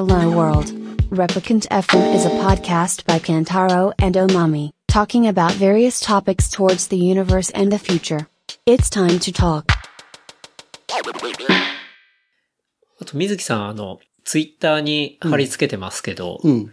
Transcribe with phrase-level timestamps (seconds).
[0.00, 0.72] Hello World.
[1.10, 6.96] Replicant FM is a podcast by Kantaro and Omami, talking about various topics towards the
[6.96, 8.26] universe and the future.
[8.64, 9.66] It's time to talk.
[12.98, 16.72] あと、水木さん、あの、ツイッターに貼り付けてますけど、うん。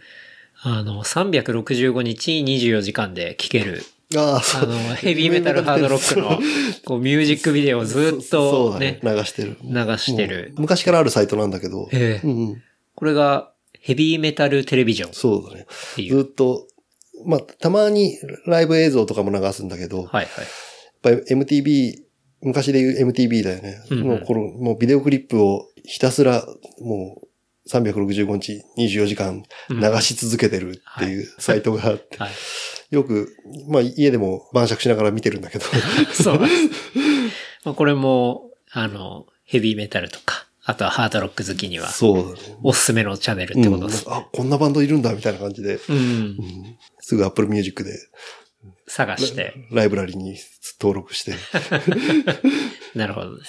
[0.62, 3.84] あの、365日24時間で聴ける、
[4.16, 4.64] ああ。
[4.64, 6.40] の、ヘビーメタルハードロックの、
[6.86, 9.16] こう、ミュージックビデオをずっそうとだねね、。
[9.16, 9.58] 流してる。
[9.62, 11.90] 流してる昔からあるサイトなんだけど。
[11.92, 12.62] ええうんうん。
[12.98, 15.66] これが、ヘビーメタルテレビジョンっそうだね。
[16.08, 16.66] ずっと、
[17.24, 20.24] まあ、たまにライブ映像とかも流すんだけど、はいはい。
[20.24, 20.26] やっ
[21.00, 22.02] ぱり MTV、
[22.42, 23.84] 昔で言う MTV だよね。
[23.90, 26.44] うんうんもうこの、もうビデオクリップをひたすら、
[26.80, 32.30] もう365日24時間流し続けてるっていうサイトがあって、はい。
[32.90, 33.32] よく、
[33.68, 35.66] まあ家でも晩酌しながら見てるんだけど、
[36.12, 36.40] そう。
[37.64, 42.36] まあこれも、あの、ヘビーメタルとか、あとはハードロック好きには、そう。
[42.62, 44.06] おすすめのチャンネルってことです。
[44.06, 45.96] うんあ、こんなバンドいるんだみたいな感じで、うん。
[45.96, 47.98] うんすぐ Apple Music で
[48.86, 49.54] 探して。
[49.72, 50.36] ライブラリに
[50.78, 51.32] 登録して、
[52.94, 53.42] なるほどね。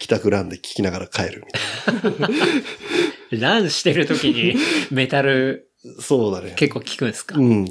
[0.00, 2.26] 帰宅ランで聴きながら帰るみた
[3.36, 4.56] いランしてる時に
[4.90, 6.02] メタルな。
[6.02, 6.54] そうだね。
[6.56, 7.64] 結構聞くんですか、うん。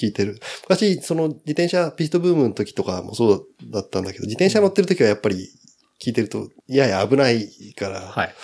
[0.00, 0.38] 聞いてる。
[0.68, 5.48] 昔、その自転車ピストブームの時とかもそうだったんだけど、自転車乗ってる時はやっぱり
[6.02, 8.34] 聞いてると、いやや危ないから、はい、はい。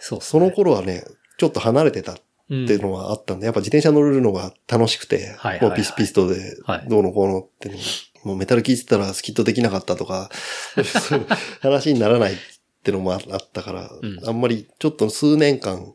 [0.00, 0.46] そうっすそね。
[0.46, 1.04] の頃はね、
[1.38, 2.14] ちょっと離れてたっ
[2.48, 5.68] ていうのはあったんで、やっぱ自転車乗るのが楽しくて、はいはいはい。
[5.68, 7.80] もうピスピストではい、どうのこうのっていうの
[8.24, 10.30] もうメタル聞いてたらスキットできなかったとか、
[11.08, 11.26] そういう
[11.60, 12.36] 話にならないっ
[12.82, 13.20] てのもあっ
[13.52, 14.20] たから、うん。
[14.26, 15.94] あんまりちょっと数年間、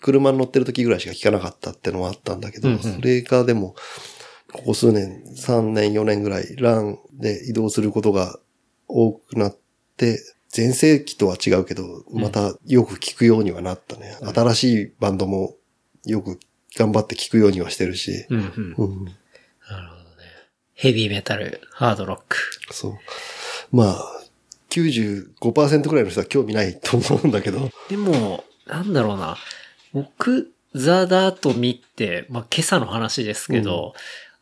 [0.00, 2.80] 車に乗ってる時ぐらいしか聞かなかったってのはあったんだけど、うんうん。
[2.80, 3.74] それがでも、
[4.52, 8.38] ここ数年、3年、4年ぐらい、ランで移動することが
[8.86, 9.56] 多くなっ
[9.96, 10.18] て、
[10.54, 14.16] 前世紀とは違うけど、またよく聞くようにはなったね。
[14.34, 15.54] 新しいバンドも
[16.04, 16.38] よく
[16.76, 18.26] 頑張って聞くようにはしてるし。
[18.30, 18.74] うんうん。
[18.76, 19.04] うん。
[19.04, 20.26] なるほどね。
[20.74, 22.36] ヘビーメタル、ハードロック。
[22.70, 22.96] そう。
[23.72, 24.22] まあ、
[24.70, 27.70] 95%くらいの人は興味ないと思うんだけど。
[27.88, 29.36] でも、なんだろうな。
[29.92, 33.94] 僕、ザ・ダート見て、まあ、今朝の話ですけど、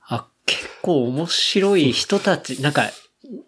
[0.07, 2.91] あ、結構面白い人たち、なんか、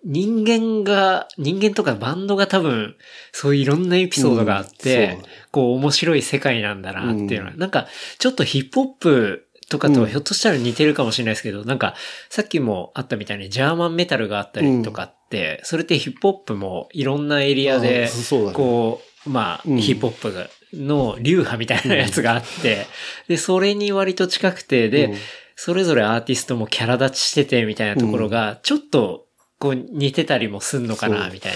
[0.08, 2.96] 人間が、人間とかバンドが多分、
[3.30, 7.86] そういういろんなエピソードがあって、うんこう面白い世界なんだなっていうのは、うなんか、
[8.19, 11.94] ちょっとヒップホップとかとうんひょっとしたら似てるかもしれないですけど、なんか、
[12.30, 19.76] さっきもあったみたいにジャーマンメタルがあったりとかって、それってヒップホップもいろんなエリアであ、そうだねこう、まあ、うん。
[19.78, 22.86] ヒップホップがの流派みたいなやつがあって、
[23.28, 25.16] で、それに割と近くて、で、うん。
[25.60, 29.28] それぞれアーティストもキャラ立ちしててみたいなところが、ちょっと、
[29.58, 31.52] こう似てたりもすんのかな、みたい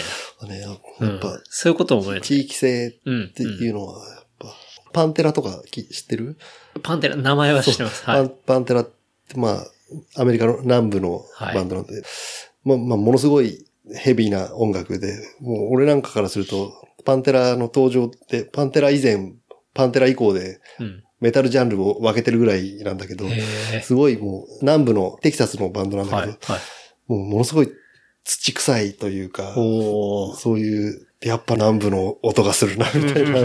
[0.49, 0.75] ね、やな。
[0.75, 0.79] っ
[1.21, 2.27] ぱ、うんそういうことを思います。
[2.27, 3.25] 地域性うん。
[3.27, 4.49] っていうのは、やっぱ、
[4.93, 6.37] パンテラとかき知ってる？
[6.75, 8.05] うんパンテラ、名前は知ってます。
[8.05, 8.17] はい。
[8.17, 12.03] パンパンテラって、まあ、アメリカの南部のバンドなんで、
[12.65, 16.73] まあ、まあ、ものすごいヘビーな音楽で、もう俺なんかからすると、
[17.05, 19.35] パンテラの登場って、パンテラ以前、
[19.75, 21.05] パンテラ以降で、うん。
[21.21, 23.39] メタルジャンルを分けてるぐらいなんだけど、へ
[23.75, 23.81] え。
[23.81, 26.27] すごいもう、南部のテキサスのバンドなんだはい。
[26.27, 26.63] けど、はい。
[27.07, 27.69] もうものすごい
[28.25, 29.53] 土臭いというか。
[29.55, 33.39] そういう、やっぱ南部の音がするな、みたいな。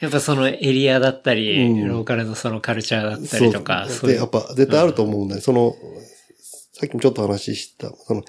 [0.00, 4.00] やっぱそのエリアだったり、うんローカルのそのカルチャーだったりとか、そ。
[4.00, 5.40] そうで、やっぱ絶対あると思うんだよ。
[5.40, 5.74] その、
[6.72, 8.22] さっきもちょっと話した、その、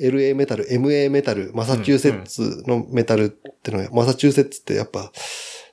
[0.00, 5.12] LA メタル、MA メタル、マサチューセッツのメタルってのは、マサチューセッツってやっぱ、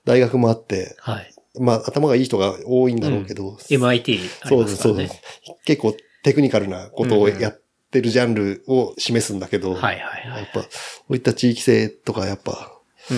[0.04, 1.34] 大学もあって、はい。
[1.60, 5.22] まあ頭がいい人が多いんだろうけど、MIT ありそうです、ますからねそうです。。
[5.66, 7.67] 結構テクニカルなことをやって
[8.02, 10.44] るジャンルを示すんだけど、はいはいはい。
[10.44, 10.68] やっぱ、こ
[11.10, 12.74] ういった地域性とかやっぱ、
[13.10, 13.14] う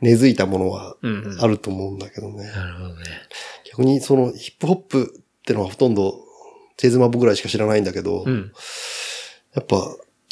[0.00, 1.06] 根付いたものはん。
[1.06, 1.40] うん、うん。
[1.40, 2.44] あると思うんだけどね。
[2.44, 3.04] なるほどね。
[3.70, 6.14] 逆にそのヒップホップってのはほとんど
[6.76, 8.52] チェズマブぐらいしか知らないんだけど、うん。
[9.54, 9.76] やっぱ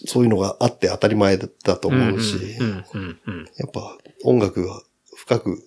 [0.04, 3.44] そういうのがあって当たり前だと思うし、うん、うん、うん、うん。
[3.56, 4.82] やっぱ音楽が
[5.16, 5.62] 深く、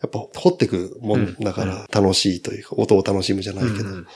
[0.00, 4.06] やっぱ掘ってくもんだから楽しいというか、音を楽しむじゃないけど、うんうんうん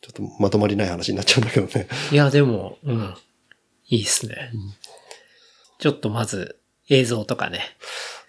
[0.00, 1.88] ちょっとまとまりない話になっちゃうんだけどね。
[2.12, 3.14] いや、でも、うん。
[3.88, 4.52] いいっすね。
[5.78, 6.58] ちょっとまず、
[6.88, 7.60] 映像とかね。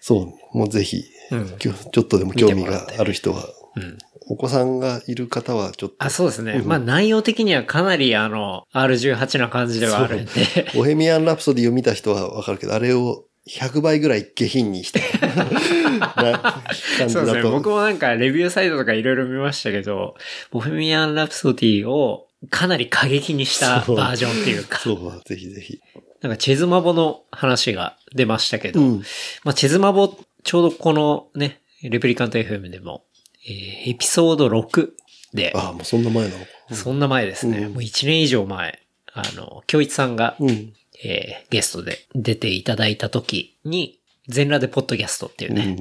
[0.00, 1.58] そう、もうぜひ、うん。
[1.58, 3.44] ちょっとでも興味がある人は、
[3.76, 3.98] うん。
[4.30, 6.52] お子さんがいる方はちょっと、あ、そうですね。
[6.52, 10.30] うんまあ内容的にはかなりあの、R18 な感じではあるんで。
[10.74, 15.00] ボヘミアン・ラプソディを見た人はわかるけど、あれを100倍ぐらい下品にした
[17.08, 17.42] そうですね。
[17.42, 20.14] 僕もなんかレビューサイトとかいろいろ見ましたけど、
[20.50, 25.80] ボヘミアン・ラプソディをかなり過激にしたバージョンっていうか、そう、ぜひぜひ。
[26.20, 29.02] なんかチェズマボの話が出ましたけど、うん。
[29.44, 33.04] まあチェズマボ、ちょうどこのね、レプリカント FM でも
[33.46, 34.90] えーエピソード6
[35.34, 36.50] で、ああ、もうそんな前なのか。
[36.74, 37.58] そんな前ですね。
[37.58, 38.78] うんもう1年以上前、
[39.12, 40.72] あの、京一さんが、うん。
[41.04, 43.98] えーゲストで出ていただいた時に、
[44.28, 45.76] 全裸でポッドキャストっていうね、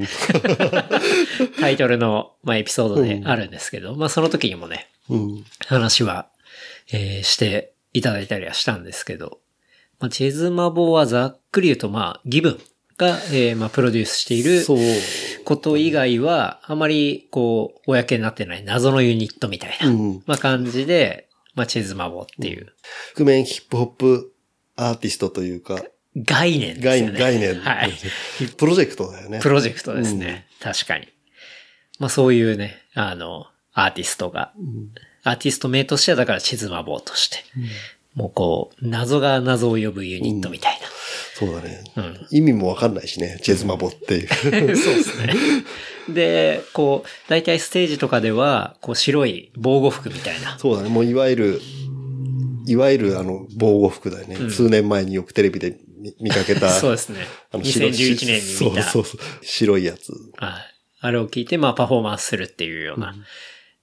[1.59, 5.45] タイトルの、まあ、エピソードであるんですけど、まあ、その時にもね、うん。
[5.65, 6.29] 話は、
[6.91, 9.39] えーしていただいたりはしたんですけど、
[9.99, 12.59] まあ、チェズマボはざっくり言うと、まあ、ギブン
[12.97, 14.63] が、えーまあ、プロデュースしている。
[15.43, 20.23] こと以外は、あまり、こう、公になってない謎のユニットみたいな、うん。
[20.25, 22.67] まあ、感じで、まあ、チェズマボっていう
[23.15, 24.33] 覆面ヒップホップ
[24.77, 25.83] アーティストというか、
[26.15, 27.19] 概念ですね。
[27.19, 27.59] 概念。
[27.59, 27.91] はい。
[28.57, 29.39] プロジェクトだよね。
[29.41, 30.47] プロジェクトですね。
[30.61, 31.07] 確かに。
[31.99, 34.53] まあそういうね、あの、アーティストが、
[35.23, 37.43] アーティスト名としてはだからチズマボーとして、
[38.15, 40.77] もうこう、謎が謎を呼ぶユニットみたい
[41.37, 41.83] そうだね。
[41.95, 42.03] な。
[42.03, 42.27] うん。
[42.31, 43.37] 意味もわかんないしね。
[43.43, 44.27] チェズマボっていう。
[44.75, 45.35] そうですね。
[46.09, 50.57] で、こう、大体ステージとかでは、こう白い防護服みたいな。
[50.57, 50.89] そうだね。
[50.89, 51.61] もういわゆる、
[52.67, 54.35] いわゆるあの、防護服だよね。
[54.35, 56.69] うん数年前によくテレビで見見かけた。
[56.79, 57.25] そうですね。
[57.51, 58.83] あの白い2011年に見た。
[58.83, 59.45] そうそうそう。
[59.45, 60.11] 白いやつ。
[60.37, 60.51] はい。
[60.99, 63.15] あれを聞いて、まあパフォーマンスするっていうような、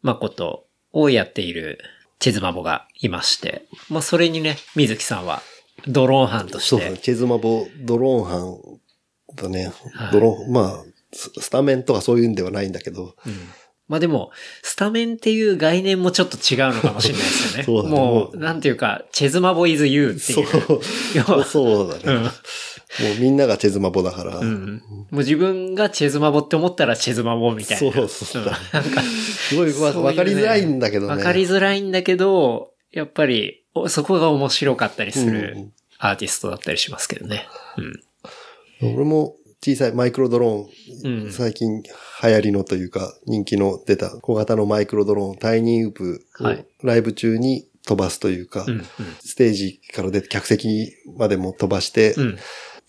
[0.02, 1.80] まあことをやっている
[2.18, 5.42] チェズマボがいまして、まあそれにね、水木さんは
[5.86, 6.98] ドローン班として、そうだね。
[6.98, 8.58] チェズマボ、ドローン班
[9.36, 9.72] だね。
[9.94, 13.38] はいドローン、まあ、ススタメンとかそういうんではないんだけど、うん
[13.86, 14.30] まあでも、
[14.62, 17.64] スタメンっていう概念もちょっと違うのかもしれないですよね。
[17.66, 20.46] そうだねももう、なんていうか、チェズマボイズユーってそいう。
[20.74, 20.80] う。
[21.14, 22.02] 要 はそうだね。
[22.06, 22.30] うん
[23.00, 24.38] もうみんながチェズマボだから。
[24.38, 24.82] うん。
[25.10, 27.92] もう自分がチェズマボって思ったらチェズマボみたいな。
[27.92, 31.12] そうそううんなんか、すごいわそういうねわかりづらいんだけどね。
[31.12, 37.48] わかりづらいんだけど、やっぱり、おそこが面白かったりすうんるアーティストだったりしますけどね。
[38.80, 38.94] うん。
[38.94, 39.34] 俺も
[39.64, 41.82] 小さいマイクロドローン、うん最近
[42.24, 48.72] 流行りのというか人気の出た小型のマイクロドローン、タイニーウープをはいライブ中に飛ばすというか、うん。
[48.72, 48.84] うん。
[49.20, 52.38] ステージから出て客席までも飛ばして、うん。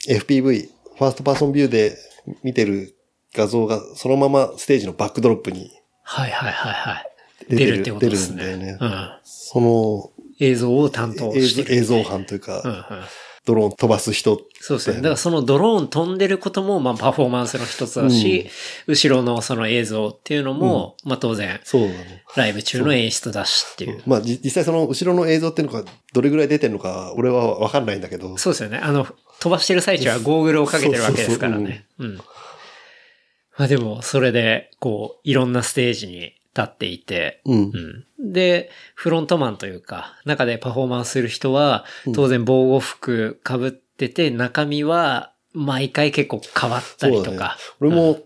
[0.07, 1.97] FPV、ファーストパーソンビューで
[2.43, 2.95] 見てる
[3.33, 5.71] 画像がそのままステージのバックドロップに
[6.03, 7.11] はいはいはいはい。
[7.49, 8.43] 出てるってことですね。
[8.43, 9.19] 出るんだよねうん。
[9.23, 13.05] その映像を担当映してる、像映像班というか、うんうん。
[13.45, 14.97] ドローン飛ばす人そうですね。
[14.97, 18.49] だからそのドローン飛んでることも、まあパフォーマンスの一つだし、
[18.87, 21.93] 後ろのその映像っていうのも、まあ当然、そうなの。
[22.35, 24.01] ライブ中の演出だしっていう。
[24.07, 25.83] まあじ実際その後ろの映像っていうのが
[26.13, 28.35] どれぐらい出てるのか俺はわかんないんだけど。
[28.37, 28.79] そうですよね。
[28.79, 29.07] あの、
[29.39, 31.85] 飛ばしてる最中はゴーグルをかけてるわけですからね。
[31.99, 32.15] うん。
[32.15, 37.71] まあでも、それで、こう、いろんなステージに立っていて、うん。
[38.19, 38.31] うん。
[38.33, 47.57] で、フロントマンというか、中でパフォーマンスする人は、当然防護服被ってて、中身は毎回結構変わったりとそうだねか。
[47.79, 48.19] 俺も、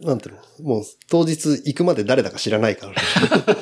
[0.00, 0.68] なんていうの？
[0.68, 2.94] もう当日行くまで誰だか知らないから。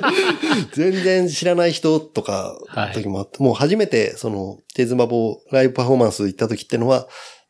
[0.72, 7.08] 全然知らない人とかはい、時もあって、もう初めてその、テーズマボライブパフォーマンス行った時ってのは、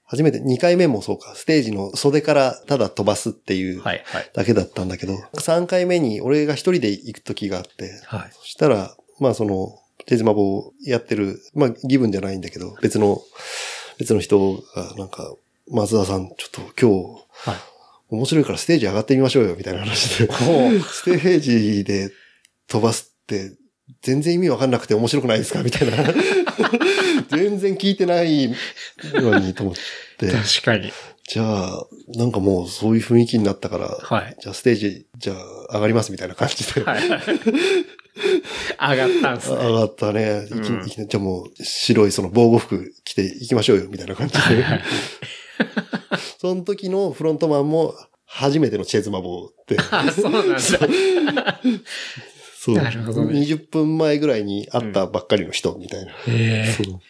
[0.09, 4.31] 初めて2回目もそうか、ステージの袖からただ飛ばすっていうはい、はい。
[4.35, 8.31] だけだったんだけど、3回目に俺が一人で行く時があって、はい。
[8.33, 13.21] そしたら、まあその、テーズマボをやってる、まあギブンじゃないんだけど、別の、
[13.99, 15.35] 別の人がなんか、
[15.69, 17.61] 松田さん、ちょっと今日、はい。
[18.11, 20.31] 面白いからステージ上がってみましょうよ、みたいな話で。
[20.87, 22.11] ステージで
[22.69, 23.51] 飛ばすって、
[24.03, 25.63] 全然意味わかんなくて面白くないですか？
[25.65, 25.97] みたいな。
[27.29, 28.55] 全然聞いてない
[29.15, 29.75] のにと思っ
[30.19, 30.31] て。
[30.31, 30.93] 確かに。
[31.29, 34.37] じゃあ、なんかもうそういう雰囲気になったから、はい。
[34.41, 36.83] じゃあステージ、じゃあ上がりますみたいな感じで。
[36.83, 37.03] はい。
[38.79, 39.57] 上がったんですね。
[39.57, 40.47] 上がったね。
[40.51, 44.41] うんじゃあもう白いその防護服着て行きましょうよ、みたいな感じで。
[46.39, 49.77] その時のフロントマンも初めてのチェズマボーって。
[49.91, 50.61] あ、そうなんだ。
[50.61, 50.79] そ
[52.73, 52.77] う。
[52.77, 56.13] なるほどね20分前ぐらいに会ったばっかりの人みたいな。
[56.13, 57.01] へえそう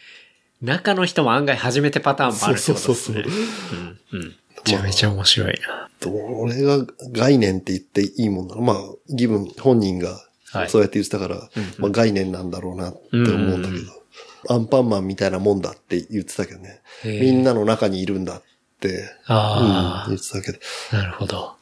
[0.61, 3.23] 中の人も案外初めてパターンもあるってことですね。
[3.23, 3.79] そうそうそう
[4.13, 4.19] うん。
[4.19, 4.27] うん。
[4.27, 5.89] めちゃめちゃ面白いな。
[6.09, 8.61] 俺が概念って言っていいもんなの。
[8.61, 8.77] まあ、
[9.09, 16.81] ギブン本人がはいそうやって言ってたから、うんまあ概念なんだろうなって思うんだけど、アンパンマンみたいなもんだって言ってたけどね。
[17.03, 18.43] みんなの中にいるんだっ
[18.79, 20.59] て、うん、あ言ってたけど。
[20.93, 21.55] あ、なるほど。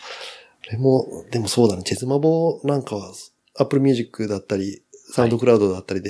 [0.70, 1.84] でも、でもそうだね。
[1.84, 3.12] チェズマボなんかは、
[3.58, 6.10] Apple Music だったり、サウンドクラウドだったりで、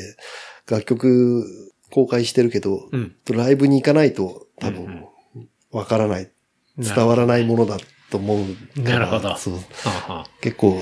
[0.69, 1.64] 楽曲
[1.95, 3.15] 公開してるけど、うん。
[3.31, 5.05] ライブに行かないと多分、
[5.71, 6.29] わからない、
[6.77, 7.77] 伝わらないものだ
[8.11, 8.99] と思うから。
[8.99, 9.53] なるほどそう。
[9.85, 10.77] は結構、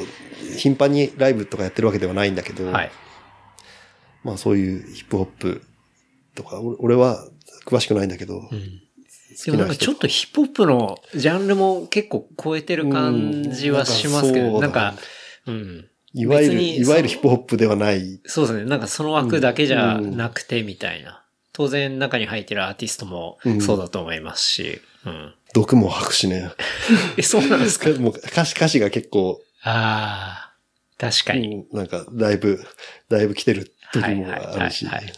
[0.57, 2.91] 頻繁にライブとかやってるわけではないんだけど、あはい。
[4.23, 5.61] まあそういうヒップホップ
[6.33, 7.29] とか、俺俺は
[7.67, 8.81] 詳しくないんだけど、うん。
[9.45, 15.01] でもなんかちょっとヒップホップのジャンルも結構超えてる感じはしますけど、うんなんかなんか、
[15.45, 15.89] うん。
[16.13, 18.19] いわゆる、いわゆるヒップホップではない。
[18.25, 18.65] そうですね。
[18.65, 21.23] なんかその枠だけじゃなくてみたいな。
[21.53, 24.81] 当然中に入ってるアーティストもそうだと思いますし。
[25.05, 25.33] うん。
[25.53, 26.49] 毒も吐くしね。
[27.17, 27.89] え、そうなんですか？
[27.99, 30.53] もう歌詞、歌詞が結構、ああ、
[30.97, 31.65] 確かに。
[31.71, 32.63] うんなんか、だいぶ、
[33.09, 34.85] だいぶ来てる時もあるし。
[34.85, 35.13] はいはい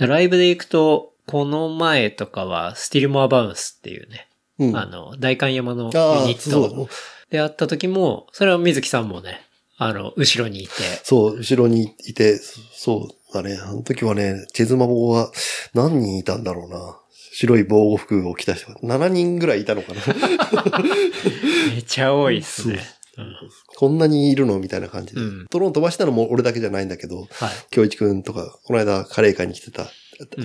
[0.00, 0.06] うん。
[0.08, 4.28] ライブで行くと、この前とかは、スティルモアバウンスっていうね、
[4.58, 6.88] うんあの、大観山のユああニッそうト
[7.32, 9.40] で会った時も、それは水木さんもね、
[9.78, 10.72] あの、後ろにいて、
[11.02, 13.58] そう、後ろにいて、そうだね。
[13.60, 15.32] あの時はね、チェズマボは
[15.72, 16.98] 何人いたんだろうな。
[17.34, 20.02] 白い防護服を着た人が7人ぐらいいたのかな。
[21.74, 22.74] めちゃ多いっすね。
[22.74, 23.34] うん
[23.76, 25.20] こんなにいるのみたいな感じで。
[25.20, 27.50] うんドローン飛ばしたのも俺だけじゃないんだけど、はい。
[27.70, 29.90] 京一くんとか、この間カレー会に来てた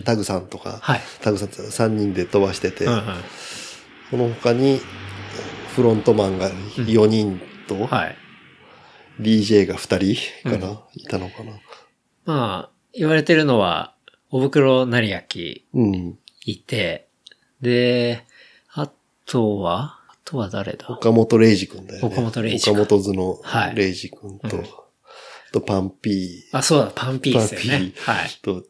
[0.06, 1.02] タグさんとか、はい。
[1.22, 3.04] タグさんと3人で飛ばしてて、うんうん
[4.10, 4.80] その他に
[5.78, 8.16] フロントマンが4人と、はい。
[9.22, 11.52] DJ が2人かな、いたのかな。
[12.26, 13.94] まあ、言われてるのは、
[14.32, 16.20] お袋成明うん。
[16.46, 17.10] いて、
[17.62, 18.26] で、
[18.74, 18.90] あ
[19.28, 20.88] とは、あとは誰だ？
[20.90, 22.08] 岡本玲二くんだよね。
[22.08, 24.68] 岡本玲二か岡本図のはい玲二くんと、うんあ
[25.54, 27.92] とパンピあ、そうだ、パンピーですよパンね。
[27.92, 28.28] ピはい。
[28.28, 28.64] ーと、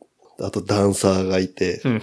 [0.46, 2.02] あとダンサーがいて、うんうん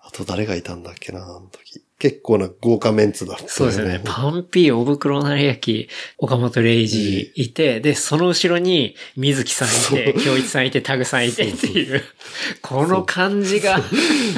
[0.00, 1.84] あと誰がいたんだっけな、あの時。
[1.98, 4.02] 結構な豪華メンツだった、そうですよね。
[4.04, 5.86] パンピー、お袋成明、
[6.18, 12.02] 岡本零士いて、で、その後ろに水木さんいて、京一さんいて、タグさんいてっていう、
[12.60, 13.80] この感じが、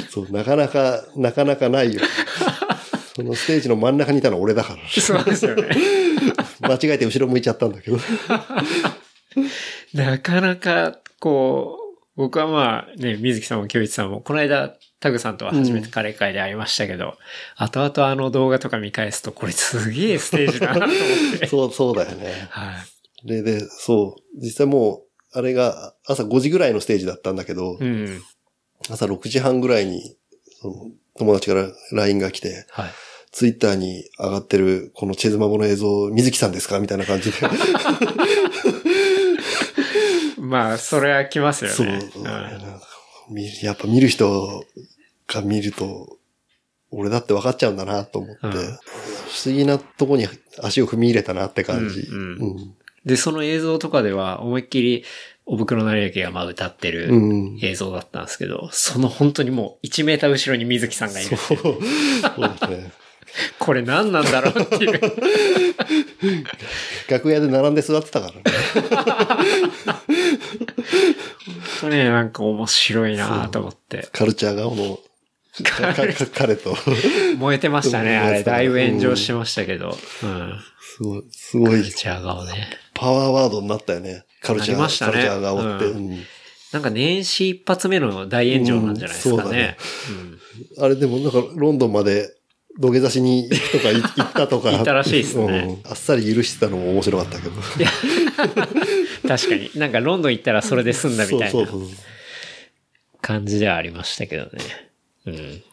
[0.09, 1.99] そう、なかなか、なかなかないよ。
[3.15, 5.01] そのステージの真ん中にいたのは俺だから。
[5.01, 5.69] そうですよね。
[6.61, 7.97] 間違えて後ろ向いちゃったんだけど。
[9.93, 11.79] なかなか、こう、
[12.15, 17.17] 僕はまあね、水木さんも京一さんも、この間、タグさんとは初めてカレー会で会いましたけど、
[17.55, 21.47] 後々あの動画とか見返すと、これすげえステージだなと思って。
[21.47, 22.47] そう、そうだよね。
[22.49, 22.73] は
[23.23, 23.27] い。
[23.27, 24.21] で、で、そう。
[24.41, 25.03] 実際も
[25.33, 28.21] う、あれが朝5時ぐらいのステージだったんだけど、うん。
[28.89, 30.17] 朝6時半ぐらいに、
[30.61, 30.73] その
[31.17, 32.89] 友達から LINE が来て、はい。
[33.31, 37.37] ツイッターに上がってるこのチェズマボの映像、水木さんですかみたいな感じで。
[40.41, 41.75] まあ、それは来ますよね。
[41.75, 41.83] そ
[42.19, 42.81] うなん
[43.63, 44.63] やっぱ見る人
[45.27, 46.17] が見ると、
[46.91, 48.53] 俺だって分かっちゃうんだなと思って、うん
[49.29, 50.27] 不思議なとこに
[50.59, 51.99] 足を踏み入れたなって感じ。
[51.99, 55.05] うんうんで、その映像とかでは思いっきり、
[55.45, 57.15] お袋成明がまあ歌ってるう
[57.55, 61.37] ん映像だったんですけど、その本当にもう1メーター後ろに水木さんがいる。
[61.37, 61.57] そう。
[61.57, 62.91] そうですね。
[63.59, 65.01] これ何なんだろうっていう。
[67.09, 68.43] 楽屋で並んで座ってたからね。
[71.81, 74.07] 本当ね、なんか面白いなと思って。
[74.11, 74.99] カルチャー顔の
[75.63, 76.75] かか 彼と。
[77.37, 78.43] 燃えてましたね、 あれ。
[78.43, 79.97] だいぶ炎上しましたけど。
[80.23, 80.59] うん。
[80.81, 82.69] すごい、すごいカルチャー顔ね。
[82.93, 84.23] パワーワードになったよね。
[84.41, 85.85] カルチャー、ねカルチャー顔って。
[85.85, 86.25] うんうん
[86.71, 89.75] なんか年始一発目の大炎上なんじゃないですかね。
[90.77, 92.29] あれでもなんかロンドンまで
[92.79, 94.69] 土下座しに行くとかい行ったとか。
[94.77, 97.55] 行ったらしいっすねうんあっさり許してたのも面白かったけど。
[99.29, 99.71] うん確かに。
[99.75, 101.67] なんかロンドン行ったらそれで済んだみたいな。
[103.21, 104.49] 感じではありましたけどね。
[105.25, 105.63] うん。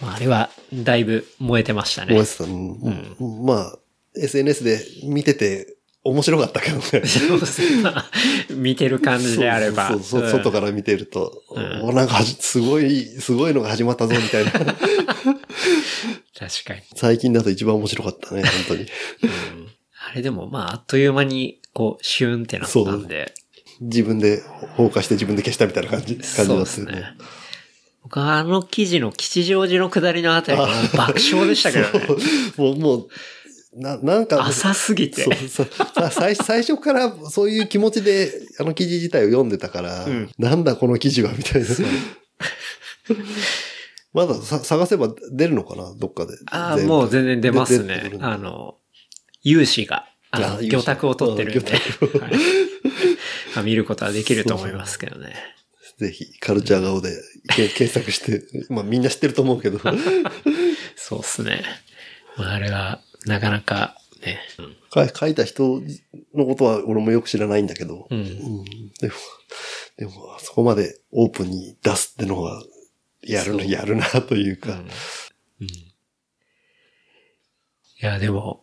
[0.00, 2.14] まああれは、だいぶ燃えてましたね。
[2.14, 2.44] 思ってた。
[2.44, 3.78] うんうんまあ、
[4.14, 7.02] SNS で見てて面白かったけどね。
[8.50, 9.88] 見てる感じであれば。
[9.88, 14.50] そうそうそううん外から見てると、うんおなんかすごい、すごいのが始まったぞみたいな。
[14.60, 14.82] 確か
[16.74, 16.80] に。
[16.96, 18.82] 最近だと一番面白かったね、本当に。
[18.82, 18.88] うん
[20.04, 23.34] あれでも、まあ、あっという間に、こう、シューンってなったんで。
[23.80, 24.42] 自分で
[24.76, 27.16] 放火して自分で消したみたいな感じ、感じそうだったよですね。
[28.02, 32.16] 僕はあの記事の吉祥寺の下りのあたりが爆笑でしたけどね。
[32.56, 33.08] もう、もう、
[33.74, 35.34] な、なんか、浅すぎてそう。
[35.48, 41.68] そうさ最最初からそういう気持ちであの記事自体を読んでたから、うんなんだこの記事はみたいな。
[44.12, 46.34] まださ探せば出るのかなどっかで。
[46.50, 48.76] ああ、もう全然出ます出ねあの、
[49.42, 51.70] 有志が、あの、魚拓を取ってるんで、
[52.18, 52.32] はい
[53.54, 55.34] まあ見ることはできると思いますけどね。
[55.98, 57.14] ぜひ、カルチャー顔で
[57.54, 59.78] け 検索して、まあみんな知ってると思うけど。
[60.96, 61.62] そうっすね。
[62.36, 64.40] まあ、あれは、なかなか、ね。
[64.94, 65.82] 書いた人
[66.34, 68.06] のことは俺もよく知らないんだけど。
[68.10, 68.64] うんうん
[69.00, 69.14] でも、
[69.98, 72.62] でも、そこまでオープンに出すってのは、
[73.20, 74.82] やるな、やるな、というか。
[75.60, 75.66] うん
[78.00, 78.61] いや、でも、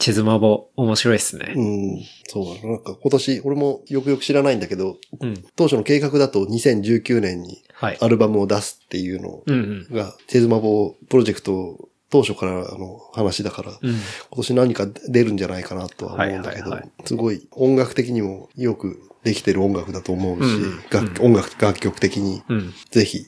[0.00, 1.52] 地図マボ面白いっすね。
[1.54, 2.70] うん、そうだな。
[2.72, 5.34] なんか今年、俺もよくよく知らないんだけど、うん。
[5.56, 7.98] 当初の計画だと2019年にはい。
[8.00, 9.94] アルバムを出すっていうのうんうん。
[9.94, 13.90] が、チェズマボプロジェクト当初からの話だから、うん。
[13.90, 13.98] 今
[14.36, 22.74] 年何か出るんじゃないかなとは思うんだけどすごい音楽的にもよくできてる音楽だと思うし、うん楽音楽、楽曲的にうん。
[22.90, 23.26] ぜひ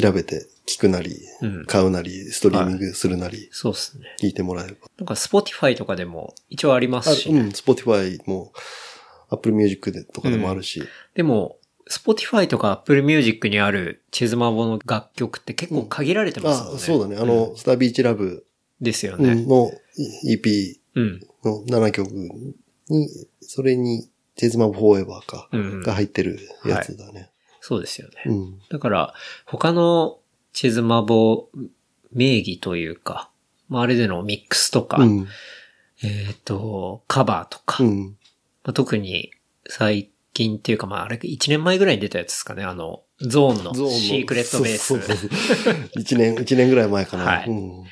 [0.00, 1.64] 調べて聞くなり、うん。
[1.66, 4.04] 買うなり、ストリーミングするなり、そうですね。
[4.20, 4.80] 聞いてもらえれば。
[4.98, 8.52] なんか、Spotify とかでも一応ありますし、あうん、Spotify も
[9.30, 10.82] Apple Music でとかでもあるし、
[11.14, 11.57] でも、
[11.90, 16.76] Spotify とか Apple Music にあるチェズマボの楽曲って結構限られてますもんね。
[16.76, 17.16] あ、そうだね。
[17.16, 18.46] あの、スタービーチラブ
[18.80, 19.32] ですよね。
[19.32, 19.70] うんの
[20.26, 21.20] EP うん。
[21.44, 22.10] の7曲
[22.88, 23.08] に、
[23.40, 25.48] それに、チェズマブフォーエバーか、
[25.84, 27.30] が入ってるやつだね。
[27.60, 28.14] そうですよね。
[28.26, 28.58] うん。
[28.70, 29.14] だから、
[29.46, 30.20] 他の
[30.52, 31.48] チェズマボ
[32.12, 33.30] 名義というか、
[33.68, 35.28] まあ、あれでのミックスとか、うん。
[36.04, 38.16] えっ、と、カバーとか、うん。
[38.64, 39.32] まあ、特に
[39.68, 42.62] 最近っていうか、まあ、あれ1年前ぐらいに出たやつですかね。
[42.62, 44.86] あの、ゾーンのシークレットベース。
[44.86, 45.16] そうそう。
[45.16, 45.30] そう
[45.96, 47.24] 一年、一年ぐらい前かな。
[47.24, 47.48] はい。
[47.48, 47.84] うん。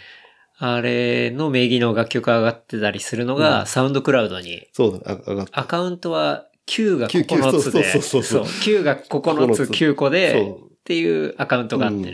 [0.58, 3.66] あれの名義の楽曲が上がってたりするのが、うん。
[3.66, 5.60] サウンドクラウドに、そう上がった。
[5.60, 12.10] アカウントは9が9 9つで、そうそうそうそう9が9つ9個で、っていうアカウントがあってね、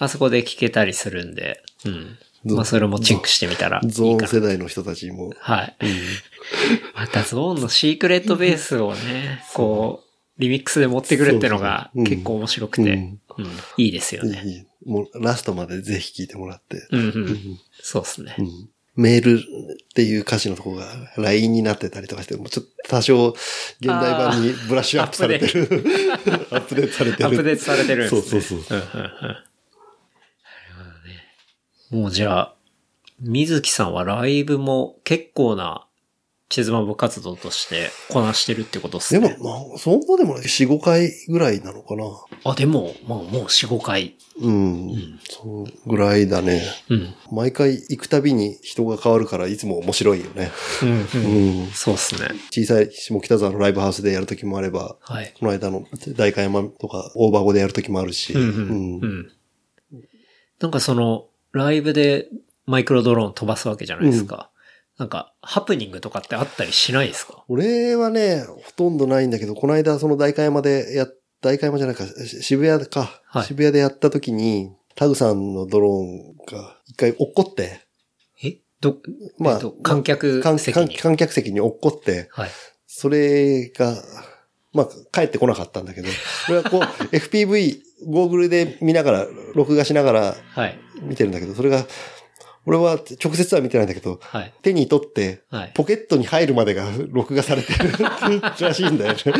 [0.00, 0.04] うん。
[0.04, 2.18] あそこで聞けたりするんで、うん。
[2.44, 4.28] ゾまあそれもチェックしてみたらいいゾーン。
[4.28, 5.32] 世代の人たちも。
[5.38, 5.76] はい。
[5.80, 5.88] うん。
[6.94, 13.18] またゾーンのシークレットベースをね、 こう、リミックスで持ってくるってのが結構面白くて、うんうん
[13.78, 14.42] いいですよね。
[14.44, 16.86] いいもうラストまでぜひ聞いてもらって。
[16.90, 17.12] うんう。
[17.14, 18.42] うんんそうですねう。
[18.42, 20.84] んメールっていう歌詞のとこが
[21.16, 25.62] LINE になってたりとかして、もうちょっと多少現代版にブラッシュアップされてる。
[26.50, 27.26] アップデートされてる。
[27.26, 28.22] アップデートされてるんですね。
[28.22, 29.44] そうそうそううんうんう。
[31.92, 32.54] もうじゃあ、
[33.20, 35.86] 水木さんはライブも結構な
[36.48, 39.36] チェズマブ活動としてこなしてるってことですでね。
[39.38, 42.04] も、まあ、そんなでもない4、5回ぐらいなのかな。
[42.44, 44.16] あ、でも、まあもう4、5回。
[44.40, 44.86] うん。
[44.88, 46.62] んそうぐらいだね。
[46.88, 47.14] うん。
[47.30, 50.50] 毎回行くたびに人が変わるからいつも面白いよね。
[50.82, 51.62] うん、ううん。
[51.64, 51.66] ん。
[51.72, 52.28] そうっすね。
[52.50, 55.34] 小さい下北沢のライブハウスでやるときもあれば、はい。
[55.38, 55.86] この間の
[56.16, 58.32] 大会山とか大箱でやるときもあるし。
[58.32, 59.32] うん、うん、うんうん。
[60.58, 62.28] なんかその、ライブで
[62.66, 64.50] マイクロドローン飛ばすわけじゃないですか。
[64.98, 67.44] なんか、ハプニングとかってあったりしないですか？
[67.48, 71.06] 俺はね、ほとんどないんだけど、この間その大会山でや、
[71.40, 73.22] 大会山じゃないか、し渋谷か。
[73.24, 73.44] はい。
[73.44, 77.80] 渋谷でやったときに、タグさんのドローンが一回落っこって、
[78.44, 78.58] え？
[78.80, 78.98] ど、
[79.38, 80.88] まあえっと観客観席に。
[80.96, 82.50] 観観客席に落っこって、はい。
[82.86, 83.96] それが、
[84.72, 86.08] まあ、帰ってこなかったんだけど、
[86.46, 86.82] これはこう、
[87.14, 90.78] FPV、ゴーグルで見ながら、録画しながらはい。
[91.02, 91.84] 見てるんだけど、それが、
[92.64, 94.54] 俺は直接は見てないんだけど、はい。
[94.62, 95.72] 手に取って、はい。
[95.74, 97.90] ポケットに入るまでが 録画されてる
[98.60, 99.18] らしいんだよね。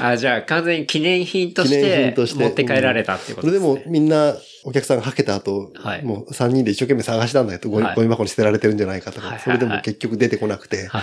[0.00, 3.74] あ、じゃあ完全に記念品とし記念て品として持って帰られたっていうこそれとでね。
[3.74, 11.02] ですもみんなお客さんがはけた後、はいもう3人で一生懸命探したんだけど、ゴミ箱に捨てられてるんじゃないかとか、それでも結局出てこなくて、はい。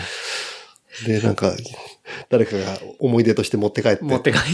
[1.06, 1.52] で、なんか、
[2.30, 4.04] 誰かが思い出として持って帰って。
[4.04, 4.48] 持って帰って。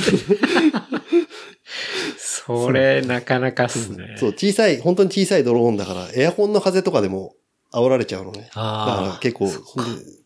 [2.17, 4.15] それ、なかなかっすね。
[4.17, 7.35] そう、小さい、本当に小さいドローンだから、エアコンの風とかでも
[7.71, 8.41] 煽られちゃうのね。
[8.41, 9.19] だからああ。
[9.19, 9.51] 結構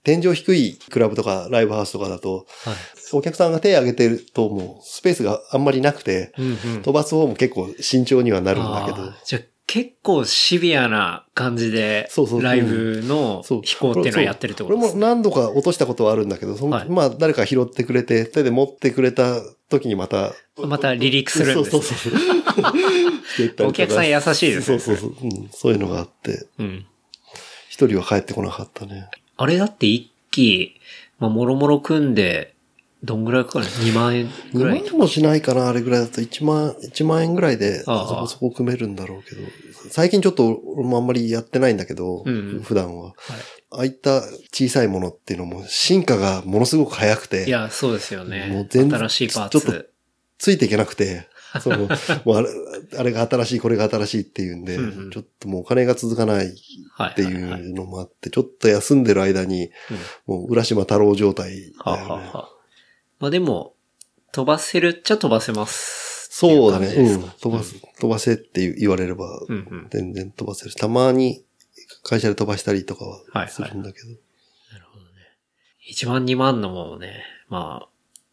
[0.04, 2.76] 天井低いクラブとかライブハウスとかだと、はい。
[3.12, 6.82] お客さんが手を挙げてるともうスペースがあんまりなくて、うんうん。
[6.82, 9.12] 飛ばす方も結構慎重にはなるんだけど。
[9.26, 9.42] じゃあ
[9.74, 12.08] 結構シビアな感じで
[12.44, 14.92] ライブの飛行っていうのはやってるってことですね。
[14.92, 23.66] これも何度か落としたことはあるんだけど、そのはいまあ誰か拾ってくれて、手で持ってくれた時にまた、また離陸するんですねそうそうそう。
[23.68, 24.62] お客さん優しいですね。
[24.62, 25.50] そうそうそう、うん。
[25.52, 26.86] そういうのがあって、うん。
[27.68, 29.10] 一人は帰ってこなかったね。
[29.38, 30.76] あれだって一機、
[31.18, 32.54] まあ、もろもろ組んで、
[33.04, 34.80] どんぐらいかかる ?2 万円ぐ2らい？
[34.82, 39.42] 万円もしないかな、あれぐらいだと1万、1万円ぐらいで、そこそこ組めるんだろうけど。
[39.90, 43.06] 最近ちょっと俺もあんまりやってないんだけど、うんうん普段は。
[43.08, 43.14] は
[43.72, 47.26] ああいった小さいものっていうのも進化がものすごく早くい。
[47.26, 48.48] いて、や、そうですよね。
[48.48, 49.90] もう全然新しいパーちょっとツ。
[50.38, 51.28] ついていけなくて、
[51.62, 51.88] その、
[52.26, 52.50] もうあれ、
[52.98, 56.56] あれが新しい、これが新しいっていうんで、うんうんちょっともうお金が続かない
[56.92, 57.12] はい。
[57.12, 59.72] っていうのもあって、ちょっと休んでる間に、うん
[60.28, 61.72] もう浦島太郎状態ね。
[61.80, 62.50] あはあはあ
[63.20, 63.76] まあでも、
[64.32, 66.03] 飛ばせるっちゃ飛ばせます。
[66.36, 66.88] そうだね。
[66.88, 67.30] うん。
[67.40, 69.40] 飛ばす、飛ばせって言われれば。
[69.92, 70.76] 全然飛ばせるし。
[70.76, 71.46] たまに
[72.02, 74.08] 会社で飛ばしたりとかはいははいするんだけど。
[74.08, 75.12] なるほどね。
[75.92, 77.88] 1万2万のもね、まあ、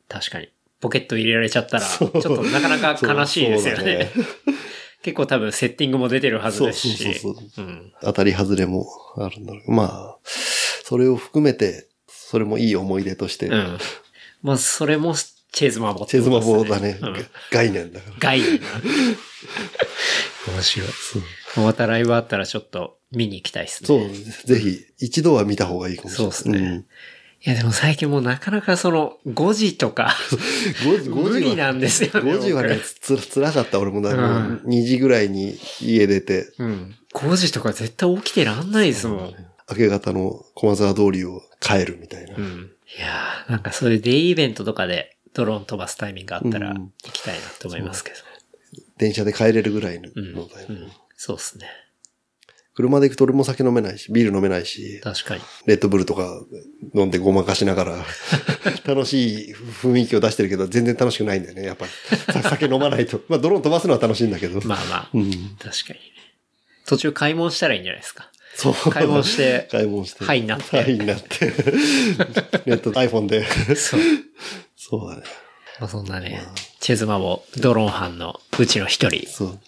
[0.08, 0.48] 確かに、
[0.80, 4.10] ポケット入れられちゃったら、 ちょっとなかなか悲しいですよね。
[5.04, 7.20] 結構多分セッティングも出てるはずですし。
[7.20, 7.66] そうそうそう。
[7.66, 7.92] うん。
[8.00, 8.86] 当たり外れも
[9.18, 9.70] あるんだろう。
[9.70, 13.48] まあ、それを含めて、それもいい思い出として。
[13.48, 13.78] うん。
[14.40, 15.14] まあ、それも
[15.52, 16.98] チェズマボってチェズマボだね。
[17.00, 17.14] うん
[17.50, 18.16] 概念だから。
[18.18, 18.66] 概念な。
[20.52, 20.88] 面白い。
[21.56, 23.86] またライブあったらちょっと見に行きたいですね。
[23.86, 24.08] そう、
[24.46, 26.32] ぜひ、一度は見た方がいいかもしれない。
[26.32, 26.84] そうっすね
[27.42, 30.14] いやでも最近もうなかなかその5時とか
[30.84, 30.92] うん。
[30.92, 32.32] 5時、5無理なんですよね。
[32.32, 33.80] 5時はね、つ、つらかった。
[33.80, 36.64] 俺もだ、もう2時ぐらいに家出て、僕。
[36.64, 36.96] うん。
[37.14, 39.34] 5時とか絶対起きてらんないですもん。
[39.70, 42.36] 明け方の駒沢通りを帰るみたいな。
[42.36, 42.70] うん。
[42.98, 48.16] いやーなんかそういうデイイベントとかでドローン飛ばすタイミングがあったらうん行きたいなと思いますけど。
[48.98, 50.34] 電車で帰れるぐらいのうん。
[51.16, 51.66] そうですね。
[52.74, 55.42] 車で行くと俺も酒飲めないし、ビール飲めないし、確かに。
[55.66, 56.40] レッドブルとか
[56.94, 58.04] 飲んでごまかしながら、
[58.86, 61.64] 楽しい雰囲気を出してるけど、全然楽しくないんだよね。
[61.64, 61.86] やっぱ、
[62.32, 63.22] さ酒飲まないと。
[63.28, 64.60] まあ、ドローン飛ばすのは楽しいんだけど。
[64.66, 65.30] まあまあ、うん。
[65.58, 66.00] 確かにね。
[66.86, 68.30] 途中買い物したらいいんじゃないですか。
[68.54, 68.90] そう。
[68.90, 70.24] 買い物して買い物して。
[70.24, 71.46] はいになってはいになって。
[72.66, 73.44] ネ ット、iPhone で。
[73.76, 74.00] そう。
[74.90, 75.22] そうだね。
[75.78, 76.42] まあそんなね、
[76.80, 79.26] チェズマもドローン班のうちの一人。
[79.28, 79.58] そう。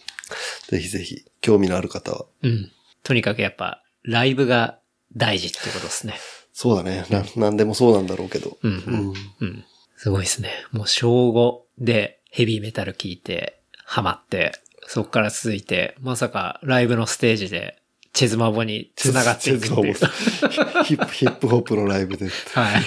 [0.68, 2.26] ぜひぜひ、興味のある方は。
[2.42, 2.72] うん。
[3.04, 4.78] とにかくやっぱ、ライブが
[5.16, 6.14] 大事ってことですね。
[6.52, 7.06] そうだね。
[7.08, 8.58] な、なんでもそうなんだろうけど。
[8.62, 8.94] うん、ううん。
[9.10, 9.14] ん。
[9.40, 9.64] うん。
[9.96, 10.50] すごいですね。
[10.72, 14.52] もう小5でヘビーメタル聞いて、ハマって、
[14.86, 17.78] そっから続いて、まさかライブのステージで、
[18.12, 19.94] チェズマボに繋がっていくっていう。
[19.94, 22.28] チェズマボヒップ、ヒップホップのライブで。
[22.54, 22.82] はい。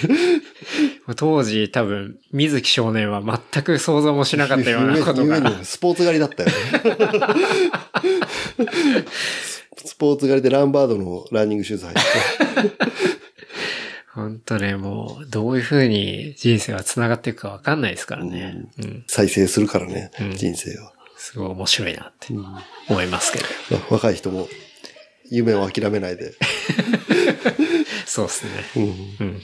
[1.13, 5.50] 当時多分、水木少年は全く想像もしなかったようなこと夢が。
[5.52, 6.56] にスポーツ狩りだったよね。
[9.86, 12.02] スポーツ狩りでランバードのランニングシューズ履いて。
[14.13, 18.63] 本当ね、もう、どういう風に人生は繋がっていくかわかんないですからね。
[18.80, 19.04] うん。
[19.08, 20.94] 再生するからね、うん人生は。
[21.18, 22.46] すごい面白いなってうん
[22.89, 23.46] 思いますけど。
[23.72, 24.48] まあ若い人も
[25.30, 26.34] 夢を諦めないで。
[28.06, 28.52] そうですね。
[29.20, 29.41] うん。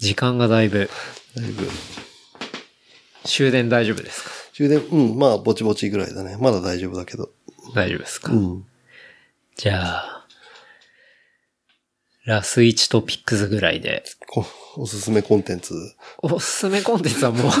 [0.00, 0.06] うん。
[0.06, 0.88] 時間がだいぶ、
[1.36, 1.68] だいぶ
[3.24, 4.30] 終電大丈夫ですか？
[4.54, 6.36] 充電、うん、まあ、ぼちぼちぐらいだね。
[6.40, 7.30] まだ大丈夫だけど。
[7.74, 8.66] 大丈夫ですか、うん。
[9.56, 10.26] じゃあ、
[12.24, 14.44] ラス1トピックスぐらいで、こ
[14.76, 15.74] おすすめコンテンツ。
[16.18, 17.52] おすすめコンテンツはもう、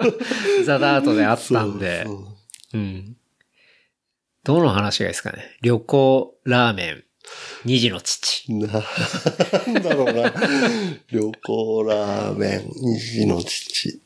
[0.64, 2.26] ザ・ダートであったんで、そう
[2.74, 3.16] うん。
[4.44, 5.56] どの話がいいですかね？
[5.62, 7.03] 旅行、ラーメン、
[7.64, 8.52] 二児の父。
[8.52, 8.70] なん
[9.82, 10.32] だろうな。
[11.10, 14.00] 旅行ラーメン、虹の父。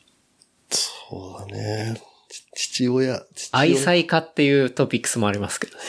[0.69, 2.01] そうだね。
[2.29, 3.25] ち父親。
[3.35, 5.81] 父親愛妻家っていうトピックスもありますけどね。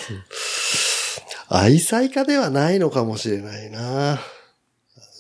[1.49, 4.21] 愛妻家ではないのかもしれないな。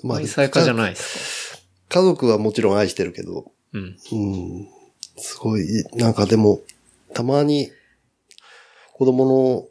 [0.02, 0.76] ま愛妻家じゃい。
[0.76, 1.54] ないです
[1.88, 3.96] か家族はもちろん愛してるけど、うん。
[4.12, 4.68] うん。
[5.16, 6.60] すごい、なんかでも、
[7.14, 7.70] たまに、
[8.92, 9.68] 子供の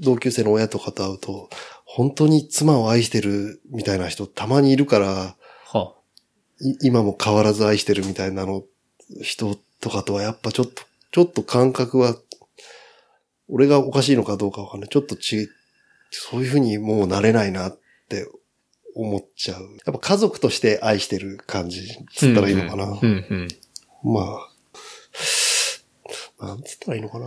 [0.00, 1.50] 同級生の親とかと会うと、
[1.96, 5.34] 本当に妻を愛してるみたいな人たまにいるから、
[5.72, 5.96] は
[6.60, 8.64] い今も変わらず愛してるみたいなの、
[9.22, 12.16] 人とかとはやっぱちょっと、ちょっと感覚は、
[13.48, 14.88] 俺がおかしいのかどうかわかんない。
[14.88, 15.50] ちょっとち、
[16.10, 17.78] そういうふうにもうなれないなっ
[18.08, 18.26] て
[18.94, 19.62] 思っちゃう。
[19.84, 22.84] やっぱ家族として愛してる感じ、つったらいいのかな。
[22.86, 22.98] うん
[24.04, 24.12] うん。
[24.14, 24.38] ま
[26.40, 27.26] あ、なんつったらいいのかな。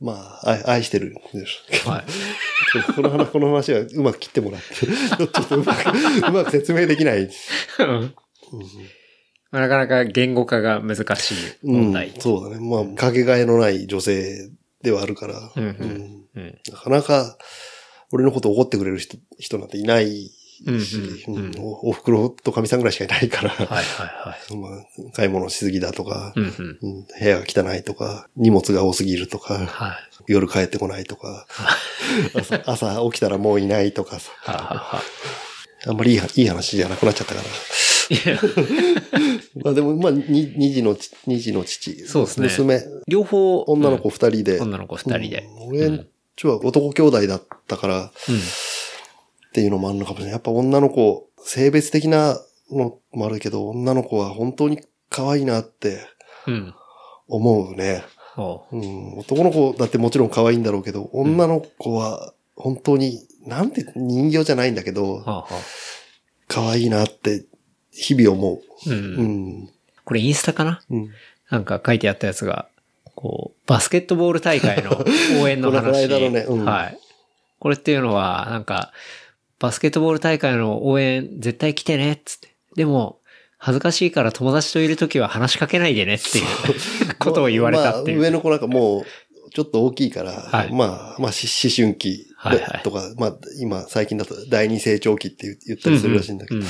[0.00, 1.88] まあ、愛愛してるんです。
[1.88, 2.04] はい。
[2.94, 4.74] この話、この話はうまく切ってもらって。
[4.86, 5.88] ちょっとうまく、
[6.28, 7.22] うまく説明できない。
[7.22, 8.14] うん
[9.50, 12.08] なかなか言語化が難しい問題。
[12.08, 12.64] うん、そうだね。
[12.64, 14.50] まあ、かけがえのない女性
[14.82, 16.58] ではあるから、うんうんうんうん。
[16.70, 17.38] なかなか、
[18.12, 20.30] 俺のこと怒ってくれる人人なんていない
[20.66, 24.56] うんし、うんうんうんおお袋とかみさんぐらいしかいないから、はいはいはい。
[24.56, 26.78] まあ、買い物しすぎだとか、うんうん。
[26.80, 29.92] うん部屋が汚いとか、荷物が多すぎるとか、は
[30.28, 30.32] い。
[30.32, 31.46] 夜帰ってこないとか、
[32.34, 34.30] 朝朝起きたらもういないとかさ、
[35.86, 37.46] あんまりいいいい話じゃなくなっちゃったから。
[39.62, 42.06] まあでも、まあ、に二児のち、二児の父。
[42.06, 44.56] そうですね娘、両方、女の子二人で。
[44.56, 45.48] うん女の子二人で。
[45.60, 48.40] うん俺んちは男兄弟だったから、っうん。
[49.52, 50.32] ていうのもあるのかもしれない。
[50.32, 52.38] やっぱ女の子、性別的な
[52.70, 54.80] のもあるけど、女の子は本当に
[55.10, 56.00] 可愛いなって
[56.46, 56.74] うん。
[57.28, 58.04] 思うね。
[58.36, 65.54] おううん、男の子だってもちろん可愛いんだろうけど、女の子は本当に、なんて人形じゃないんだけど、はあはあ
[66.46, 67.44] 可愛いなって
[67.90, 68.54] 日々思
[68.86, 68.90] う。
[68.90, 68.92] う。
[68.92, 69.70] うんん。
[70.04, 70.80] これインスタかな？
[70.90, 71.10] うん。
[71.50, 72.68] なんか書いてあったやつが、
[73.14, 75.04] こう、バスケットボール大会の
[75.42, 76.06] 応援の この話。
[76.06, 76.98] 間のねうんはい。
[77.58, 78.92] これっていうのは、なんか、
[79.58, 82.54] バスケットボール大会の応援絶対来てね、っつって。
[82.76, 83.20] でも、
[83.58, 88.18] 恥ずかしいから友達といるときは話しかけないでねっていう ことを言われたっていう。
[88.18, 96.66] まあ、上の子なんかもう、ちょっと大きいから、はいまあ、まあ、し思春期ではいはいとか、まあ、今、最近だと第二成長期って言言ったりするらしいんだけど、うん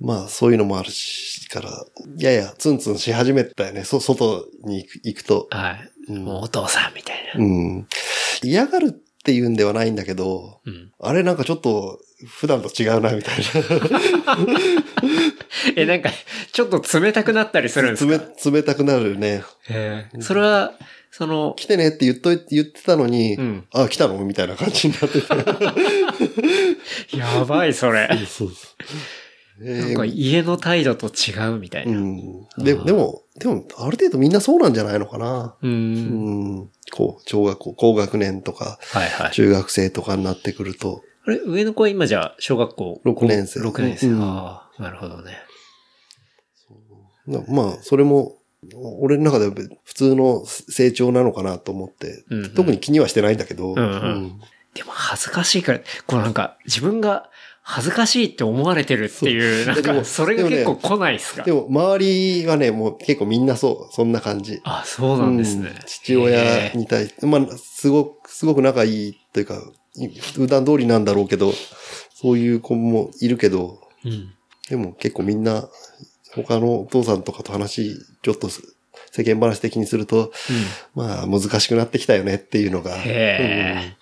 [0.00, 1.70] まあそういうのもあるし、から、
[2.18, 3.84] ややツンツンし始めたよね。
[3.84, 5.46] そ、外に行く行くと。
[5.50, 5.90] はい。
[6.08, 7.42] うんもうお父さんみたいな。
[7.42, 7.86] うん。
[8.42, 10.92] 嫌がるっていうんではないんだけど、うん。
[11.00, 13.36] あれなんかちょっと普段と違うな、みたい
[15.76, 16.10] え、なんか、
[16.52, 18.18] ちょっと冷たくなったりするんですな。
[18.18, 18.26] か？
[18.44, 19.42] 冷、冷たくなるね。
[19.70, 20.20] へえ。
[20.20, 20.74] それは、
[21.10, 23.64] その、来てねって言っといて、言ってたのに、うん。
[23.72, 25.26] あ、来たのみたいな感じになってて。
[27.16, 28.06] やばい、それ。
[28.28, 28.50] そうそう。
[29.62, 31.98] えなんか家の態度と違うみたいうな。
[31.98, 32.46] ん。
[32.58, 35.56] で、でも、でも、ある程度みんなそうなんじゃないのかな。
[35.60, 35.66] う。
[35.66, 36.70] うんん。
[36.92, 39.32] こう、小学校、高学年とか、はいはい。
[39.32, 44.08] 中学生とかになってくると、あれ、上の子は今じゃあ、小学校六年生6年生。
[44.08, 45.38] うんああ、なるほどね。
[47.26, 48.36] なまあ、それも、
[49.00, 49.52] 俺の中では
[49.84, 54.40] 普通の成長なのかなと思って、うんうん特に気にはしてないんだけど、うんうん
[54.74, 57.30] でも恥ずかしいから、こうなんか、自分が
[57.66, 61.44] 恥ずかしいって思われてるっていう、なんか、それが結構で来ないっすか？
[61.44, 64.60] でも、周りはね、もう結構みんなそう、そんな感じ。
[64.64, 65.76] あ、そうなんですねうん。
[65.86, 69.62] 父親に対して、まあ、すごく、すごく仲いいというか、
[69.96, 71.52] い普段通りなんだろうけど、
[72.14, 74.34] そういう子もいるけど、うん。
[74.68, 75.66] でも結構みんな、
[76.34, 80.32] 他のお父さんとかと話、ちょっと世間話的にすると、
[80.94, 82.94] まあ難しくなってきたよねっていうのが。
[82.98, 83.96] へえ。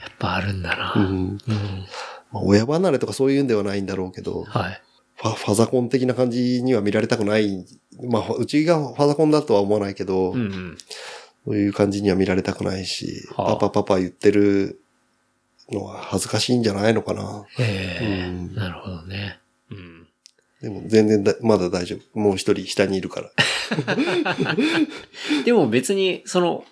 [0.00, 0.92] やっぱあるんだな。
[0.94, 1.86] うんうんうん。
[2.32, 4.82] まあ、親離れとかそういうんではないんだろうけど、はい。
[5.16, 7.66] ファファザコン的な感じには見られたくない。
[8.08, 10.78] まあ、うちがファザコンだとは思わないけど、うんうん。
[11.44, 14.80] そういう感じには見られたくないし、はあパパパパ言ってる
[15.70, 17.44] のは恥ずかしいんじゃないのかな。
[17.58, 18.54] へえうん。
[18.54, 19.40] なるほどね。
[19.70, 20.08] うん。
[20.60, 22.18] でも全然だまだ大丈夫。
[22.18, 23.30] もう一人下にいるから。
[25.44, 26.64] でも別に、その、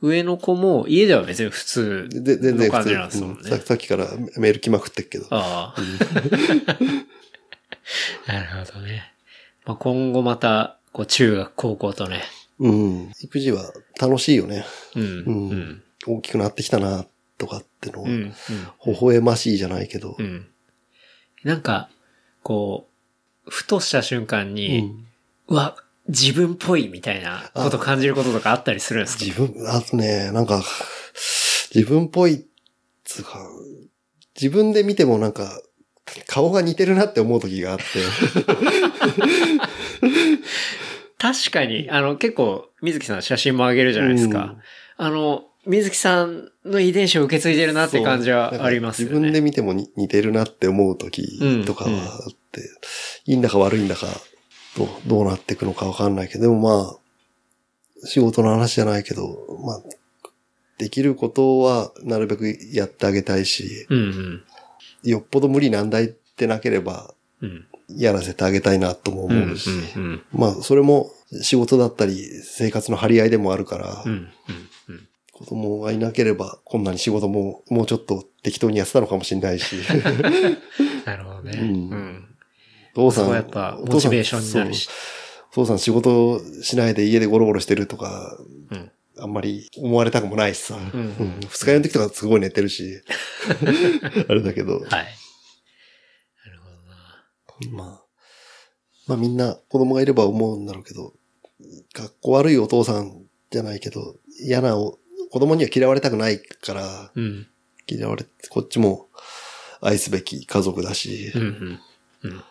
[0.00, 3.38] 上の子も家では別に普通で全然の感じなんですもんね。
[3.42, 4.06] うんささっきから
[4.36, 5.26] メール来まくってっけど。
[5.30, 5.80] ああ。
[8.26, 9.12] なるほどね。
[9.64, 12.22] まあ、今後また、こう、中学、高校とね。
[12.58, 13.12] うん。
[13.20, 14.64] 育児は楽しいよね。
[14.94, 15.02] うん。
[15.02, 15.82] ううんん。
[16.06, 17.06] 大きくなってきたな、
[17.38, 18.34] とかってのは、うん。
[18.86, 20.22] 微笑ましいじゃないけどう。
[20.22, 20.46] ん。
[21.44, 21.88] なんか、
[22.42, 22.88] こ
[23.46, 25.06] う、ふとした瞬間うに、ん
[25.48, 25.76] うわ、
[26.08, 29.24] 自分っぽいみたいなこと感じることとかあったりするんですか？
[29.24, 30.62] 自分、あとね、なんか、
[31.74, 32.46] 自分っぽい、
[33.04, 33.40] つうか、
[34.40, 35.60] 自分で見てもなんか、
[36.26, 37.84] 顔が似てるなって思う時があって。
[41.18, 44.56] 確かに、あの、結構、水木さん写真もあげるじゃないですか。
[44.96, 49.14] あの、水木さんの遺伝子を受け継いでるなって感じはありますよね。
[49.14, 52.60] 自分で見てもに似てるなって思う時とかはあって、
[53.26, 54.06] いいんだか悪いんだか、
[54.78, 59.82] どうどうなっていくのかわかんないけど、でもまあ、仕事の話じゃないけど、まあ、
[60.78, 64.42] できることはなるべくやってあげたいし、うんうん。
[65.02, 67.12] よっぽど無理難題ってなければ、
[67.42, 67.66] うん。
[67.90, 69.42] やらせてあげたいなともうん。
[69.42, 70.02] 思うし、うん。
[70.02, 70.22] うん。
[70.32, 71.10] まあ、それも
[71.42, 74.12] 仕事だったり、生活の張り合いでもあるから、うん。
[74.12, 75.08] うん。
[75.32, 79.76] 子供がいなければ、こんなに仕事ももうちょっと適当にやってたのかもしれないし、
[81.06, 81.58] なるほどね。
[81.60, 82.27] うん
[82.98, 84.88] 父さん、やっぱお父さんモチベーションになるし
[85.58, 88.38] 父さん仕事しないで家でゴロゴロしてるとか、
[88.70, 88.90] うん。
[89.20, 90.76] あんまり思われたくもないしさ。
[90.76, 93.02] うんうん二日酔いの時とかすごい寝てるし。
[94.28, 94.82] あれだけど、はい。
[94.82, 95.06] なる
[96.60, 97.84] ほどな。
[97.84, 98.02] まあ、
[99.08, 101.14] まあみんな子供がいれば思うんだろうけど、
[101.92, 104.98] 学校悪いお父さんじゃないけど、嫌なお
[105.30, 107.48] 子供には嫌われたくないから、うん。
[107.88, 109.08] 嫌われ、こっちも
[109.80, 111.42] 愛すべき家族だしうん。
[111.42, 111.80] う、ん。
[112.22, 112.44] うん。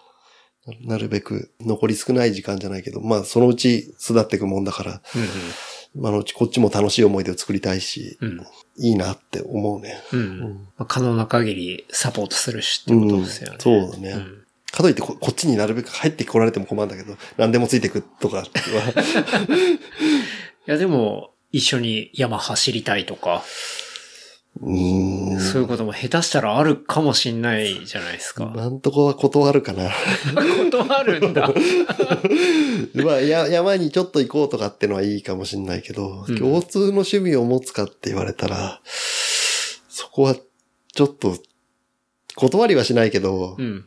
[0.81, 5.01] なるべく残り少ない時間じゃないけど、まあそのうち巣立っていくもんだから、
[5.95, 8.41] まあのうちこっちも楽しい思い出を作りたいし、うん。
[8.79, 9.99] いいなって思うね。
[10.13, 10.19] うん。
[10.19, 10.39] うん。
[10.77, 13.57] まあ、可能な限りサポートするしってことですよね。
[13.59, 14.09] そうだね。
[14.11, 18.47] うんかといってここっちになるべく入ってこられても困るんだけど、何でもついてくとかは、 い
[20.65, 23.43] や、でも、一緒に山走りたいとか、
[24.61, 25.39] うーん。
[25.39, 28.45] そういうことも下手したらあるかもしんないじゃないですか。
[28.55, 29.89] なんとこは断るかな。
[30.71, 31.51] 断るんだ。
[32.95, 38.81] まあ、や、山にちょっと行こうとかってのはいいかもしんないけど、うん共通の趣味を持つかって言われたら、
[39.89, 40.35] そこは
[40.93, 41.37] ちょっと、
[42.35, 43.85] 断りはしないけど、うん。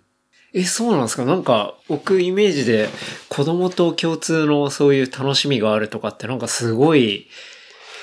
[0.53, 1.25] え、そうなんですか？
[1.25, 2.89] なんか、僕イメージで
[3.29, 7.29] 子供と共通のそういう楽しみがあるとかってなんかすごい、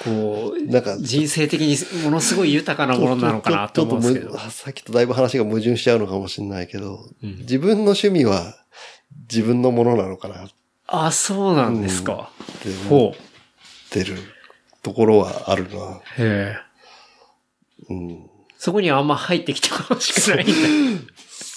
[0.03, 4.43] こう、なんか、人生的にものすごい豊かなものなのかなと思うんですけどちょっ。
[4.45, 8.55] とさっきとだいぶ話が矛盾しちゃうのかもしれないけど、うん自分の趣味は
[9.29, 10.49] 自分のものなのかなっ
[10.87, 12.29] あ、そうなんですか。
[12.63, 13.17] て思ほう。
[13.17, 13.19] っ
[13.89, 14.17] てる
[14.83, 16.01] ところはあるな。
[16.17, 16.55] へえ。
[17.89, 20.53] うん、そこにはあんま入ってきてほしくないんだ。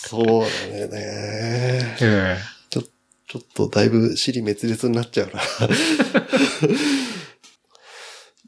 [0.09, 1.97] そうだね。
[2.01, 2.37] うん。
[2.71, 2.83] ちょ、
[3.29, 5.41] ちょっとだいぶ尻滅裂になっちゃうな。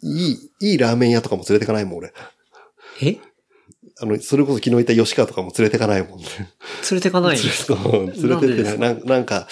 [0.03, 2.13] いい、いいラーメン屋とかも連れてかないもん、俺。
[3.01, 3.19] え？
[4.01, 6.25] あの、それこそ昨日言った吉川とかも連れてかないもんね。
[6.91, 8.79] 連れてかない連れてってない。
[8.79, 9.47] ななんなんか、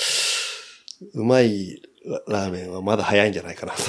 [1.15, 1.81] うまい
[2.27, 3.81] ラーメンはまだ早いんじゃないかなと。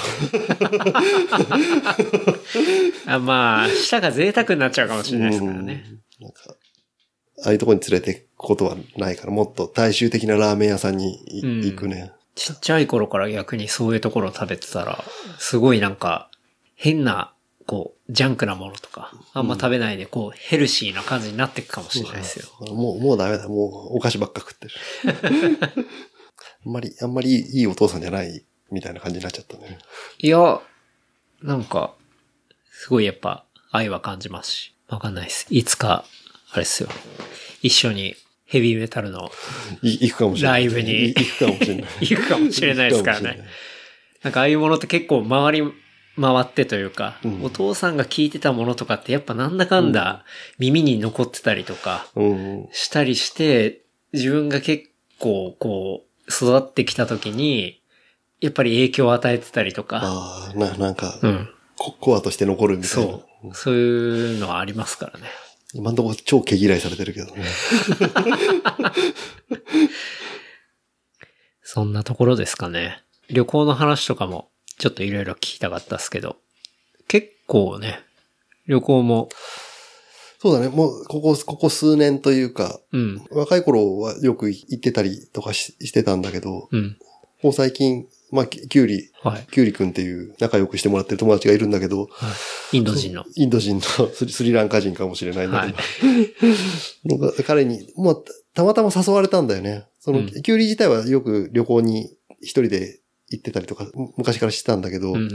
[3.07, 5.85] あまあ、舌が贅沢になっちゃうかもしれないですからね。
[6.19, 6.25] うん。
[6.25, 6.55] なんか、
[7.43, 12.11] ああいうとこに連れて行くことはないから、もっと大衆的なラーメン屋さんに行くね。
[12.35, 15.03] ちっちゃい頃から逆にそういうところを食べてたら、
[15.37, 16.30] すごいなんか、
[16.81, 17.31] 変な、
[17.67, 22.73] こう、ジャンクなものとか、あんま食べないで、こう、ヘルシーな感じになっていくかもしれないですよ。
[22.73, 23.47] もう、もうダメだ。
[23.47, 24.73] もうお菓子ばっか食ってる。
[26.65, 29.77] あんまり、あんまりいいお父さんじゃないみたいな感じになっちゃったね。
[30.17, 30.59] いや、
[31.43, 31.93] なんか、
[32.71, 35.45] すごいやっぱ、愛は感じますし、わかんないです。
[35.51, 36.03] いつか、
[36.51, 36.89] あれですよ。
[37.61, 38.15] 一緒に
[38.45, 39.31] ヘビーメタルの
[39.83, 40.65] い行くかもしれない。
[40.65, 41.85] ライブにい行くかもしれない。
[42.01, 43.45] 行くかもしれないですからね。
[44.23, 45.73] なんかああいうものって結構回り
[46.19, 50.25] 回ってというか、うんお父さんが聞いてたものとかってやっぱなんだかんだ
[50.59, 52.69] 耳に残ってたりとかうん。
[52.71, 53.81] したりして、
[54.13, 54.85] 自分が結
[55.19, 57.81] 構こう育ってきた時に、
[58.39, 61.49] やっぱり影響を与えてたりとか、ああ、な、なんか、うん。
[61.77, 63.11] ココアとして残るみたいな。
[63.11, 63.55] そう。
[63.55, 65.27] そういうのはありますからね。
[65.73, 67.45] 今んところ超毛嫌いされてるけどね。
[71.63, 73.01] そんなところですかね。
[73.29, 74.50] 旅行の話とかも
[74.81, 76.37] ちょっといろいろ聞きたかったですけど、
[77.07, 77.99] 結構ね、
[78.65, 79.29] 旅行も、
[80.39, 80.69] そうだね。
[80.69, 86.97] もう、ここ、ここ数年というか、うん、若い頃はよく行ってたりとかししてたんだけど、うん、
[87.43, 89.45] もう最近、まあ、きキュウリ、はい。
[89.51, 92.27] キュウリくんっていう仲良くしてもらってる友達がいるんだけど、は
[92.73, 93.23] い、インド人の。
[93.35, 95.77] インド人の スリスリランカ人かもしれないんだはいけ
[97.05, 97.17] ど、。
[97.21, 99.85] なんか彼に、もうたまたま誘われたんだよね。
[99.99, 103.00] その、うんキュウリ自体はよく旅行に一人で
[103.31, 105.29] 行ってたりとか、む昔からしてたんだけど、うんうん。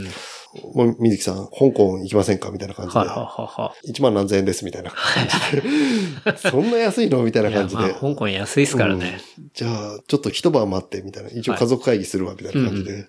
[0.74, 3.26] もう水木さん、香港行きませんかみたいな感じで、はいはいはい
[3.62, 9.18] は1万何千円ですみたいな感じで、 そんな安いのみたいない感じで、まあ、香港安いですからね。
[9.54, 11.30] じゃあ、ちょっと一晩待って、みたいな。
[11.30, 12.92] 一応はい家族会議するわ、みたいな感じで。
[12.92, 13.08] うん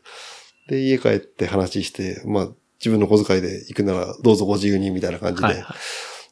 [0.68, 5.48] で、家帰って話して、まあ、自分の小遣いで行くなら、どうぞご自由に、みたいな感じで。
[5.48, 5.66] はいはい。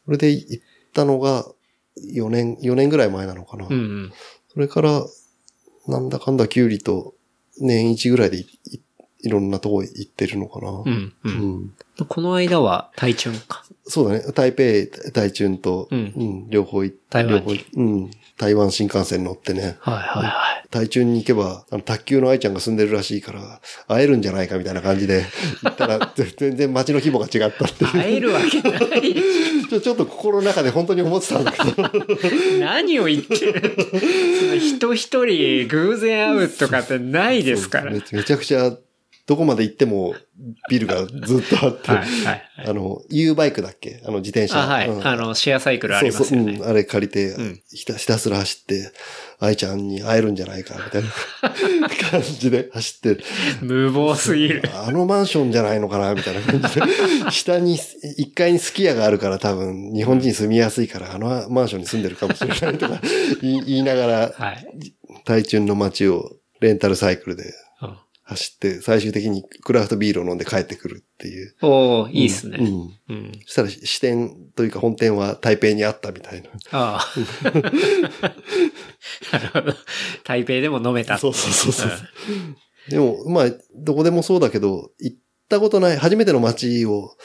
[0.06, 0.64] それで行っ
[0.94, 1.46] たのが、
[2.14, 3.66] 4年、4年ぐらい前なのかな。
[3.66, 4.14] うんうん。
[4.54, 5.06] それから、
[5.88, 7.16] なんだかんだキュウリと、
[7.60, 8.80] 年一ぐらいでいい
[9.26, 10.70] いろんなとこ行ってるのかな。
[10.70, 11.30] うんう。
[11.30, 11.74] うんん
[12.08, 13.66] この間は、台中か。
[13.86, 14.32] そうだね。
[14.34, 18.12] 台北、台中と、ううんん、両方行って、台湾にうん。
[18.38, 19.78] 台湾新幹線乗ってね。
[19.80, 20.30] はいはいは
[20.64, 20.68] い。
[20.70, 25.26] 台中に行けば、あの、卓球の愛ちゃんが住んでるらしいから、会えるんじゃないかみたいな感じで、
[25.64, 27.86] 行ったら、ぜ 全然街の規模が違ったって。
[27.86, 29.16] 会えるわけない。
[29.70, 31.90] ちょちょっと心の中で本当に思ってたんだけど。
[32.60, 37.92] 何を言ってる人一人偶然会うとかってないですから。
[37.92, 38.76] めちゃくちゃ、
[39.28, 40.14] どこまで行っても
[40.70, 42.42] ビルがずっとあって、はいはい。
[42.68, 44.02] あの、U バイクだっけ？
[44.06, 44.62] あの自転車。
[44.64, 44.88] あ、はい。
[44.90, 46.70] うんあの、シェアサイクルありますよそうそう、ねうん。
[46.70, 48.92] あれ借りて、うんひたひたすら走って、
[49.40, 51.04] 愛ちゃんに会えるんじゃないか、みたい
[51.82, 53.24] な 感じで走って、
[53.62, 54.62] 無謀すぎる。
[54.76, 56.82] あのマンションじゃないのかなみたいな感じで。
[57.32, 63.02] 下に、1階にすき家があるから多分、日本人住みやすいから、あのマンションに住んでるかもしれないとか
[63.42, 64.68] 言いながら、はい。
[65.26, 67.52] 台中の街をレンタルサイクルでうん
[68.28, 71.56] 走って、最終的にクラフトビールを飲んで帰ってくるっていう。
[71.62, 72.58] おーいいっすね。
[72.60, 72.68] うん。
[73.08, 73.32] うん。
[73.46, 76.50] そしたら支店というか本店は台北にあったみたいな。
[76.72, 77.06] ああ。
[79.32, 79.74] なるほど。
[80.24, 81.20] 台北でも飲めた。
[81.20, 81.92] そうそうそうそう。
[82.90, 87.16] でも、まあ、どこでもそうだけど、行ったことない、初めての街を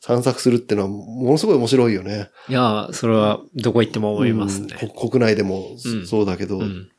[0.00, 2.30] 散策するっていうのは、ものすごい面白いよね。
[2.48, 4.76] いや、それはどこ行っても思いますね。
[4.82, 6.90] うんこ国内でもうんそうだけど、うん。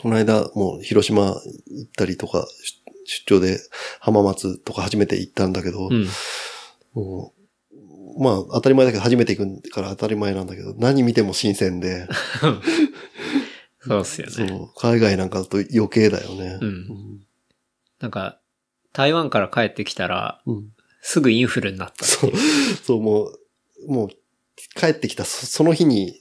[0.00, 1.34] この間もう広島行
[1.88, 2.77] ったりとか、出
[3.08, 3.58] 出張で
[4.00, 6.06] 浜松とか初めて行ったんだけど、うん。
[6.94, 7.32] も
[8.16, 12.06] うまあ当たり前だけど初めて行くから当たり前なんだけど、何見ても新鮮で、
[13.80, 14.68] そうっすよね。
[14.76, 16.58] 海外なんかだと余計だよね。
[16.60, 17.20] うん。
[18.00, 18.40] なんか、
[18.92, 20.56] 台湾から帰ってきたら、うん。
[20.56, 22.32] うんすぐインフルになったそう。
[22.82, 23.38] そう、もう、
[23.86, 24.08] もう、
[24.74, 26.20] 帰ってきたそその日に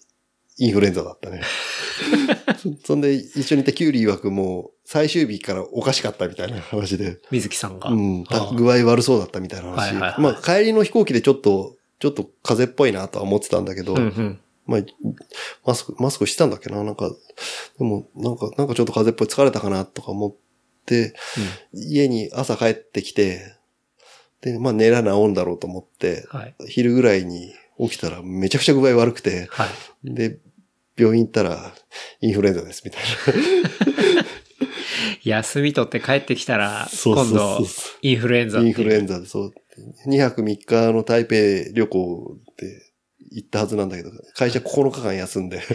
[0.57, 1.41] インフルエンザだったね。
[2.57, 7.89] そそんで、一緒にいたキュウリ曰くもう、最終日からおかしかったみたいな話で、水木さんが。
[7.89, 8.23] うん、
[8.55, 9.77] 具合悪そうだったみたいな話。
[9.77, 14.39] はいはいはいまあ、帰りの飛行機でちょっと、ちょっと風邪っぽいなとは思ってたんだけど、うんうん。
[14.65, 14.81] まあ、
[15.65, 16.83] マスク、マスクしてたんだっけな？
[16.83, 17.09] なんか、
[17.79, 20.35] でも、なんか、なんかちょっと風邪っぽい疲れたかなとか思っ
[20.85, 21.13] て、
[21.73, 23.55] 家に朝帰ってきて、
[24.41, 26.55] で、まあ寝らなおんだろうと思って、はい。
[26.67, 29.69] 昼ぐらいに起きたらめちゃくちゃ具合悪くて、はい。
[30.03, 30.37] で、
[30.97, 31.73] 病院行ったら、
[32.21, 33.01] インフルエンザです、みたい
[35.23, 37.59] 休み取って帰ってきたら、今度、
[38.01, 39.53] インフルエンザインフルエンザで、そう。
[40.07, 41.35] 2泊3日の台北
[41.73, 42.81] 旅行で
[43.31, 45.61] 行ったはずなんだけど、会社9日間休んで、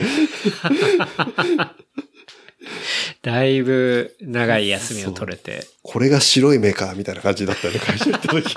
[3.23, 5.65] だいぶ長い休みを取れて。
[5.83, 8.55] これが白い目か、みたいな感じだったよね、会社行った時。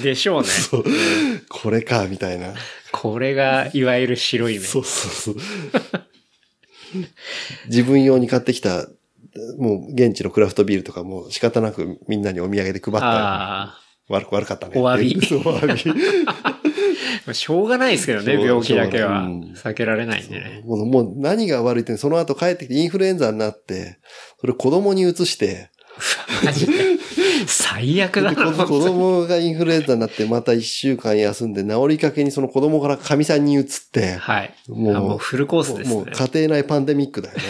[0.02, 0.48] でしょうね。
[0.48, 0.84] そう。
[1.48, 2.54] これか、みたいな。
[2.96, 4.60] これが、いわゆる白い目。
[4.60, 5.36] そうそうそう。
[7.66, 8.86] 自分用に買ってきた、
[9.58, 13.80] もう現地のクラフトビールとかも仕方なくみんなにお土産で配ったああ。
[14.08, 14.74] 悪く悪かったね。
[14.76, 16.00] お詫び お詫び。
[17.26, 19.24] ま あしょうがないですけどね、病気だけは
[19.56, 20.62] 避けられないんでね。
[20.64, 23.98] もうもう何が悪いって、その後帰ってきてインフルエンザになって、
[24.40, 25.70] それ子供に移して、
[26.44, 26.72] マジで。
[27.46, 28.52] 最悪だで子な。
[28.52, 34.54] 子供がインフルエンザになってまた一週間休んで治りかけにその子供から神さんに移って、はい。
[34.68, 36.06] もうあもうフルコースですねもう。
[36.06, 37.42] 家庭内パンデミックだよね。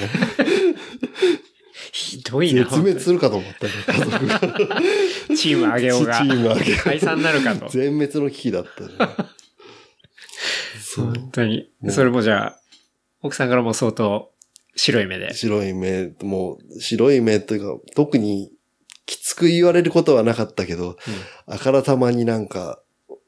[1.92, 2.64] ひどいな。
[2.64, 4.40] 絶滅するかと思ったね、家族が。
[5.36, 6.18] チーム上げようが。
[6.18, 7.68] チーム上げよう解散になるかと。
[7.68, 8.88] 全滅の危機だったね。
[10.96, 12.60] 本当にそれもじゃあ、
[13.22, 14.30] 奥さんからも相当
[14.76, 15.34] 白い目で。
[15.34, 18.50] 白い目、もう、白い目というか、特に
[19.06, 20.96] きつく言われることはなかったけど、
[21.46, 22.80] あからさまになんか、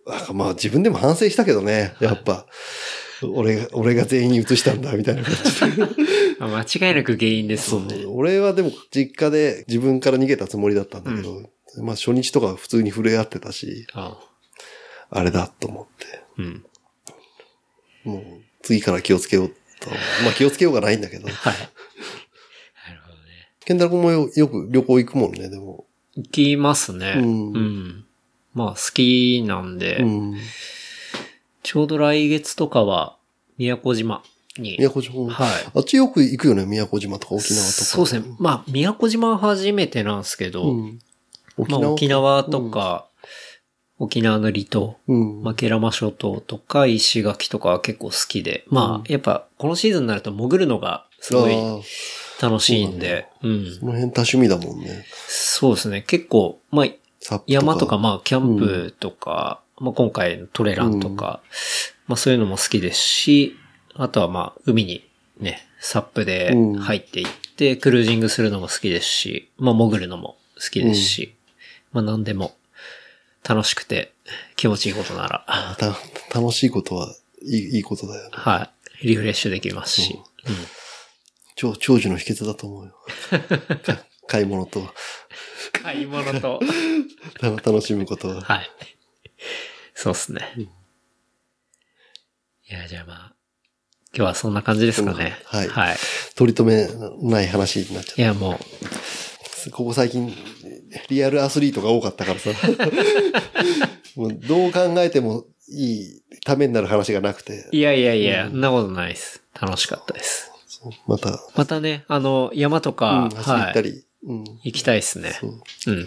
[0.06, 2.46] あまあ自分でも反省したけどね、やっぱ。
[3.22, 5.34] 俺が、俺が全員に移したんだ、みたいな感
[5.70, 5.86] じで。
[6.38, 7.96] まあ間違いなく原因ですそもんね。
[8.04, 8.10] う。
[8.10, 11.42] 俺はでも実家で自分から逃げたつもりだったんだけど、
[11.82, 14.18] まあ初日とか普通に触れ合ってたし、あ
[15.10, 16.20] あれだと思って。
[16.38, 16.64] うん。
[18.04, 18.22] もう、
[18.62, 19.48] 次から気をつけよう
[19.80, 19.90] と。
[20.24, 21.28] まあ気をつけようがないんだけど。
[21.28, 21.54] はい。
[23.74, 24.02] なるほどね。
[24.02, 25.84] 健太郎君もよよく旅行行くもんね、でも。
[26.14, 27.14] 行きますね。
[27.16, 28.04] ううんん。
[28.54, 30.36] まあ好きなんで、うん。
[31.62, 33.16] ちょうど来月とかは
[33.58, 34.22] 宮古島
[34.56, 34.76] に。
[34.78, 35.28] 宮古島。
[35.28, 35.48] はい。
[35.74, 37.84] あっちよく行くよね、宮古島とか沖縄とか。
[37.84, 38.26] そうですね。
[38.38, 40.98] まあ、宮古島は初めてなんですけど、うん。
[41.68, 43.08] まあ、沖縄とか、
[43.98, 45.42] 沖縄の離島、うん。
[45.42, 51.52] まあ、ケラマ諸島とか、石垣とかは結構好きで、まあ、やっぱ、このシーズンになると潜るのがすごい
[52.40, 53.74] 楽しいんで、うん。
[53.74, 55.04] その辺多趣味だもんね。
[55.28, 56.02] そうですね。
[56.02, 56.86] 結構、まあ、
[57.20, 61.40] サップ山とか、まあ、キャンプとか、まあ、今回のトレランとか、
[62.06, 63.56] まあ、そういうのも好きですし、
[63.94, 65.08] あとはまあ、海に
[65.40, 67.26] ね、サップで入っていっ
[67.56, 71.34] て、クルージングするのも好きですし、まあ、潜るのも好きですし、
[71.92, 72.54] まあ、何でも
[73.48, 74.12] 楽しくて
[74.56, 75.76] 気持ちいいことなら、
[76.34, 78.30] 楽しいことはいいいいことだよね。
[78.32, 78.70] は
[79.02, 80.18] い、リフレッシュできますし、
[81.56, 82.94] 長長寿の秘訣だと思うよ。
[83.82, 84.86] か 買い物と
[85.72, 86.60] 買い物と、
[87.40, 88.42] た 楽しむことは。
[88.42, 88.70] はい。
[89.94, 90.40] そうっすね。
[92.68, 93.34] いや、じゃあまあ、
[94.14, 95.38] 今日はそんな感じですかね。
[95.44, 95.96] はいはい。
[96.34, 99.70] 取り留めない話になっちゃっいや、もう、た。
[99.70, 100.34] ここ最近、
[101.08, 102.50] リアルアスリートが多かったからさ。
[104.16, 107.68] もうどう考えてもいいためになる話がなくて。
[107.72, 109.42] いやいやいや、そんなことないです。
[109.58, 110.50] 楽しかったです。
[111.06, 113.82] また、またね、あの、山とうかん、、走り行ったはい。
[113.82, 115.32] り、うん、行きたいですね。
[115.32, 115.52] そう
[115.88, 116.06] うん。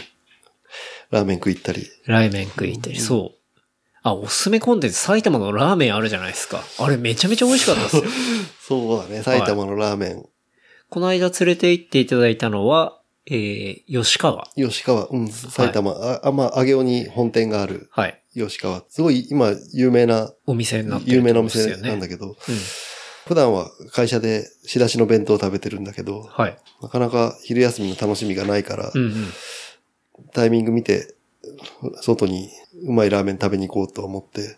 [1.12, 1.88] ラーメン食い行ったり。
[2.06, 3.40] ラーメン食いて、そう。
[4.02, 6.64] あ、おすすめコンテンツ、埼玉のラーメンあるじゃないですか。
[6.80, 8.04] あれめちゃめちゃ美味しかったですよ。
[8.62, 10.26] そうだね、埼玉のラーメン。
[10.90, 14.48] この間連れて行っていただいたのは、えー、吉川。
[14.56, 18.24] 吉川、うん、埼玉、あ、あ、まあ、上尾に本店があるはい。
[18.34, 18.84] 吉川。
[18.90, 22.36] すごい今、有名な、お店になってる有名なお店なんだけど、うん。
[23.30, 26.58] 普段は会社で仕出しの弁当を食べてるんだけど、はい。
[26.82, 29.14] なかなか昼休みの楽しみがないから、うんうん。
[30.34, 31.14] タイミング見て、
[32.02, 32.50] 外に
[32.88, 34.58] うまいラーメン食べに行こうと思って、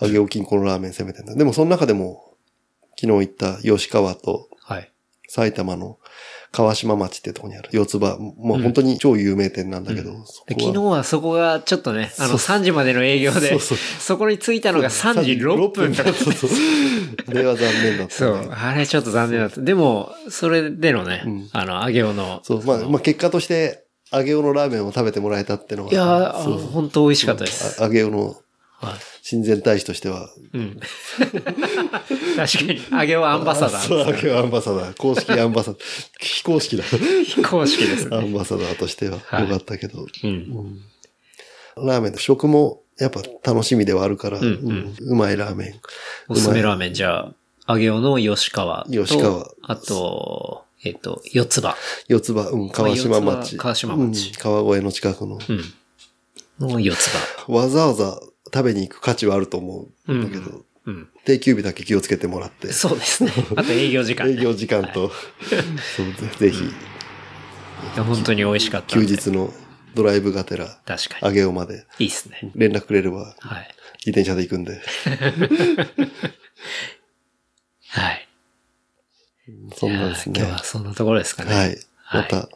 [0.00, 0.08] うん。
[0.12, 1.34] 上尾近郊のラーメン攻めてんだ。
[1.34, 2.32] でもその中でも、
[2.98, 4.90] 昨日行った吉川とはい。
[5.28, 5.98] 埼玉の
[6.56, 7.68] 川島町っていうところにある。
[7.70, 10.56] 四つ葉、もう本当に超有名店なんだけど、そこは。
[10.56, 12.56] で昨日はそこがちょっとね、あのそう。
[12.58, 16.14] 3時までの営業で、そこに着いたのが3時6分とか。
[16.14, 16.50] そうそう。
[17.28, 19.60] あれは残念だった、そう、あれちょっと残念だった。
[19.60, 21.48] でも、それでのね、うん。
[21.52, 22.40] あの、揚げおの。
[22.42, 25.92] そう、まあ、まあ結果として、揚げおのラーメンを食べてもらえたってのは。
[25.92, 26.68] いやー、そうそう。
[26.68, 27.82] 本当美味しかったです。
[27.82, 28.36] あ揚げおの
[28.80, 28.94] はい。
[29.28, 30.30] 親善大使としては。
[30.52, 30.78] うん。
[31.18, 34.14] 確かに、揚げおアンバサダそう、ー。
[34.14, 34.96] 揚げおアンバサダー。
[34.96, 35.80] 公式アンバサダー。
[36.20, 36.84] 非公式だ。
[36.84, 38.16] 非公式ですね。
[38.16, 40.06] アンバサダーとしてははいよかったけど。
[40.22, 40.80] うん。
[41.76, 45.74] ラーメンの食もやっぱ楽しみではあるから、んうんうんうまいラーメン。
[46.28, 47.32] おすすめラーメン、じゃ
[47.66, 48.92] あ、揚げおの吉川と。
[48.92, 51.76] 吉川あと、えっと、四つ葉。
[52.06, 53.56] 四つ葉、うん、川島町。
[53.56, 55.40] 川島町うん川越の近くの。
[55.48, 56.68] うん。
[56.68, 57.52] の四つ葉。
[57.52, 58.20] わざわざ
[58.52, 61.08] 食べに行く価値はあると思うんだけど、うん。
[61.24, 62.72] 定休日だけ気をつけてもらって。
[62.72, 63.32] そうですね。
[63.56, 64.34] あと営業時間、ね。
[64.34, 65.10] 営業時間と、
[65.96, 66.68] そうぜぜひ、い
[67.96, 68.94] や本当に美味しかった。
[68.94, 69.52] 休日の
[69.94, 71.34] ドライブがてら、確かに。
[71.34, 72.52] 上尾までいいっすね。
[72.54, 73.74] 連絡くれれば、はい。
[74.04, 74.80] 自転車で行くんで。
[77.88, 78.28] はい。
[79.76, 80.38] そんなですね。
[80.38, 81.54] 今日はそんなところですかね。
[81.54, 81.78] はい。
[82.12, 82.48] また、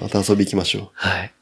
[0.00, 1.32] また遊び行きましょはい。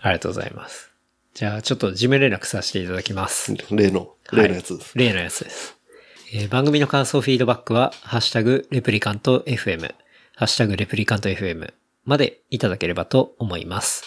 [0.00, 0.90] ありがとうございます。
[1.36, 3.52] じゃあ、ちょっと事務連絡させていただきます。
[3.52, 3.76] う。
[3.76, 4.96] 例の、例のやつです。
[4.96, 5.76] 例のやつです。
[6.32, 9.82] えー番組の感想フィードバックは、ハッシュタグレプリカント FM、
[10.34, 11.74] ハッシュタグレプリカント FM
[12.06, 14.04] までいただければと思います。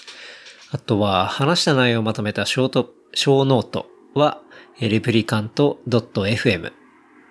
[0.72, 4.42] あとは、話した内容をまとめたショー、ショーノートは、
[4.80, 6.74] えーレプリカント .fm、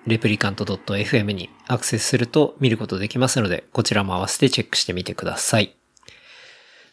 [0.07, 5.75] レプリカント .fm にアクセスすると見ることできますので、こちらも合わせてチェックしてみてください。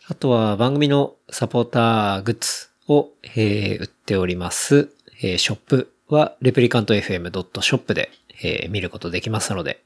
[0.07, 4.89] あとは番組のサポーターグッズを、えー売っております、
[5.21, 8.11] えーショップは replicantfm.shop で、
[8.43, 9.81] えー見ることできますので、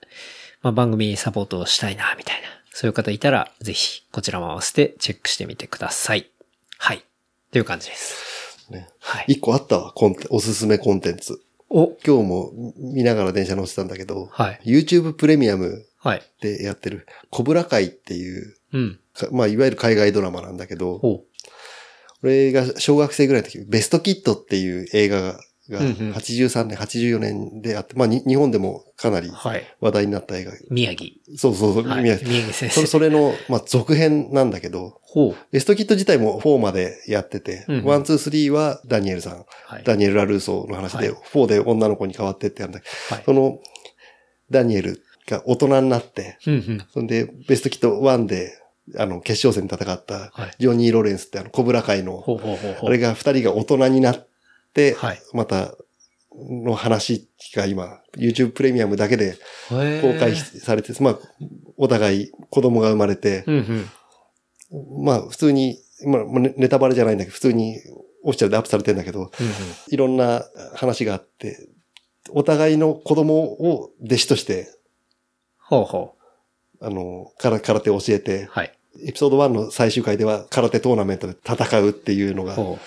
[0.62, 6.30] まあ、番組サポートをしたいな、みたいな、そういう方いたら、ぜひこちらも合わせてチェックしてみてください。
[6.78, 7.04] はい。
[7.52, 8.68] という感じです。
[8.72, 8.90] ね。
[9.00, 9.26] はい。
[9.30, 11.42] 一個あったわ、コンテおすすめコンテンツ。
[11.70, 14.60] お、今日も見ながら電車乗ってたんだけど、はい。
[14.66, 16.22] YouTube プレミアムはい。
[16.42, 19.00] でやってる、コブラ会っていう、うん。
[19.14, 21.26] かまあ、いわゆる海外ドラマなんだけど、お
[22.24, 25.40] 俺が小学生ぐらいの時、ベスト・キッドっていう映画が、
[25.70, 29.64] がうんうん83年、84年であって、まあ、に日本でもかなりはい。
[29.80, 30.52] 話題になった映画。
[30.72, 31.12] 宮城。
[31.38, 32.04] そうそうそう、はい。
[32.04, 32.70] ミヤミヤギ先生。
[32.70, 35.00] それそれの、まあ、続編なんだけど。
[35.52, 39.84] ベスト・キッド自体も4までやってて、うんうん one、two、three はダニエルさん、はい。
[39.84, 43.60] ダニエル・ラルーソーの話で、はい4で女の子に変わってってやるんだけど、はいその、
[44.50, 46.88] ダニエルが大人になって、うんうん。
[46.92, 48.59] そんで、ベスト・キッド1で、
[48.98, 52.24] あの、決勝戦で戦ったはい、ジョニー・ロレンスってあの、コブラ会の。
[52.84, 54.28] あれが二人が大人になっ
[54.74, 55.74] て、はいまた、
[56.32, 59.38] の話が今、YouTube プレミアムだけで
[59.70, 61.20] 公開されて、まあ、
[61.78, 63.44] お互い子供が生まれて。
[65.04, 67.78] まあ、普通に、まあ、ネネタバレじゃないんだけど、普通に
[68.24, 69.32] オフィシャルでアップされてんだけど。
[69.88, 70.44] いろんな
[70.76, 71.68] 話があって、
[72.32, 74.72] お互いの子供を弟子として、
[75.60, 76.16] ほうほ
[76.82, 78.79] あの、空空手を教えてう。、はい。
[79.06, 82.80] エピソード1の最終回では空手トーナメントで戦うっていうのがほ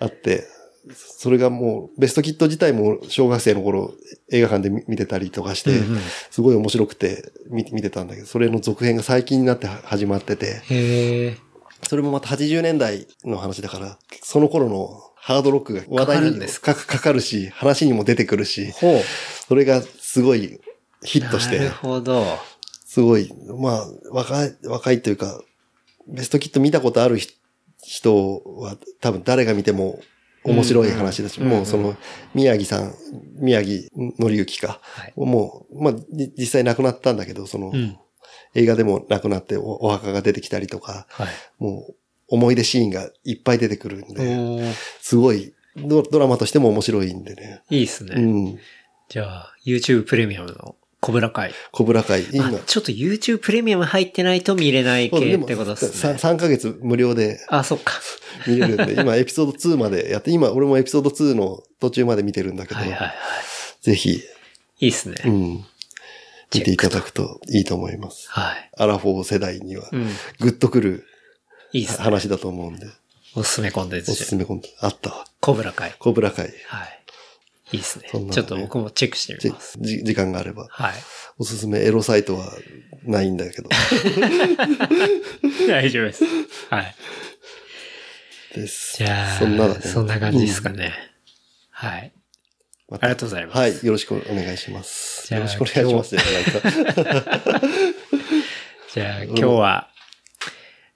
[0.00, 0.46] あって、
[0.94, 3.92] それがもう、ベストキット自体も小学生の頃
[4.30, 5.64] 映画館で見見てたりとかしう。
[5.64, 5.80] て、
[6.30, 11.36] すごい面白くて見見てたんだけど、それの続編が最近になって始まってて。
[11.88, 16.74] それもまた80年代の話だから、その頃のハードロックが話題にかかるんですか？
[16.74, 18.72] かかるし、話にも出てくるし。
[19.48, 20.60] それがすごい
[21.02, 22.24] ヒットしてなる、ほど。
[22.96, 25.42] すごい、まあ、若い、若いというか、
[26.08, 27.28] ベストキット見たことあるひ
[27.82, 30.00] 人は多分誰が見ても
[30.44, 31.94] 面白い話だし、うんうんもうその、
[32.32, 32.94] 宮城さん、
[33.38, 35.12] 宮城のりゆきか、はい。
[35.14, 37.98] もう、まあ、じ実際亡くなったんだけど、その、うん。
[38.54, 41.28] 映画でも亡くなっておお墓が出てきたりとか、はい。
[41.58, 41.96] もう、
[42.28, 44.72] 思い出シーンがいっぱい出てくるんおで、ー
[45.02, 47.60] すごいド、ドラマとしても面白いんでね。
[47.68, 48.14] いいっすね。
[48.16, 48.58] うん。
[49.10, 50.76] じゃあ、YouTube プレミアムの
[51.06, 51.54] コブラ会。
[51.70, 52.24] コブラ会。
[52.32, 56.14] 今あ、ちょっと YouTube プレミアム入ってないと見れない系ってことですさね。
[56.14, 57.92] 3ヶ月無料であ、そっか。
[58.44, 63.14] 見れるんで、今エピソード2までやって、今俺もエピソード2の途中まで見てるんだけど、はいはいはい。
[63.82, 64.20] ぜひ、
[64.80, 65.14] いいっすね。
[65.26, 65.64] うん、
[66.52, 68.28] 見ていただくといいと思います。
[68.28, 68.70] はい。
[68.76, 70.08] アラフォー世代にはうん。
[70.40, 71.06] グッとくる
[71.72, 72.02] いいっすね。
[72.02, 72.88] 話だと思うんで、
[73.36, 75.24] おすすめコンテンツおすすめコンテンツあったわ。
[75.38, 75.94] コブラ会。
[76.00, 76.52] コブラ会。
[76.66, 76.95] はい。
[77.72, 78.10] いいっすね。
[78.12, 79.78] ねちょっと僕もチェックしてみじます。
[79.80, 80.66] じ時間があれば。
[80.70, 80.94] はい。
[81.38, 82.52] おすすめエロサイトは
[83.04, 83.68] ないんだけど。
[85.68, 86.24] 大丈夫です。
[86.70, 86.94] はい。
[88.54, 88.96] です。
[88.98, 90.92] じゃあ、そんなだねそんな感じですかね。
[91.70, 92.12] はい。
[92.88, 93.84] まありがとうございますはい。
[93.84, 95.26] よろしくお願いします。
[95.26, 96.22] じゃあよろしくお願いしますね。
[96.32, 97.62] なんか
[98.94, 99.90] じゃあ、今日は、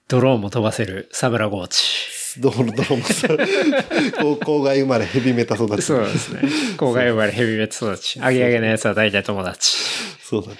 [0.07, 2.10] ドローンも飛ばせるサブラゴーチ。
[2.39, 5.81] ドロドロもさ、郊外生まれヘビメタ育ち。
[5.81, 6.41] そうですね。
[6.77, 8.21] 郊外生まれヘビメタ育ち。
[8.21, 9.77] アゲアゲのやつは大体友達。
[10.23, 10.57] そうだね。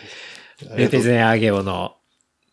[0.75, 1.95] レペゼンアゲオの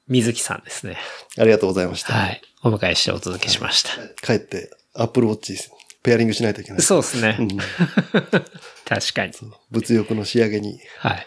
[0.06, 0.96] 水木さんですね。
[1.38, 2.12] ありがとうございました。
[2.12, 2.40] はい。
[2.62, 3.90] お迎えしてお届けしました。
[4.26, 5.56] 帰って、アップルウォッチ、
[6.02, 6.82] ペアリングしないといけない。
[6.82, 7.42] そうですねう。
[7.42, 9.32] ん確かに。
[9.70, 11.26] 物欲の仕上げにはい。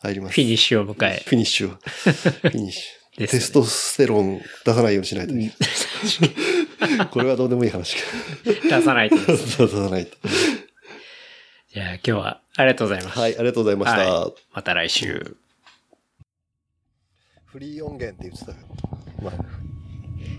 [0.00, 0.34] 入ります。
[0.34, 1.22] フィニッシュを迎え。
[1.24, 1.70] フィニッシュを。
[1.70, 2.96] フィニッシュ。
[3.18, 5.52] ねテストステロン出さないようにしないといけない。
[7.10, 8.02] これはどうでもいい話か。
[8.44, 9.16] 出さないと。
[9.16, 10.16] 出さないと。
[11.72, 13.20] じゃあ今日はありがとうございました。
[13.20, 13.98] はい、ありがとうございました。
[13.98, 15.36] はいまた来週。
[17.44, 18.58] フリー音源って言ってたよ。
[19.22, 19.32] まあ、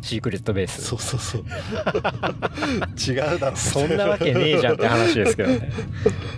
[0.02, 0.84] シークレットベース。
[0.84, 1.45] そうそうそう。
[3.00, 3.56] 違うだろ。
[3.56, 5.72] そんなわけねえじゃんって話ですけどね。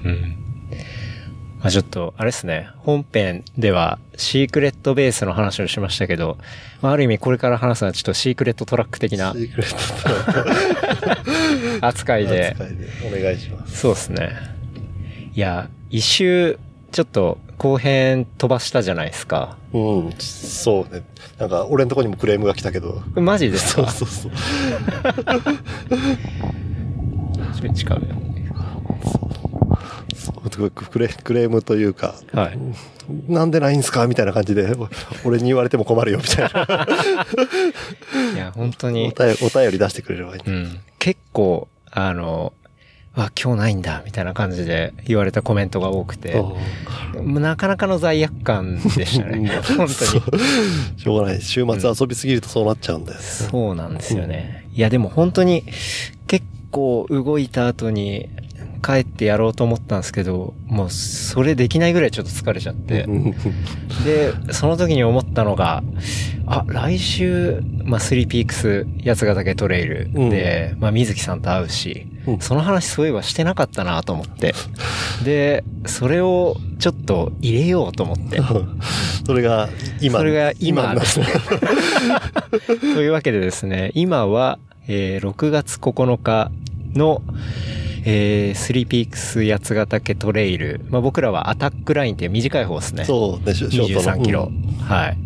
[0.05, 0.38] うん。
[1.59, 6.37] まあちょっと、あれですね、本編ではシークレットベースの話をしましたけど、
[6.81, 12.87] まあある意味これから話すのはちょっとシークレットトラック的なシークレット扱いで、扱いで
[13.19, 13.77] お願いします。
[13.77, 14.29] そうですね。
[15.35, 16.57] いや、一周、
[16.91, 19.57] ちょっと後編飛ばしたじゃないですか。
[19.73, 21.03] うん、そうね。
[21.37, 23.03] なんか、俺のとこにもクレームが来たけど。
[23.15, 23.89] マジですか？
[23.89, 24.31] そうそうそう。
[27.53, 27.69] ちょ
[30.67, 32.59] っと近くそうクレクレームというか、はい。
[33.27, 34.89] なんでないんすかみたいな感じで、お
[35.25, 36.87] 俺に言われても困るよ、みたいな。
[38.35, 40.41] いや、本当おに、便りお便り出してくれればいい。
[40.45, 40.79] うん。
[40.99, 42.53] 結構、あの、
[43.15, 46.43] わ、今日ないんだ、みたいな感じで言われたコメントが多くて、
[47.15, 49.49] なかなかの罪悪感でしたね。
[49.77, 49.87] 本当に。
[49.87, 51.41] しょうがない。
[51.41, 53.23] 週末遊びすぎるとそうなっちゃうんだよね。
[53.23, 54.67] そうなんですよね。
[54.73, 55.63] いや、でも本当に
[56.27, 58.29] 結構動いた後に
[58.81, 63.03] 帰ってやろうと思ったんですけど、もうそれできないぐらいちょっと疲れちゃって。
[63.03, 63.35] うん
[64.05, 65.83] で、その時に思ったのが、
[66.45, 74.53] あ、来週、まあ、スリーピークス八ヶ岳トレイルで、まあ、水木さんと会うし、うんその話そういえばしてなかったなと思って。
[75.23, 78.39] で、それをちょっと入れようと思って。
[79.25, 79.69] それが
[79.99, 81.19] 今、それが今になって
[82.79, 86.51] というわけでですね、今は、えー6月9日
[86.93, 87.21] の、
[88.05, 90.81] えー、スリーピークス八ヶ岳トレイル。
[90.89, 93.05] まあ、僕らはアタックラインっていう短い方ですね。
[93.05, 94.17] そうね、ショショートの。
[94.17, 94.51] 23キロ。
[94.81, 95.17] はい。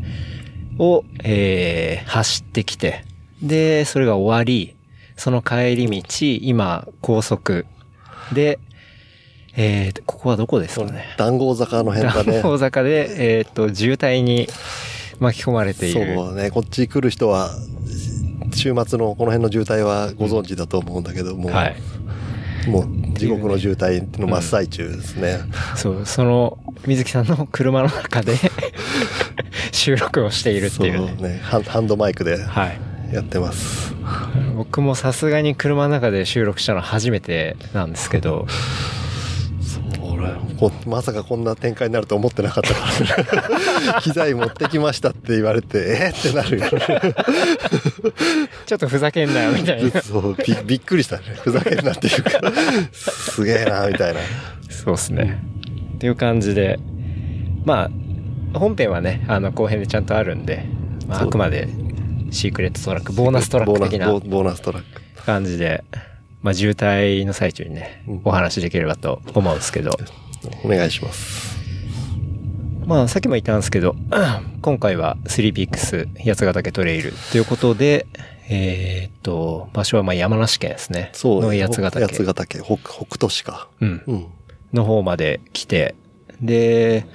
[0.79, 3.05] を、えー、走ってきて。
[3.41, 4.75] で、それが終わり、
[5.15, 6.03] その帰り道、
[6.41, 7.65] 今、高速
[8.33, 8.59] で、
[9.55, 11.05] えー、ここはどこですかね。
[11.17, 12.39] 談合坂の辺だね。
[12.43, 14.47] 大阪で、えーっと、渋滞に
[15.19, 16.15] 巻き込まれている。
[16.15, 17.51] そうね、こっち来る人は、
[18.53, 21.75] 週末のこの辺の渋滞はご存知だと思うんだけども、はい。
[22.67, 25.39] もう地獄の渋滞の真っ最中ですね。
[25.75, 28.37] そう、その、水木さんの車の中で
[29.71, 31.29] 収録をしているっていうね。
[31.29, 32.79] ねハン、ハンドマイクではい。
[33.13, 33.93] やってます。
[34.55, 38.47] 僕もさすがに車の中で収録したの初めてなんですけど、
[40.87, 47.15] まさかこんな展開になると思ってなかったから、 機材持ってきましたって言われて、えー、ってなるよね。
[48.65, 50.01] ちょっとふざけんなよみたいな。
[50.01, 51.23] そうび、びっくりしたね。
[51.41, 52.31] ふざけんなっていうか、
[52.91, 54.19] すげえな、みたいな。
[54.69, 55.43] そうですね。
[55.95, 56.79] っていう感じで、
[57.65, 57.89] ま
[58.53, 60.65] あ、本編はね、あの、後編でちゃんとあるんで、
[61.07, 61.67] まあ、あくまで
[62.31, 65.01] シークレットトラック、ボーナストラック的なボーナストラック。
[65.25, 65.83] 感じで、
[66.43, 69.97] まあ、渋滞の最中にねうん、お話しできればと思うんですけど、
[70.63, 71.57] お願いします。
[72.85, 73.95] まあ、さっきも言ったんですけど、
[74.61, 78.05] 今回はスリーピークス八ヶ岳トレイルということで、
[78.49, 81.11] えーっと、場所はまあ山梨県ですね。
[81.13, 81.59] そうね。
[81.59, 82.05] の八ヶ岳。
[82.05, 83.69] 八ヶ岳、北、北斗市か。
[83.79, 84.03] うん。
[84.05, 84.25] うん。
[84.73, 85.95] の方まで来て、
[86.41, 87.05] で、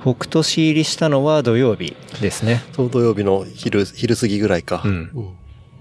[0.00, 2.62] 北斗市入りしたのは土曜日ですね。
[2.72, 4.82] そう、土曜日の昼、昼過ぎぐらいか。
[4.84, 5.24] うんうん。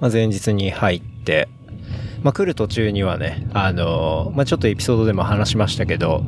[0.01, 1.49] まあ、前日に入って、
[2.23, 6.23] まあ、来る途中にはね、あの、まあ、ちょっとエピソードでも話しましたけど、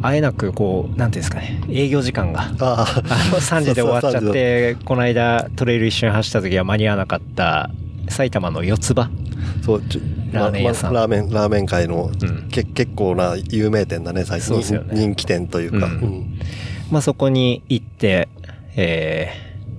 [0.00, 2.52] あえなくこう、なんていうんですかね、営業時間が、ああ。
[2.60, 2.82] あ
[3.30, 7.70] の3時で終わっちゃって、この間トレイル一瞬走った時は間に合わなかった、
[8.08, 9.10] 埼玉の四つ葉。
[9.64, 9.82] そう、
[10.32, 14.60] ラーメン屋さんままラーメン、ラーメン界の、うんけ結構な有名店だね、最近。
[14.60, 15.86] ね人気店というか。
[15.86, 16.38] うんうん
[16.90, 18.28] まあ、そこに行って、
[18.76, 19.30] え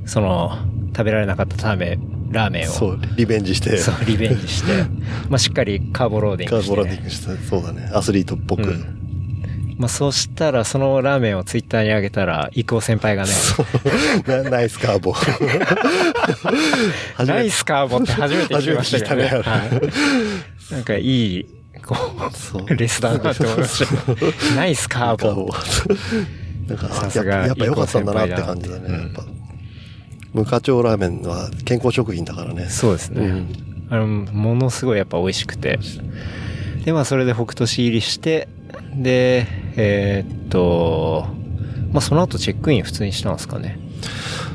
[0.05, 0.57] ー、その、
[0.95, 1.97] 食べられなかったため、
[2.29, 4.83] ラーメンを、そう、リベンジして、そう、リベンジして、
[5.29, 7.89] まあ、しっかりカーボローディンカーグして、ボロディングして、そうだね。
[7.93, 8.63] アスリートっぽく。
[8.63, 8.99] うん
[9.79, 13.31] まあ、そうしたら、そのラーメンをツイッターに上げたら、イクオ先輩がね、
[14.27, 15.15] なナイスカーボ。
[17.25, 19.23] ナイスカーボって初めて聞きましたけどね。
[19.23, 19.43] ねはい
[20.73, 21.45] なんかいい、
[21.81, 21.95] こ
[22.33, 23.95] そうう、レスだなって思いました。
[24.55, 25.45] ナイスカーボ。
[25.45, 25.53] ボ。
[26.67, 28.83] なんか、さすがやっぱ良かったんだなって感じだね。
[28.85, 29.23] うんやっぱ。
[30.33, 32.67] 無課長ラーメンは健康食品だからね。
[32.69, 33.25] そうですね。
[33.25, 35.79] うんあの、ものすごいやっぱ美味しくて。
[36.85, 38.47] で、まあ、それで北斗市入りして、
[38.95, 41.27] で、えーっと、
[41.91, 43.79] まあ、その後チェックイン普通にしたんですかね。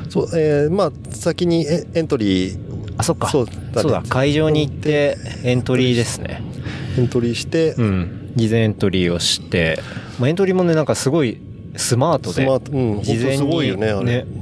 [0.08, 3.28] そう、えー、まあ、先にエエントリー、あ、そっか。
[3.28, 6.40] そうだねそうだ、会場に行ってエントリーですね。
[6.96, 8.32] エントリーして、うん。
[8.36, 9.80] 事前エントリーをして、
[10.20, 11.40] まあ、エントリーもね、なんかすごい
[11.76, 12.42] スマートで。
[12.42, 14.18] スマート、うん、事前に、本当すごいよね、あれ。
[14.18, 14.34] なんか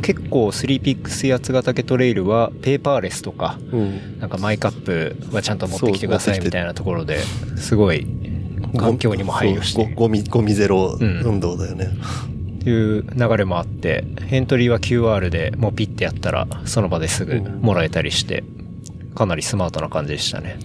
[0.00, 4.20] 結構、スリーピックス八ヶ岳トレイルは、ペーパーレスとか、うん。
[4.20, 7.18] なんかマイカップはちゃんと持ってきてくださいみたいなところで、
[7.56, 8.06] すごい、
[8.76, 11.86] 環境にも配慮してゴゴミ、ゴミゼロうん運動だよね。
[11.86, 18.42] っていう流れもあって、エントリーは QR でもうピッてやったら、その場ですぐもらえたりして、
[19.14, 20.58] かなりスマートな感じでしたね。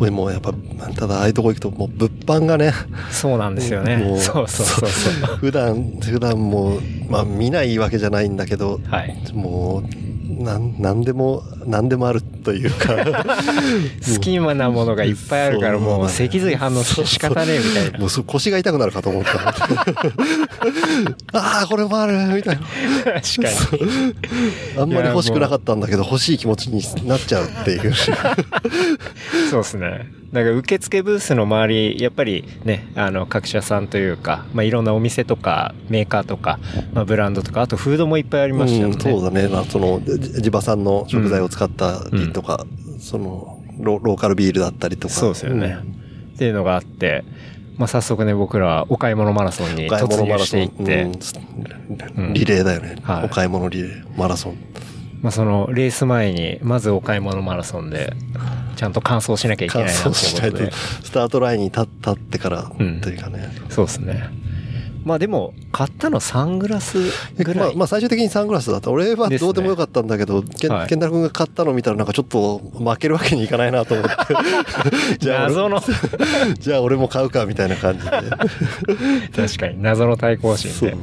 [0.00, 0.54] これもうやっぱ、
[0.96, 2.72] ただああいうとこ行くともう物販がね、
[3.10, 3.98] そうなんですよね。
[3.98, 5.36] もそうそうそうそう。
[5.36, 6.80] 普段、普段もう、
[7.10, 9.22] まあ見ないわけじゃないんだけど、はい。
[9.34, 10.09] もう、
[10.40, 12.96] なん、なんでも、なんでもあるというか、
[14.14, 17.98] 好きなものがいっぱいあるからもう脊髄反応して仕方ねえみたいな。
[17.98, 19.50] もうそう腰が痛くなるかと思った。
[21.38, 22.62] ああ、これもあるみたいな。
[22.62, 24.14] 確かに。
[24.78, 27.92] あんまり欲しくなかったんだけど、欲しい気持ちになっちゃうっていう。
[29.50, 30.19] そうですね。
[30.32, 36.60] だから受付ブースの周り、やっぱりね、あの、各社さんというか、まあ、いろんなお店とか、メーカーとか、
[36.92, 38.94] まあ、ブランドとか、あとフードもいっぱいありましたよね。
[38.94, 39.48] うん、そうだね。
[39.48, 42.64] まあ、その、じ地場産の食材を使ったりとか、
[43.00, 45.14] そのロ、ローカルビールだったりとか。
[45.14, 45.78] そうですよね。
[46.34, 47.24] っていうのがあって、
[47.76, 51.02] まあ、早速ね、僕らはお買い物マラソンに突入していって、
[52.16, 54.58] うんリレーだよね、はいお買い物リレー、マラソン。
[55.22, 58.14] まあ、そのレース前に、まずお買い物マラソンで、
[58.76, 63.52] ちゃんと完走しなきゃいけ完ないなってことで。、スタートラインに立立ってから、うんというかね。
[63.68, 64.30] そうですね。
[65.04, 66.98] まあでも、買ったのサングラス
[67.36, 67.56] ぐらい。
[67.56, 68.90] まあ、まあ最終的にサングラスだった。
[68.90, 74.10] 俺はどうでもよかったんだけど、けんはい健太郎君が買ったの見たらなんかちょっと負けるわけにいかないなと思って。
[75.18, 75.82] じゃあ俺謎の、
[76.58, 78.10] じゃあ俺も買うかみたいな感じで。
[79.34, 80.96] 確かに謎の対抗心そうで。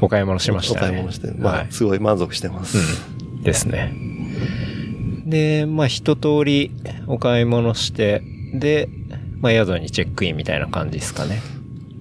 [0.00, 0.86] お買い物しましたね。
[0.86, 1.32] お買い物して。
[1.32, 2.78] まあ、はいすごい満足してます。
[2.78, 2.80] う
[3.40, 3.42] ん。
[3.42, 3.92] ですね。
[5.26, 6.72] で、まあ一通り
[7.06, 8.22] お買い物して、
[8.54, 8.88] で、
[9.40, 11.40] まあ宿にチェックインみたいな感じですかね。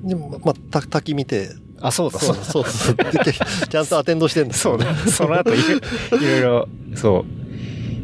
[0.03, 1.49] でも、まあ、た滝見て、
[1.81, 2.95] あ、そうだ、そうそうそう。
[3.23, 3.33] で
[3.69, 4.95] ちゃんとアテンドしてんだそうだ。
[5.07, 7.25] その後いろいろいろ、そう。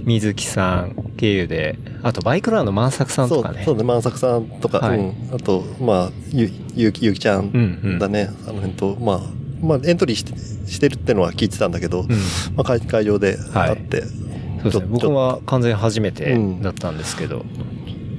[0.06, 3.64] 水木さん経由で、あとバイクラーの万作さんとかね。
[3.66, 5.14] そうね、万作さんとか、はいうん。
[5.34, 8.30] あと、まあ、ゆ、ゆうき、ゆうきちゃうんうんんだね。
[8.46, 9.22] あの辺と、まあ、
[9.64, 10.34] まあ、エントリーして
[10.70, 12.10] してるってのは聞いてたんだけど、うん。
[12.56, 14.86] まあ、会会場ではい会って、そうですね。
[14.90, 17.46] 僕は完全初めてうんだったんですけど、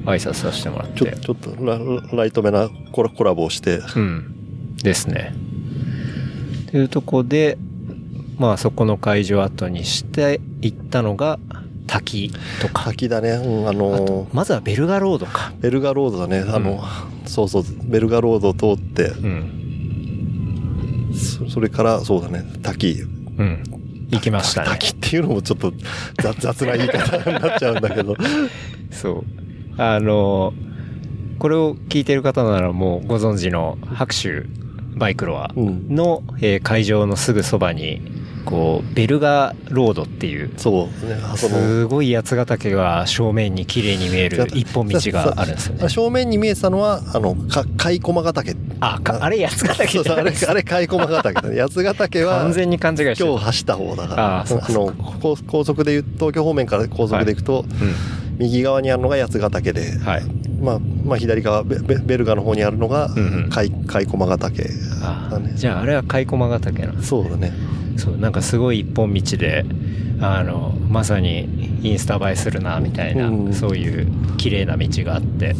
[0.05, 1.17] 挨拶させてもらっちょて。
[1.17, 1.79] ちょっとラ
[2.13, 4.75] ライトめなコラコラボをして、うん。
[4.83, 5.35] ですね。
[6.71, 7.59] というとこで、
[8.39, 11.39] まあそこの会場後にして行ったのが
[11.87, 12.85] 滝とか。
[12.85, 13.31] 滝だね。
[13.31, 15.53] うん、あの、まずはベルガロードか。
[15.61, 16.41] ベルガロードだね。
[16.41, 16.83] あの、
[17.27, 19.64] そうそう、ベルガロードを通って、うん。
[21.15, 23.03] そそれから、そうだね、滝。
[23.39, 23.62] うん。
[24.11, 24.69] 行きましたね。
[24.69, 25.73] 滝っていうのもちょっと
[26.23, 28.17] 雑雑な言い方になっちゃうんだけど。
[28.91, 29.25] そう。
[29.77, 30.53] あの、
[31.39, 34.47] これを聞いてる方ならもうご存知の白州
[34.97, 35.95] バイクロアうん。
[35.95, 38.01] の、えー会場のすぐそばに、
[38.45, 45.89] こう、ベルガロードっていう、そうね、あその、すごい八ヶ岳が正面に綺麗に見える一本道があるんですよね。
[45.89, 48.57] 正面に見えてたのは、あの、か、貝駒ヶ岳。
[48.81, 51.61] あ、かあれ八ヶ岳そうそう、あれ、あれれ貝駒ヶ岳だね。
[51.61, 54.41] 八ヶ岳は、完全に勘違いしてる今日走った方だから。
[54.41, 54.93] あの、
[55.23, 57.65] 高高速で言う、東京方面から高速で行くと、
[58.39, 60.05] 右側にあるのが八ヶ岳で、うん。
[60.05, 60.23] はい。
[60.61, 64.65] まあ、まあ左側、ベベベルガの方にあるのがうんうん、貝、貝駒ヶ岳
[65.03, 65.53] あだね。
[65.55, 67.53] じゃああれは貝駒ヶ岳なんですそうだね。
[67.97, 69.65] そう、なんかすごい一本道で、
[70.21, 73.53] あの、まさにインスタ映えするな、みたいな、うん。
[73.55, 75.55] そういう綺麗な道があって、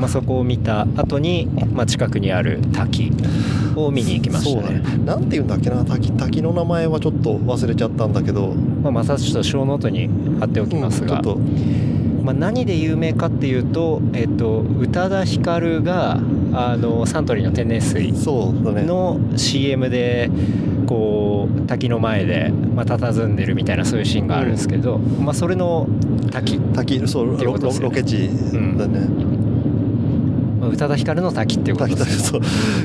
[0.00, 3.12] まあそこを見た後に、まあ近くにある滝
[3.76, 4.80] を見に行きましそうだたね。
[4.80, 5.04] ね。
[5.04, 10.08] なんて言うんだっけな、滝、滝の名前はちょっと忘れちゃったんだけど、まあまたちょっと小ノートに
[10.40, 16.20] 貼っておきますが、うんまあ何で有名かっていうと、えっと、宇多田ヒカルが、
[16.52, 18.12] あの、サントリーの天然水。
[18.12, 20.30] の CM で
[20.86, 25.86] こう滝の前でまあ佇んでるみたいなそういうシーンがあるんですけど、まあそれの
[26.32, 28.28] 滝、滝、そう、ロケ地
[28.76, 29.06] だね。
[29.08, 29.49] まあ
[30.70, 32.38] 宇多田ヒカルの滝っていうことですね。
[32.38, 32.40] そう。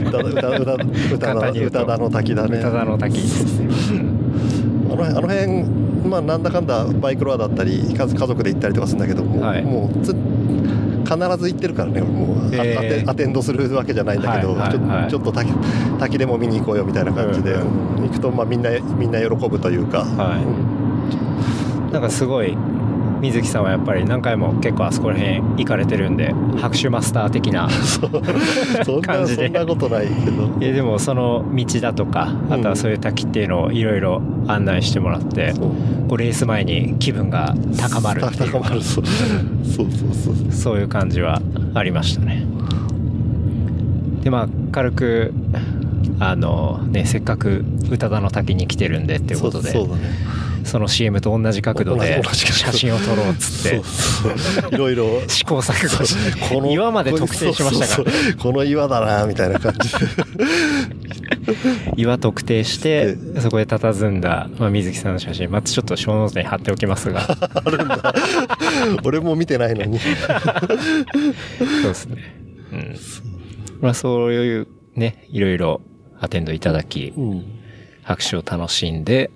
[0.08, 0.84] 歌歌歌歌
[1.16, 2.58] 歌簡単に言うと歌の滝だね。
[2.58, 3.70] 宇多田の滝ですね。
[4.92, 5.64] あの辺、あの辺、
[6.10, 9.64] まあなんだかんだバイクロアだったり、家家族で行ったりとかするんだけど、もう、はい。
[9.64, 10.16] もうつ
[11.06, 12.36] 必ず行ってるからね、も。
[12.36, 13.10] う、あへー。
[13.10, 15.10] アテンドするわけじゃないんだけど、はいはいちょはい。
[15.10, 15.52] ちょっと滝
[16.00, 18.04] 滝でも見に行こうよみたいな感じで、うん。
[18.04, 20.44] 行くとまあみんなみんな喜ぶというか、はい。
[20.44, 21.92] うん。
[21.92, 22.58] なんかすごい
[23.22, 27.68] 水木さんはやっぱり何回も結構あそこら辺行かれてるんで拍手マスター的な
[29.02, 29.50] 感じで。
[29.50, 30.58] なそんなことないけど。
[30.60, 35.54] いやでもその道だとかあとはそういう滝っていうのをいろいろ案内してもらって、
[36.08, 38.52] こうレース前に気分が高まるっていう。
[38.52, 38.82] 高まる。
[38.82, 40.52] そうそうそうそう。
[40.52, 41.42] そういう感じは
[41.74, 42.46] ありましたね。
[44.24, 45.34] で、まあ、軽く、
[46.20, 50.02] あの、ね、せっかく宇多田の滝に来てるんでっていうことで、そうだね
[50.66, 54.76] その CM と同じ角度で写真を撮ろうっつって。
[54.76, 55.22] いろいろ。
[55.28, 56.06] 試行錯誤。
[56.06, 58.36] して岩まで特定しましたから。
[58.38, 59.98] この岩だな、みたいな感じで。
[61.96, 65.52] 岩特定してそこで佇んだ、まあ、水木さんの写真。
[65.52, 67.22] またちょっとショーノートに貼っておきますが。
[69.04, 70.00] 俺も見てないのに。
[70.02, 72.18] そうですね。
[72.72, 72.96] うん。
[73.82, 75.82] まあそういうねいろいろ
[76.20, 77.46] アテンドいただきうん。
[78.04, 79.32] 拍手を楽しんで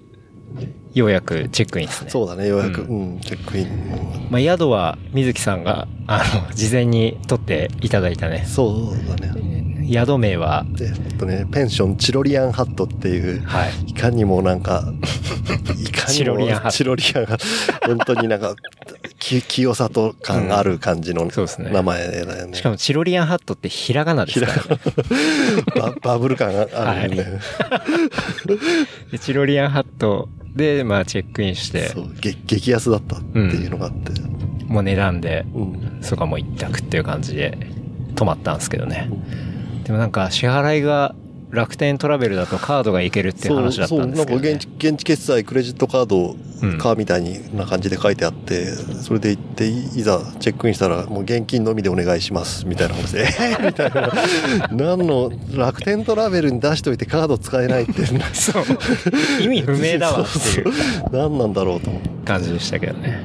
[0.94, 2.82] ようやくチェックインですねそうだね、ようやく。
[2.82, 4.28] ううん、チェックイン。
[4.30, 9.60] まあ、宿は水木さんがあの事前に取っていただいたねそうだね。
[9.92, 14.94] 宿名はで、えっとね、ペンションチロリアンハットっていう、はいいかにもなんか、
[15.78, 17.38] いかにもチロリアンハットチロリアンが、
[17.86, 18.56] 本当になんか、
[18.99, 22.56] き清里感ある感じの名前だよね。
[22.56, 24.82] しかもチロリアンハットってひらがなですからね
[25.76, 27.40] ババブル感があるよね。
[29.12, 31.92] でチロリアンハットで、まあ、チェックインして
[32.22, 34.12] 激安だったっていうのがあって。
[34.68, 36.00] もう値段でうん。
[36.02, 37.58] そこはもう一択っていう感じで
[38.16, 39.10] 泊まったんですけどね
[39.84, 41.16] でもなんか支払いが
[41.52, 46.78] 楽天トラベルだとカードがいけるっていうそう、話だっそう、たんですけど、ね、なんか現地、現地決済クレジットカードうん。
[46.78, 47.24] かみたい
[47.54, 54.12] な感じで書いてあって、それで行って、いいざチェックインしたら、もう現金のみでお願いします、みたいな話で、 えーみたいな。
[54.72, 58.64] 何の、楽天トラベルに出しといてカード使えないって、 そう。
[59.42, 60.74] 意味不明だわっていう。
[61.12, 61.92] 何なんだろうと。
[62.26, 63.24] 感じでしたけどね。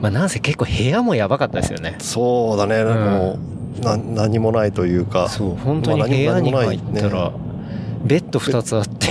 [0.00, 1.94] まあなんせ結構部屋もやばかったですよね。
[1.98, 5.28] そうだね、もう、な、何もないというか。
[5.28, 7.32] そう本当にまあ部屋に入ったら、
[8.04, 9.08] ベッド2つあって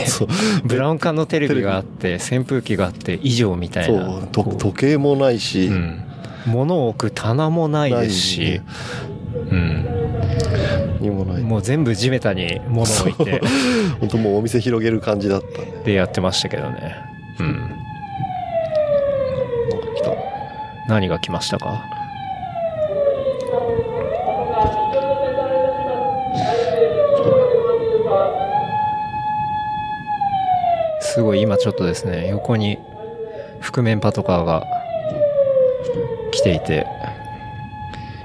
[0.63, 4.05] ブラウン管のテレビがあって扇風機があって以上みたいな。
[4.05, 6.03] そう、と時計もないし、うん、
[6.47, 8.61] 物を置く棚もないですし、
[9.51, 9.86] うん、
[10.99, 11.43] 何もない。
[11.43, 13.41] もう全部地べたに物を置いて。
[13.99, 15.82] 本当もうお店広げる感じだったね。
[15.86, 16.95] でやってましたけどね。
[17.39, 17.76] うん。
[20.88, 21.99] 何が来ましたか？
[31.14, 32.78] すごい今ちょっとですね横に
[33.62, 34.66] 覆面パトカーが
[36.32, 36.86] 来ていて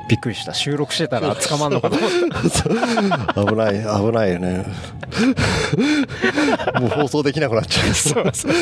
[0.08, 2.10] びっくりした収録してたら 捕まんのかと思っ
[3.34, 4.66] た危ない、危ないよね。
[6.80, 7.94] もう放送できなくなっちゃう。
[7.94, 8.52] そうそう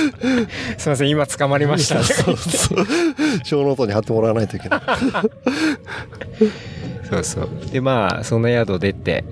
[0.79, 2.87] すいません今捕まりましたそうそう。
[3.43, 4.81] 小ノートに貼ってもらわないといけない。
[7.11, 7.49] そうそう。
[7.73, 9.25] で、まあ、その宿出て、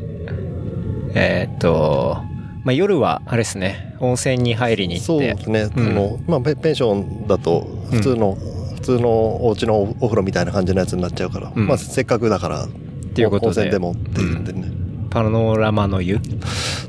[1.14, 2.22] えーっと、
[2.64, 5.70] まあ夜は、あれですね、温泉に入りに行ってそうで、すね。
[5.76, 8.36] うんあの、まあ、ペペンションだと、普通の、
[8.74, 12.68] 普通のお家のお風呂みたいな感じのやつになっちゃうから、うんまあ、せっかくだから、っ
[13.12, 14.80] ていうことで温泉でもって言ってね。
[15.10, 16.38] パノラマの湯に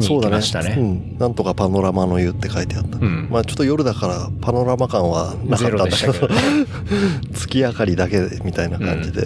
[0.08, 0.76] 行きましたね。
[0.78, 1.18] うん。
[1.18, 3.00] なんとかパノラマの湯って書いてあった。
[3.00, 6.30] うんまあちょっと夜だからパノラマ感はなかったんだけど、
[7.34, 9.26] 月明かりだけみたいな感じで。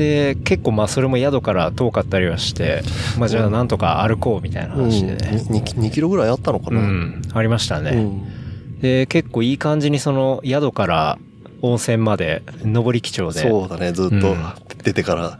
[0.00, 2.82] で、結構まあそれも宿から遠かったりはして、
[3.18, 5.44] まあじゃあなんとか歩こうみたいなうん、話でね。
[5.48, 6.80] 2, 2キロぐらいあったのかうな。
[6.80, 7.90] ん、ありましたね。
[7.90, 8.40] うん
[8.80, 11.18] で、結構いい感じにその宿から
[11.60, 14.44] 温泉まで上り基調で、そうだね、ずっとうん
[14.82, 15.22] 出てから。
[15.22, 15.38] は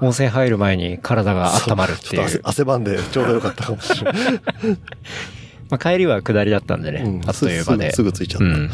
[0.00, 2.48] い、温泉入る前に体が温まるっていうちょっと。
[2.48, 4.22] 汗汗ばんでちょうどよかったかもしれない。
[5.70, 7.92] まあ、帰りは下りだったんでね、うんあっという間で。
[7.92, 8.70] すぐすぐ着いちゃったうん。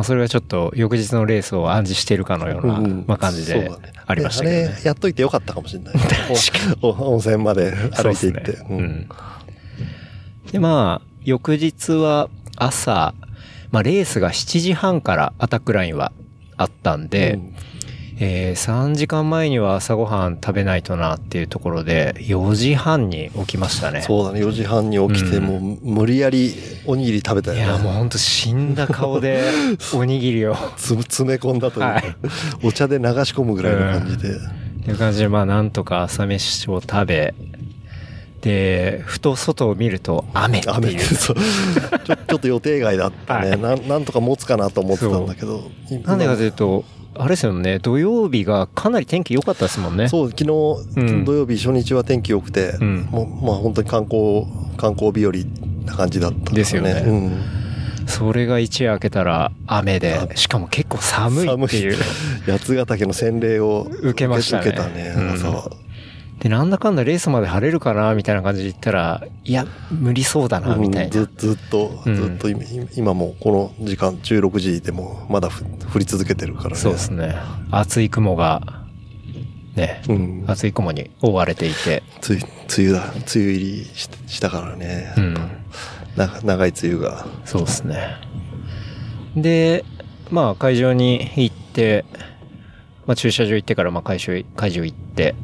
[0.00, 3.70] まあ、それはちょっと翌日のレースを暗示しているかのような、うんまあ、感じで
[4.06, 4.72] ありましたけどね。
[4.74, 5.94] あれ、やっといてよかったかもしれない。
[6.80, 8.52] 温泉まで歩いて行って。
[8.52, 9.08] ねううんん。
[10.52, 13.12] で、まあ、翌日は朝、
[13.72, 16.12] まあ、レースが7時半からアタックラインは
[16.56, 17.54] あったんで、うん
[18.22, 24.02] えー3時間前には朝ごはん食べないとなっていうところで、4時半に起きましたね。
[24.02, 26.54] そうだね、4時半に起きて、うんもう無理やり
[26.84, 27.64] おにぎり食べたよね。
[27.64, 29.42] いや、もうほんと死んだ顔で、
[29.94, 30.54] おにぎりを。
[30.76, 32.16] つ詰め込んだというか、はい
[32.62, 34.28] お茶で流し込むぐらいの感じで。
[34.28, 37.34] っていう感じで、まあ、なんとか朝飯を食べ、
[38.42, 40.74] で、ふと外を見ると雨っていう。
[40.74, 41.36] 雨そう
[42.04, 43.88] ちょちょっと予定外だったね、はいなん。
[43.88, 45.70] なんとか持つかなと思ってたんだけど。
[46.04, 46.84] なんでかというと、
[47.14, 50.08] あれですよね、土曜日がかなり天気良かったですもんね。
[50.08, 50.50] そう、昨日、
[50.96, 54.46] うん土曜日初日は天気良くて、うんもうまあ本当に観光、
[54.76, 55.32] 観光日和
[55.86, 57.32] な感じだったから、ですよねうん。
[58.06, 61.96] それが一夜明けたら雨で、しかも結構寒いっていう。
[62.46, 65.70] 八ヶ岳の洗礼を受けましたね受けたね、うん朝は。
[66.40, 71.20] で、なんだかんだレースまで晴れるかなみたいな感じで言ったら、いや、無理そうだな、みたいな。
[71.20, 72.62] うんずずっと、うんずっと今
[72.96, 75.64] 今もこの時間、16時でもまだふ
[75.94, 76.76] 降り続けてるからね。
[76.76, 77.36] そうですね。
[77.70, 78.84] 厚い雲が、
[79.76, 80.44] ね、うん。
[80.46, 85.12] 厚い雲に覆われていて、つい、梅雨だ、梅雨入りししたからね。
[85.18, 85.34] うん。
[86.16, 87.26] な長い梅雨が。
[87.44, 88.16] そうですね。
[89.36, 89.84] で、
[90.30, 92.06] まあ会場に行って、
[93.06, 95.34] まあ駐車場行ってからまあ会場、会場行って、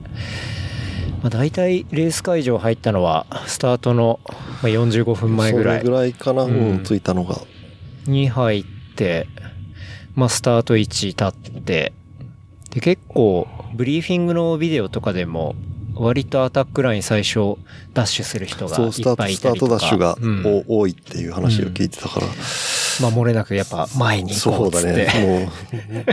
[1.26, 7.40] まあ大体レース会場入ったのはスタートのまあ45分前ぐらいそれぐらいかな、ううんん、着いたのが。
[8.06, 8.64] に入っ
[8.94, 9.26] て、
[10.14, 11.92] まあスタート位置立って、
[12.70, 15.56] で結構ブリーフィングのビデオとかでも
[15.96, 17.56] 割とアタックライン最初
[17.94, 19.80] ダッシュする人がそう、いスタート、っぱいいスタートたりとか。
[19.80, 22.26] ダッシュがうんお多いっていう話を聞いてたから。
[23.00, 25.04] まあ漏れなくやっぱ前に行こそううっつって。
[25.06, 25.50] だね。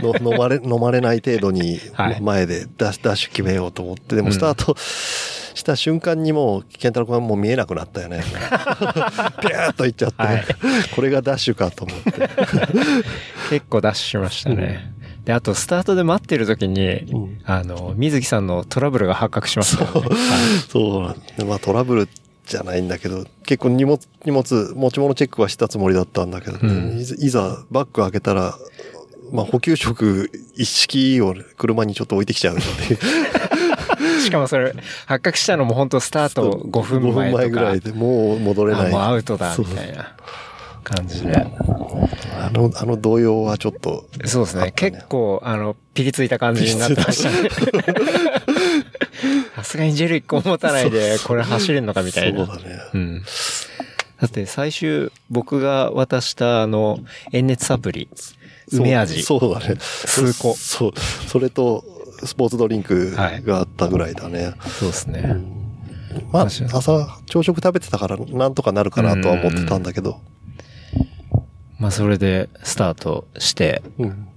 [0.02, 8.22] もうの、 飲まれ、飲まれない程度にはい前でダッシュ、決めようと思って、でもスタートした瞬間にもう、ケンタロウ君はもう見えなくなったよね。
[9.40, 10.44] ピューっといっちゃって、はい
[10.94, 12.12] これがダッシュかと思って。
[13.50, 14.92] 結構ダッシュしましたね。
[15.24, 19.90] で、あとスタートで待ってる時に、うんあの、水木さんのトラブルが発覚しました、ね。
[20.68, 22.08] そうなんだまあトラブル
[22.46, 28.54] じゃないんだけど、結構荷物、荷物、持ち物チェックはしたつもりだったんだけど、うんいざいざバッグ開けたら、
[29.32, 33.00] まあ補給食一式を車にちょっと置いてきちゃうっていう。
[34.20, 34.74] しかもそれ、
[35.06, 37.48] 発覚したのも本当スタート5分前とか。
[37.48, 38.86] ぐらいでもう戻れない。
[38.86, 40.14] あもうアウトだ、みたいな
[40.84, 41.34] 感じで。
[42.38, 44.72] あの、あの動揺はちょっと、そうですね。
[44.76, 47.48] 結構、あの、ピリついた感じになってましたね。
[49.56, 52.46] さすがにジェル1個持たないで、これ走れんのかみたいな。
[52.46, 52.78] そうだね。
[52.92, 53.22] うん。
[54.20, 57.00] だって最終、僕が渡したあの、
[57.32, 58.08] 塩熱サプリ、
[58.72, 59.22] 梅味。
[59.22, 59.76] そうだね。
[59.80, 60.92] 数個そう。
[61.28, 61.84] それと、
[62.24, 64.54] スポーツドリンクはいがあったぐらいだね。
[64.78, 65.36] そうですね。
[66.32, 70.20] まあ、確かに朝、朝食食べてたから、なんとかなるかなとは思ってたんだけど。
[71.78, 74.28] まあ、それでスタートして、うん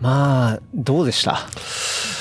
[0.00, 1.38] まあ、どうでした？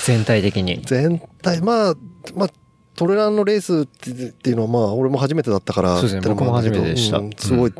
[0.05, 0.81] 全体的に。
[0.85, 1.95] 全体、まあ、
[2.35, 2.49] まあ、
[2.95, 7.73] トレランのレースっていうのは、まあ、俺も初めてだったから、そうですね僕も初めてでしたうんすごい、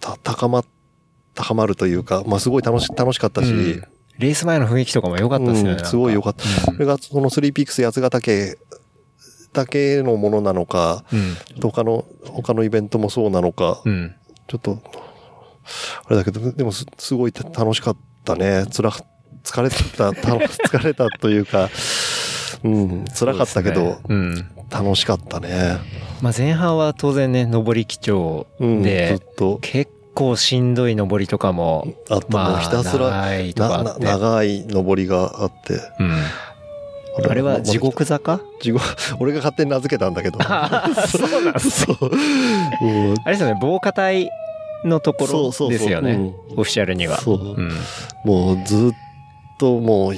[0.00, 0.64] た、高ま、
[1.34, 3.84] 高まるというか、まあ、すごい楽し、楽しかったし、うん
[4.16, 5.72] レース前の雰囲気とかも良かったですよね。
[5.72, 6.44] うんすごい良かった。
[6.44, 8.58] それが、そのスリーピークス八ヶ岳
[9.52, 11.60] だけのものなのか、うん。
[11.60, 14.14] 他の、他のイベントもそうなのか、うん。
[14.46, 14.78] ちょっと、
[16.06, 18.66] あれだけど、でもすすごい楽しかったね。
[18.70, 18.90] つら、
[19.42, 21.68] 疲れた、た 疲れたというか、
[22.62, 24.50] うん、辛かったけど、ねうん。
[24.70, 25.78] 楽しかったね。
[26.22, 33.54] まあ前半は当然ね、上り基調うん、で、ずっと、結構しんどい上りとかも、あった、もうまあ、ひたすら、長い。
[33.54, 35.74] 長い登りがあって。
[36.00, 36.12] うん。
[37.30, 38.40] あれは地獄坂？
[38.60, 38.84] 地獄、
[39.20, 40.38] 俺が勝手に名付けたんだけど。
[40.42, 40.48] そ
[41.38, 42.10] うなんです そう。
[42.82, 44.28] うんあれですよね、防火帯
[44.84, 46.12] のところですよね。
[46.12, 46.26] うん
[46.56, 47.20] オフィシャルには。
[47.20, 47.72] そううん。
[48.24, 48.92] もうずっ
[49.58, 50.14] ともう、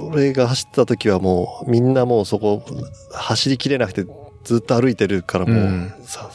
[0.00, 2.62] 俺が走った時はもうみんなもうそこ
[3.12, 4.06] 走りきれなくて
[4.44, 6.30] ずっと歩いてるからもう、うんさ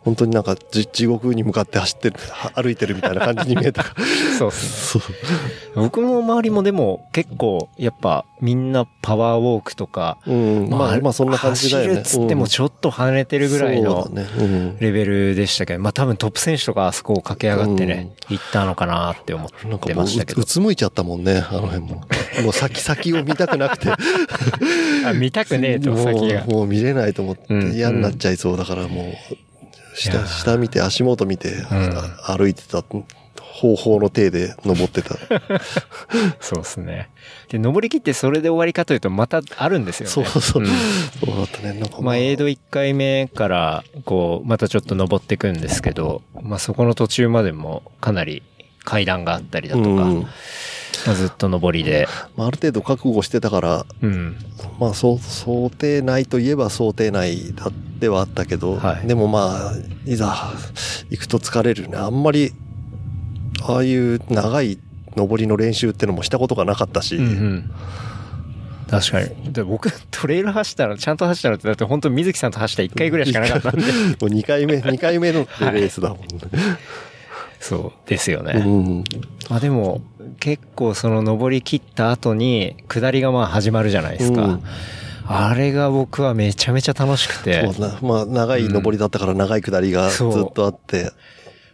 [0.00, 3.84] 本当になんかじ地獄に向かって走ってる、は歩いてるみたいな感じに見えた。
[4.38, 5.04] そうっすね。
[5.04, 5.10] そ
[5.78, 5.82] う。
[5.82, 10.68] 僕の周りもでも結構、やっぱみんなパワーウォークとか、うん。
[10.70, 12.00] まあ、まあそんな感じだよね。
[12.00, 14.10] 走るっつってもちょっと跳ねてるぐらいの。
[14.80, 20.44] レベルでしたけど、まあ多分トップ選手とかあそこを駆け上がってね、行ったのかなって思ってましたけどうう。
[20.44, 22.04] つむいちゃったもんね、あの辺も。
[22.42, 23.90] もう先、 先を見たくなくて。
[25.04, 26.50] あ見たくねえと、先がもう。
[26.50, 29.36] もう見れないと思ってうん嫌になっちゃいそうだからもう、
[29.94, 32.82] 下、ー下見て足元見て、あ歩いてた
[33.60, 35.16] 方法の手で登ってた。
[36.40, 37.10] そうですね。
[37.48, 40.12] で、登り切ってそれで終わりかというとまたあるんですよね。
[40.12, 40.62] そうそう。
[40.62, 40.72] んそ
[41.32, 41.78] うだったね。
[41.78, 48.42] なんかまあ、エイド1回目から、こう、またちょっと登っていくんですけど、まあそこの途中までもかなり
[48.84, 50.32] 階段があったりだとか、うんまあ、
[51.04, 54.36] ずっと登りで、まあ、ある程度覚悟してたから、うん。
[54.78, 55.18] まあ、想
[55.70, 59.72] 定内といえば想定内だではあったけど、はいでもまあ、
[60.06, 60.52] いざ
[61.10, 61.96] 行くと疲れるね。
[61.96, 62.52] あんまり、
[63.62, 64.78] ああいう長い
[65.16, 67.70] 登りの練習ってのもしたことがなかったし、うんうん。
[68.90, 69.52] 確かに。
[69.52, 73.82] で僕、トレイル走ったの、ちゃんと走ったのって、だって本当水木さんと走った1回ぐらいしかなかったんで。
[73.82, 76.26] もう2回目、2回目のレースだもんね。
[77.60, 78.54] そうですよね。
[78.66, 79.04] うん。
[79.48, 80.00] まあでも、
[80.40, 84.44] 結構その登り切った後に、下りがまあ始まるじゃないですか。
[84.44, 84.62] うん
[85.32, 87.72] あれが僕はめちゃめちゃ楽しくて。
[87.72, 91.12] そうなまあ、長い登りだったから長い下りがずっとあって、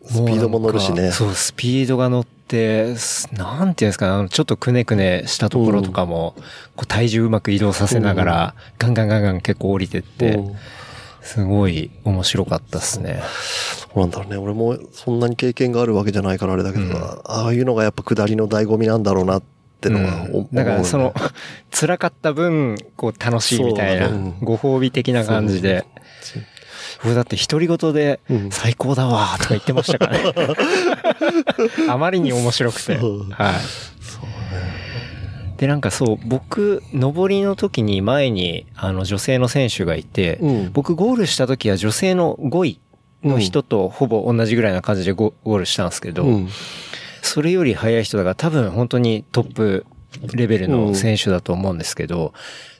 [0.04, 1.10] スピードも乗るしね。
[1.10, 6.34] そう、スピードが乗って、すなんていうんですかね、あの、ちょっとくねくねしたところとかも、
[6.76, 10.56] こう体重うまく移動させながら、ガンガンガンガン結構降りてって、うん
[11.26, 13.20] すごい面白かったっすね。
[13.76, 14.36] そうなんだろうね。
[14.36, 19.42] 俺もそんなに経験があるわけじゃないからあれだけど、うんああいうのがやっぱ下りの醍醐味なんだろうなっ
[19.80, 21.12] てのは思う、うんだからその、
[21.74, 24.08] 辛かった分、こう楽しいみたいな、
[24.40, 25.84] ご褒美的な感じで。
[27.02, 30.32] 僕だって独り言でうん最高だわーとか言ってましたからね。
[31.90, 32.96] あまりに面白くて。
[32.96, 33.54] はい。
[35.56, 42.80] で、なんかそう、僕、上りの時に前に、あの、女性の選手がいて、うん僕ゴールした時は女性の5位
[43.22, 46.48] の人とほぼ同じぐらいな感じでゴゴールしたんですけど、うん。
[47.22, 49.86] それより速い人だから多分本当にトップ
[50.34, 52.32] レベルの選手だと思うんですけど、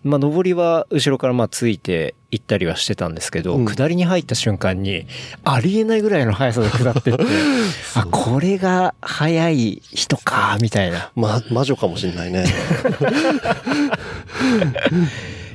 [0.02, 5.06] まあ上りは後ろからまあついて行ったりはしてたんですけど、うん下りに入った瞬間に
[5.44, 7.24] ありえないぐらいの速さで下ってって、
[7.94, 11.10] あ、これが速い人か、みたいな。
[11.14, 12.46] ま、魔女かもしんないね。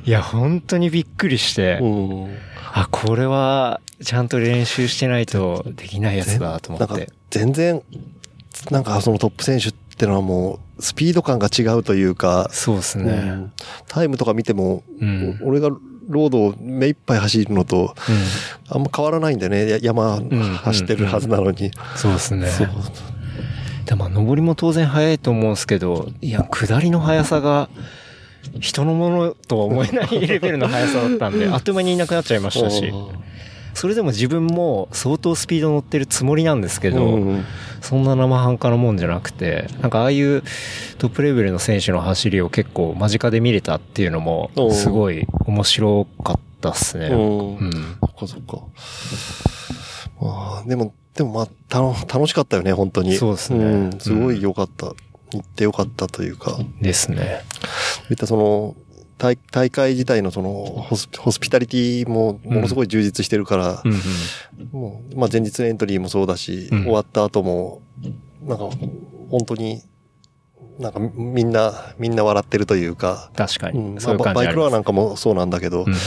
[0.05, 1.85] いや、本当にびっくりして、う
[2.25, 2.37] ん。
[2.73, 7.09] あ、これはちゃんと練習してないとできないやつだと思って。
[7.29, 7.81] 全然、
[8.69, 13.11] なんかそのトップ選手ってのはもう、スピード感が違うというか、そうですね。
[13.11, 13.51] うん
[13.87, 15.69] タイムとか見ても、うん俺が
[16.09, 17.95] ロードを目いっぱい走るのと、
[18.67, 19.69] あんま変わらないんだよね。
[19.69, 20.19] や山
[20.63, 21.71] 走ってるはずなのに。
[21.95, 22.47] そうですね。
[22.47, 22.67] そう。
[23.85, 27.69] でまあ、上りも当然速いと思うんですけど、いや、下りの速さが、
[28.59, 32.91] 人のものとは思えないレベルの速さだったんで、あっという間にいなくなっちゃいましたし、
[33.73, 37.45] それでも自分も相当スピード乗ってるつもりなんですけど、うん
[37.81, 40.43] そんな生半可なもんじゃなくて、なんかああいう
[40.99, 47.07] トップレベルの選手の走りを結構間近で見れたっていうのもすごい面白かったっすね。
[47.07, 47.71] うんうん。
[47.71, 48.61] そっかそっか。
[50.21, 53.15] まあ、でも、でもまあ、たの楽しかったよね、本当に。
[53.15, 54.93] そうですねんすごい良かった。
[55.33, 57.41] 行って良かったというか、ですね。
[58.09, 58.75] いったその、
[59.21, 64.79] 大大会自体のそのホス、ピタリティもものすごい充実してるから、うんうん。
[64.81, 66.83] もう、まあ前日のエントリーもそうだし、うん。
[66.85, 67.83] 終わった後も、
[68.43, 68.67] なんか、
[69.29, 69.83] 本当に、
[70.79, 73.79] なんかみんな、みんな笑ってるというか、確かに。
[73.79, 74.01] うん。
[74.01, 75.93] そうバイクロアなんかもそうなんだけど、うんうん。
[75.93, 75.97] あ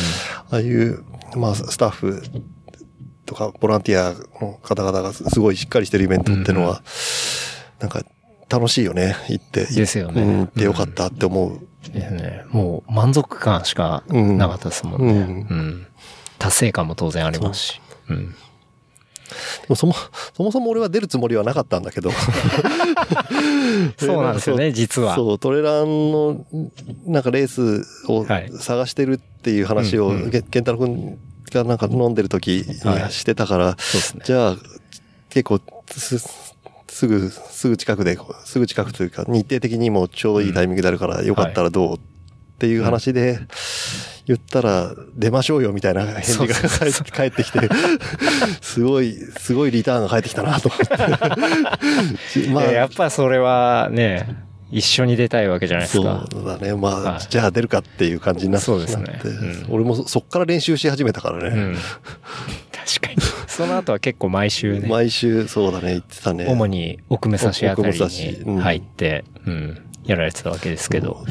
[0.50, 1.04] あいう、
[1.36, 2.20] まあ、スタッフ
[3.26, 4.12] とか、ボランティア
[4.44, 6.82] の方々がすごいしっかりしてるイベントってのは、
[7.78, 8.02] なんか、
[8.48, 9.66] 楽しいよね、行って。
[9.66, 10.22] ですよね。
[10.22, 11.68] うん、行ってよかったって思う。
[11.93, 12.45] ですね。
[12.51, 15.12] もう満足感しかなかったですもんね。
[15.12, 15.22] ううん
[15.68, 15.87] ん。
[16.39, 17.80] 達成感も当然ありますし。
[18.09, 18.30] うん。
[18.30, 18.35] で
[19.68, 19.95] もそも、
[20.37, 22.11] そもそも俺は出るつもりはなかったんだけど。
[23.99, 25.14] そうなんですよね、実は。
[25.14, 26.45] そう、トレランの、
[27.07, 30.11] なんかレースをはい探してるっていう話を、
[30.51, 31.18] 健太郎くん
[31.51, 34.22] がなんか飲んでる時はいにしてたから、そうですね。
[34.24, 34.57] じゃあ、
[35.30, 35.61] 結構
[36.95, 41.99] す、すぐ、すぐ近くで、すぐ近くというか、日程的にもちょうどいいタイミングであるから、よかったらどうっ
[42.59, 43.40] ていう話で、
[44.26, 46.55] 言ったら、出ましょうよみたいな返事が
[47.12, 47.68] 返ってきて、
[48.62, 50.80] すごい、すごいリターンが返ってきたなと思っ
[52.32, 52.49] て。
[52.55, 56.26] まいややっぱそれはね、一緒に出たいわけじゃないですそか。
[56.34, 56.74] うだね。
[56.74, 58.66] まあ、はいじゃあ出るかっていう感じになって。
[58.66, 59.20] そうですね
[59.68, 61.57] 俺もそそっから練習し始めたからね。
[61.57, 61.76] うん。
[62.72, 63.16] 確かに。
[63.57, 66.46] その後は結構毎週ね、毎週、そうだね、言ってたね。
[66.46, 67.98] 主に奥武蔵あたり
[68.44, 71.24] に入って、うん、やられてたわけですけど。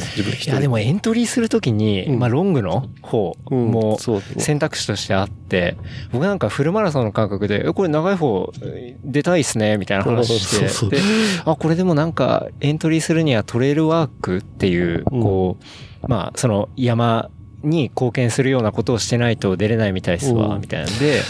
[0.45, 2.19] いや、でもエントリーするときに、うん。
[2.19, 3.99] まあ、ロングの方うんも
[4.37, 5.77] 選択肢としてあって、
[6.11, 11.01] 僕なんかフルマラソンの感覚で、え、これ長い方え出たいっすね、みたいな話して、で、
[11.45, 15.21] あ、これでもなんかエントリーするにはトレイルワークっていう、うん。
[15.21, 15.57] こ
[16.01, 17.29] う、まあ、その山
[17.63, 21.21] に貢献するようなことをしてないと出れないみたいですわ、うんみたいなんで、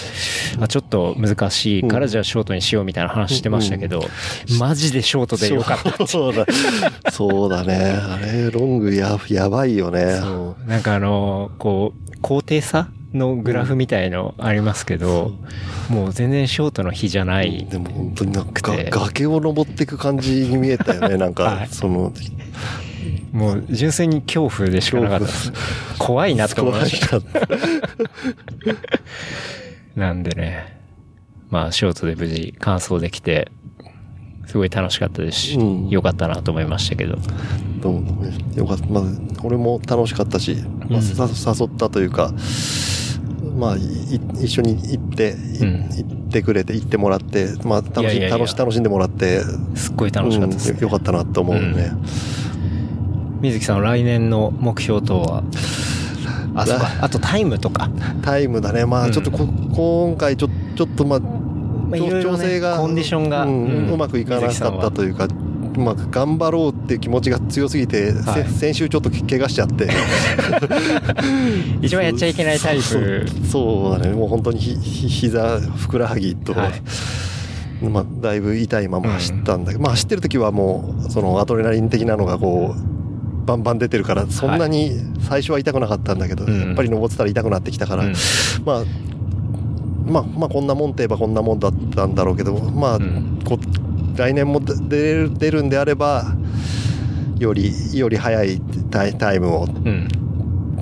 [0.59, 4.01] あ、ちょっと難しいからうんじゃあショートにしようみたいな話してましたけど、
[4.59, 6.07] マジでショートでよかった。
[6.07, 6.45] そうだ。
[7.11, 7.75] そうだね。
[7.75, 10.19] あれ、ロングや、やばいよね。
[10.19, 10.69] そう。
[10.69, 15.33] なんかあの、こう、高低差のグラフみたいのありますけど、
[15.89, 17.65] もう全然ショートの日じゃない。
[17.65, 21.17] でも本当になんかくて崖を登っていく感じに見えたよね。
[21.17, 22.11] なんか、 はいその、
[23.33, 25.25] もう純粋に恐怖でしかなかった。
[25.97, 27.19] 怖いなって思いました。
[27.19, 27.23] な
[30.07, 30.77] なんでね、
[31.49, 33.51] まあショートで無事完走できて、
[34.45, 37.17] すごい楽しかったですし、うん良かったなと思いましたけど。
[37.81, 38.85] どうもねよかった。
[38.85, 39.03] まあ、
[39.43, 40.55] 俺も楽しかったし、
[40.87, 42.31] まあ、誘ったというか、
[43.57, 43.81] まあ、い
[44.43, 49.41] 一緒に行って、行ってくれて、行ってもらって、まあ、楽し楽し楽しんでもらって、
[49.73, 50.73] すっごい楽しかったですね。
[50.73, 51.91] うんよよかったなと思うね。
[53.43, 55.43] 水木さん来年の目標とは、
[56.55, 56.87] あ、そうか。
[57.01, 57.89] あとタイムとか。
[58.21, 58.85] タイムだね。
[58.85, 65.27] まあ、うんちょっとこ、今回ちょ、ちょっとまあ、まあ、ね調整が、コンディションが、うんうんうまくいかなかったというか、
[65.75, 69.89] まあ、頑張ろうっていう気持ちが強すぎて、せはい先週ちょっと怪我しちゃって。
[71.81, 73.25] 一番やっちゃいけないタイプ。
[73.51, 74.15] そうだね。
[74.15, 76.81] もう本当にひひ膝、ふくらはぎと、はい
[77.89, 83.02] まあ、だいぶ痛いまま走ったんだけど、まあ走ってる時はもう、そのアドレナリン的なのがこう、
[83.45, 84.91] バンバン出てるから、そんなに
[85.21, 88.13] 最初は痛くなかったんだけど、うんやっぱり登ってたら痛くなってきたから、うん
[88.65, 88.83] まあ、
[90.05, 93.57] まあ、まあ、こんなもんといえばこんなもんだったんだろうけど、まあ、んこ
[94.15, 96.35] 来年も出出る出るんであれば、
[97.39, 98.61] より、より早い
[98.91, 100.07] タイタイムをうん。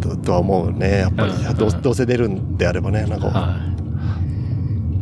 [0.02, 1.00] ととは思うね。
[1.00, 3.71] やっぱり、どうせ出るんであればね、なんか、はい。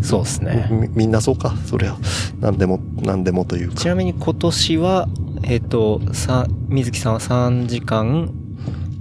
[0.01, 0.67] そうですね。
[0.71, 1.97] みみんなそうか、そりゃ。
[2.39, 3.75] なんでも、なんでもというか。
[3.75, 5.07] ちなみに今年は、
[5.43, 8.31] えっ、と、さ、水木さんは3時間、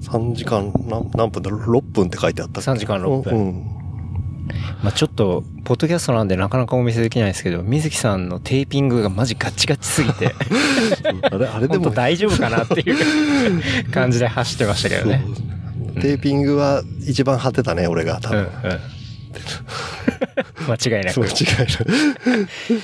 [0.03, 2.61] 3時間何何分だろう ?6 分って書いてあった。
[2.61, 3.79] 3時間6分うん。
[4.83, 10.35] まあちょっと、ポッドキャストなんでなかなかお見せできないですけど、水木さんのテーピングがマジガチガチすぎて、
[11.23, 12.97] あれ、あれでも、大丈夫かなっていう
[13.93, 15.25] 感じで走ってましたけどね。
[16.01, 18.21] テーピングは一番張ってたね、俺が。
[18.21, 18.51] 多うん、うん分。。
[20.69, 21.21] 間違いなく。
[21.21, 21.67] 違いない。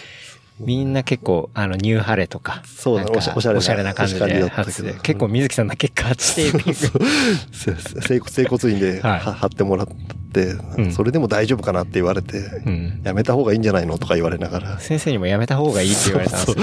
[0.61, 2.62] みんな結構、あの、ニューハレとか。
[2.65, 7.06] そうだおしゃれなおしゃれな感じで結構水木さんだけガチテーピング。
[7.52, 10.47] せ整整骨院で貼ってもらって、
[10.78, 13.01] うんそれでも大丈夫かなって言われて、うん。
[13.05, 14.78] やめた方がいいんじゃないのとか言われながら。
[14.78, 16.59] 先生にもやめた方がいいって言われたんです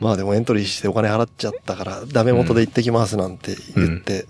[0.00, 4.26] まあでもエントリーしてお金払っちゃったから、ダメ元で行ってきますなんて言って、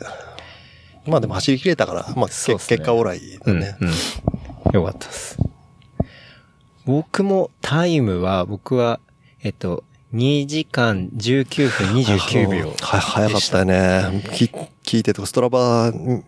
[1.07, 3.77] まあでも走り切れたから、まあ、結果オーライだね。
[4.73, 5.39] よかったです。
[6.91, 8.99] 僕もタイムは、僕は、
[9.45, 12.75] えっと、2時間19分29秒。
[12.83, 14.25] は早かったよね。
[14.35, 14.51] き
[14.83, 16.25] 聞いてて、ストラバ、ん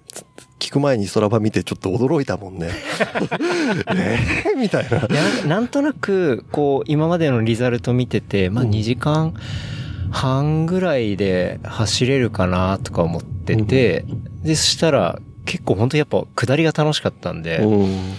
[0.61, 2.71] 聞く前にストラバ見てちょっと驚いたもんね。
[3.91, 4.19] え？
[4.55, 5.01] ーみたいな。
[5.01, 9.35] ななんとなく、こう、今までのリザルト見てて、まあうん2時間
[10.13, 14.05] 半ぐらいで走れるかなとか思ってて、
[14.45, 18.15] で、そしたら、結構本当やっぱ下りが楽しかったんで、うん。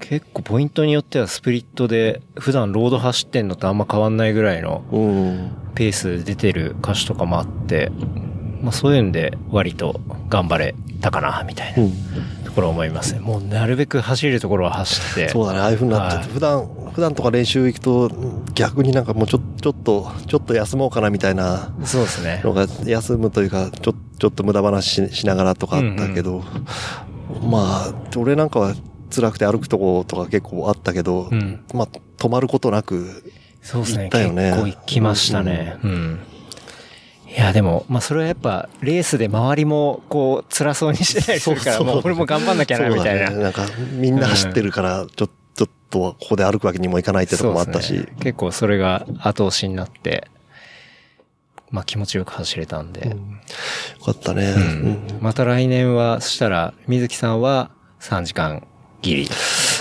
[0.00, 5.50] 結構ポイントによってはスプリットで普段ロード走ってんのとあんま変わんないぐらいのうん。
[5.74, 7.92] ペース出てる歌詞とかもあって、
[8.62, 11.92] まあそういうんで割と頑張れたかな、みたいなうん。
[12.44, 13.20] ところ思いますね。
[13.20, 15.28] もうなるべく走れるところは走って。
[15.28, 18.10] そうだね、ああいう風になっちゃって、はい普段、普段とか練習行くと、
[18.54, 22.40] 逆になんかもうちょ、ちょっと、ちょっと休もうかなみたいなそうですね。
[22.42, 26.42] のが、休むというか、ちょ、ちょっと無駄話ししながらとかあったけど、
[27.42, 28.74] まあ、俺なんかは
[29.08, 31.64] 辛くて歩くとことか結構あったけど、うん。
[31.74, 33.32] まあ、止まることなく、
[33.62, 34.04] そうですね。
[34.04, 35.76] 行ったよね結構行きましたね。
[35.82, 36.20] うん。
[37.28, 43.42] いや、でも、まあそれはやっぱ、レースで周りも、こう、辛そうにしてたりするから、もう俺も頑張んなきゃな、みたいなね。。
[43.42, 50.28] なんか、みんな走ってるから、ちょ、ちょっとここで歩くわけにもいかないってとこもあったし、ね結構それが後押しになって、
[51.70, 53.10] まあ気持ちよく走れたんで。
[53.10, 53.16] よ
[54.04, 54.54] かったね。
[54.56, 54.64] うんう
[55.16, 57.70] んまた来年は、そしたら、水木さんは
[58.00, 58.66] 3時間
[59.02, 59.28] ギリ。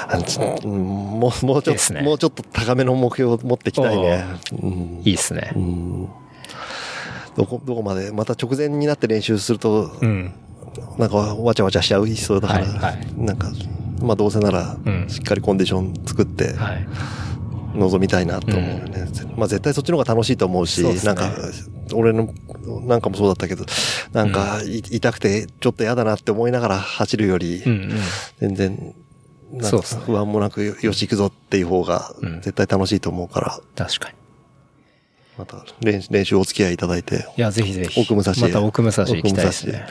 [0.08, 0.18] あ
[0.66, 4.26] もう、もうちょっと、ねもうちょっと高めの目標を持っていきたいね。
[4.62, 5.60] うんいいっすねう。
[5.60, 6.10] ん
[7.36, 10.34] どこ、どこまで、また直前になって練習すると、うん。
[10.98, 13.50] なんかわちゃわちゃしちゃうそうだから、はいはいなんか、
[14.02, 16.88] まあどうせならう、んしっかりコンディション作って、はい。
[17.76, 19.08] 臨みたいなと思うよね。
[19.36, 21.32] まあ絶対そっちの方が楽しいと思うし、そうねなんか、
[21.94, 22.30] 俺の、
[22.86, 23.66] なんかもそうだったけど、
[24.14, 27.92] なんか、い痛くてちょっと嫌だなって思いながら走るより、うんうん。
[28.40, 28.96] 全然、
[29.52, 34.16] なんかそうっすね不安もなく、よよし行くぞっていう方がうん、絶対楽しいと思うから、確かに。
[35.38, 38.02] また練練習お付き合いいただいて、いや、ぜひぜひ。
[38.02, 39.86] 奥武蔵へまた奥武蔵行きたいですね。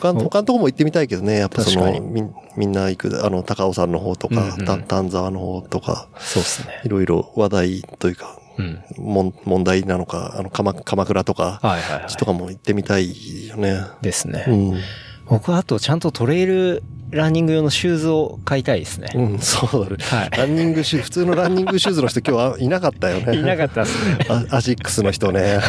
[0.00, 6.88] 他の他のとこも行ってみたいけどね、やっぱその、みんみんな行く、あの、高尾山の方とか、うんうんた丹沢の方とか、そうですねい。
[6.88, 8.82] ろいろ話題というか、うん。
[8.96, 13.80] もん問題なのか、あの、鎌鎌倉とか、はいはいはとかも行ってみたいよね。
[14.00, 14.04] い。
[14.04, 14.44] ですね。
[14.46, 14.80] うん。
[15.26, 16.82] 僕はあとちゃんとトレイル
[17.14, 19.08] ランニング用のシューズを買いたいですね。
[19.14, 19.96] うん、そうだね。
[20.00, 23.36] はいランニングシュー、 普通のランニングシューズの人今日はいなかったよね。
[23.36, 24.18] いなかったですね。
[24.50, 25.60] アアシックスの人ね。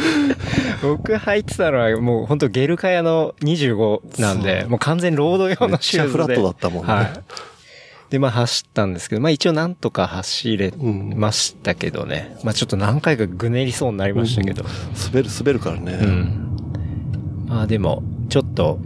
[0.82, 6.18] 僕履いてたのはもう本当ゲルカヤの25なんで、もう完全ロード用のシューズで。
[6.18, 7.06] めっフラットだったもんねはい。
[8.10, 12.36] で、まあ走ったんですけど、まあ一応なんとか走れうんましたけどね。
[12.44, 14.64] まあちょっと何回かぐねりそうになりましたけど。
[15.12, 15.98] 滑る、滑るからね。
[16.00, 17.46] うん。
[17.46, 18.78] まあでも、ちょっと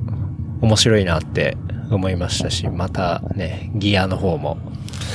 [0.61, 1.57] 面白いなって
[1.91, 4.59] 思いましたし、またね、ギアの方も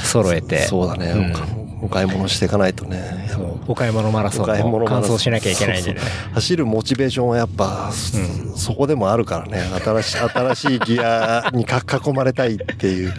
[0.04, 0.60] 揃えて。
[0.60, 3.30] そうだね、うんお買い物していかないとね。
[3.68, 6.00] お買い物マラソお買いンも完走しなきゃいけないんでね。
[6.00, 9.60] そうそう走るモチベーションはやっぱ、そそこでもあるからね。
[9.84, 13.14] 新しい、 新しいギアにか囲まれたいっていう。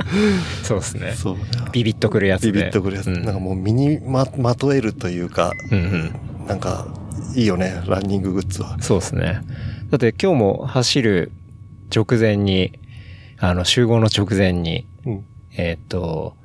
[0.62, 1.12] そうですね。
[1.14, 1.36] そう。
[1.72, 2.52] ビビッとくるやつで。
[2.52, 3.08] ビビッとくるやつ。
[3.08, 6.46] うんなんかもう身にま、まとえるというか、うんうん。
[6.46, 6.86] なんか、
[7.34, 8.76] いいよね、ランニンググッズは。
[8.80, 9.40] そうですね。
[9.90, 11.32] だって今日も走る
[11.94, 12.78] 直前に、
[13.38, 15.24] あの、集合の直前に、うん。
[15.56, 16.36] えーっと、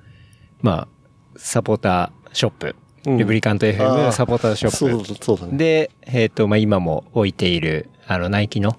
[0.61, 0.87] まあ、
[1.35, 2.75] サポーターショップ、
[3.05, 5.47] うんルブリカントあ FM ーサポーターショップ。
[5.47, 5.57] ね。
[5.57, 8.77] で、えーっと、まあ今も置いている、あの、ナイキの、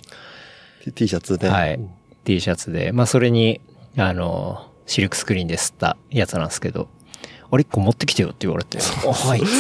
[0.94, 1.48] T- シャツね。
[1.50, 1.78] はい、
[2.24, 3.60] T シャツで、まあそれに、
[3.98, 6.88] あの、シルクスクリーンで吸ったやつなんですけど、
[7.50, 9.42] あれ一個持ってきてよって言われて、あはい。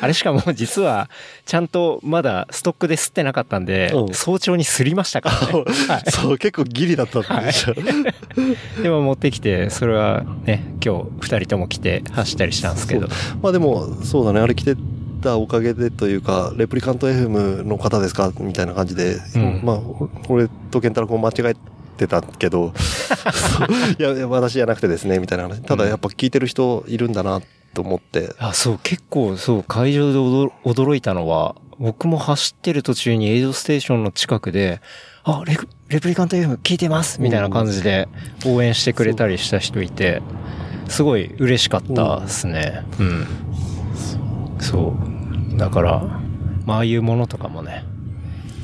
[0.00, 1.08] あれしかも実は、
[1.46, 4.14] ちゃんとまだストックで吸ってなかったんで、うん。
[4.14, 5.64] 早朝に吸りましたからね。
[5.88, 6.10] はい。
[6.10, 7.74] そう、結構ギリだったんでしょ。
[8.82, 13.08] でも持ってきて、それはね、今日二人とも来て走ったりしたんですけど。
[13.42, 14.74] まあでも、そうだね、あれ着て
[15.22, 18.32] たおかげでというか、レプリカント FM の方ですか？
[18.40, 19.60] みたいな感じで、うん。
[19.62, 19.78] まあ、
[20.28, 21.54] 俺と健太郎君間違え
[21.96, 22.74] てたけど、
[23.98, 25.62] いや、私じゃなくてですね、みたいな話。
[25.62, 27.40] ただやっぱ聞いてる人いるんだな
[27.74, 34.80] と思って、あ、そう、結構、そう、会場で驚驚いたのは、僕も走ってる途中にエイドステーションの近くで、
[35.24, 38.08] あ、レクレプリカント FM 聞いてますみたいな感じで
[38.46, 40.22] 応援してくれたりした人いて、
[40.88, 42.84] すごい嬉しかったですね。
[42.98, 43.26] うん。
[44.60, 44.94] そ
[45.52, 45.56] う。
[45.56, 46.20] だから、
[46.64, 47.84] まあ、ああいうものとかもね、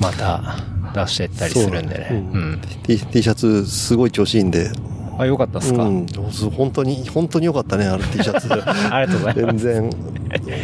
[0.01, 0.57] また
[0.95, 2.09] 出してったりするんでね。
[2.11, 4.71] うん T, T シャツすごい調子いいんで、
[5.21, 8.49] あ、よかったっすか、うん、本当に、本当に良かったね、あの T シャツ。
[8.93, 9.59] ありがとうございます。
[9.59, 9.91] 全然。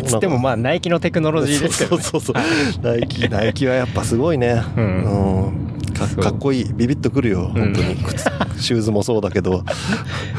[0.05, 2.03] つってもまあ、ナイキのテクノロジーですけど、ね。
[2.03, 2.83] そうそうそう。
[2.83, 4.63] ナイキ、ナイキはやっぱすごいね。
[4.77, 5.67] うんうん
[5.97, 6.65] かかっこいい。
[6.75, 7.51] ビビッとくるよ。
[7.55, 7.97] 本当に。
[7.97, 8.25] 靴
[8.61, 9.65] シューズもそうだけど。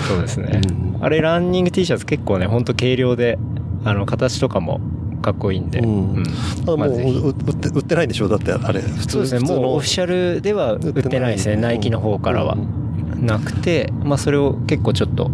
[0.07, 0.61] そうですね。
[0.64, 3.38] うんあれ、ランニング T シャツ結構ね、ほんと軽量で、
[3.84, 4.81] あの、形とかも
[5.27, 5.79] かっこいいんで。
[5.79, 6.23] うん
[6.65, 8.79] ただもう、売って、売ってないんでしょだってあれ。
[8.79, 13.25] 普通そうですね、もうオフィシャルでは売ってないですね、ナイキの方からはう。
[13.25, 15.29] なくて、まあそれを結構ちょっと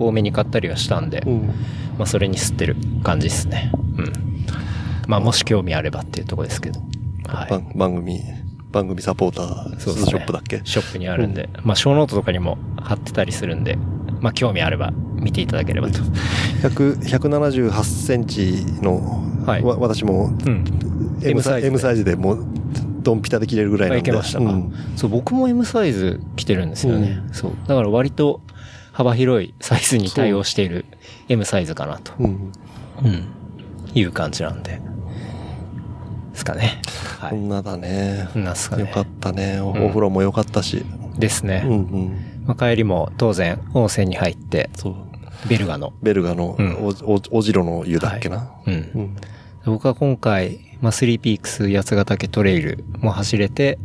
[0.00, 1.46] 多めに買ったりはしたんで、うん
[1.96, 3.70] まあそれに吸ってる感じですね。
[3.96, 4.12] うん。
[5.06, 6.80] まあもし興味あればっていうところですけど。
[7.28, 7.50] はい。
[7.50, 8.20] 番番組、
[8.72, 10.60] 番組サポーター、ショップだっけ？
[10.64, 13.78] ショップにあるんで、まあショーノートとかにも貼ってたりするんで、
[14.26, 16.00] まあ興味あれば見ていただければと。
[16.62, 20.64] 100 178センチの、はいわ私もうん。
[21.22, 22.44] M サイズ M サイズでもう
[23.02, 24.02] ドンピタで着れるぐらいなんで。
[24.02, 27.22] けましたか、うんそう、僕も M サイズ着てるんですよね。
[27.30, 27.52] うそう。
[27.68, 28.40] だから割と
[28.90, 30.86] 幅広いサイズに対応している
[31.28, 32.12] M サイズかなと。
[32.18, 32.52] うん。
[33.04, 33.28] うん。
[33.94, 34.72] いう感じなんで。
[34.72, 34.80] で
[36.34, 36.82] すかね。
[37.20, 37.30] はい。
[37.30, 38.28] こんなだね。
[38.32, 39.60] こんなんすかねよかったね。
[39.60, 40.84] お風呂も良かったし。
[41.16, 41.62] ですね。
[41.64, 42.25] うんうん。
[42.46, 44.94] まあ、帰りも当然温泉に入って、そう。
[45.48, 45.92] ベルガの。
[46.02, 48.50] ベルガのうんお、お、おじろの湯だっけな？
[48.66, 48.74] うん。
[48.74, 49.16] うん。
[49.64, 53.78] 僕は今回、まあ、スリーピークス八ヶ岳トレイルも走れて、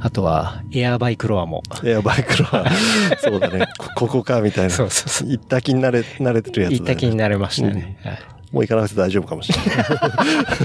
[0.00, 1.62] あとは、エアバイクロアも。
[1.84, 2.64] エアバイクは、
[3.18, 3.66] そうだね。
[3.78, 4.70] こここかみたいな。
[4.70, 6.78] そうそうそう行った気になれ、慣れてるやつだ、ね。
[6.78, 7.98] 行った気になれましたね。
[8.04, 8.18] はい
[8.50, 9.76] もう行かなくて大丈夫かもしれない。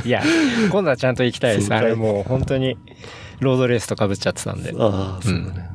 [0.07, 0.23] いや、
[0.71, 1.73] 今度はちゃんと行きたいです。
[1.73, 2.77] あれもう本当に、
[3.41, 4.73] ロードレースと被っちゃってたんで。
[4.79, 5.45] ああ、そうだね。
[5.47, 5.72] まあ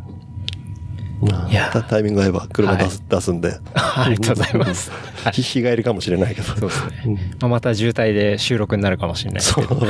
[1.50, 3.58] いやタタイミング合えば車出す,、出すんで。
[3.74, 4.90] ありがとうございます。
[4.90, 6.46] はい日日帰りかもしれないけど。
[6.46, 7.34] そうですね。
[7.40, 9.76] まあ、また渋滞で収録になるかもしれないですそけど。
[9.76, 9.86] う。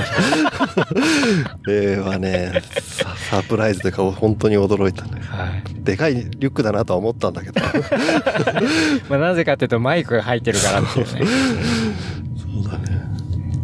[1.67, 5.21] 例はね、ササプライズというか本当に驚いたね。
[5.21, 5.85] はい。
[5.85, 7.61] でかいリュックだなとは思ったんだけど。
[9.11, 11.27] まあ、なぜかっていうとマイクが入ってるからっていうね。
[12.63, 13.03] そうだね。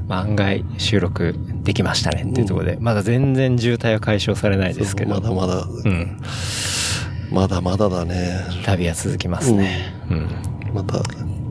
[0.07, 5.15] まあ、案外収録できましたねっていうところで、まだ全然渋滞は解消されないですけど。
[5.15, 6.20] まだまだ、うん。
[7.30, 8.44] まだまだだね。
[8.64, 9.94] 旅は続きますね。
[10.10, 10.28] うん。
[10.74, 11.02] また、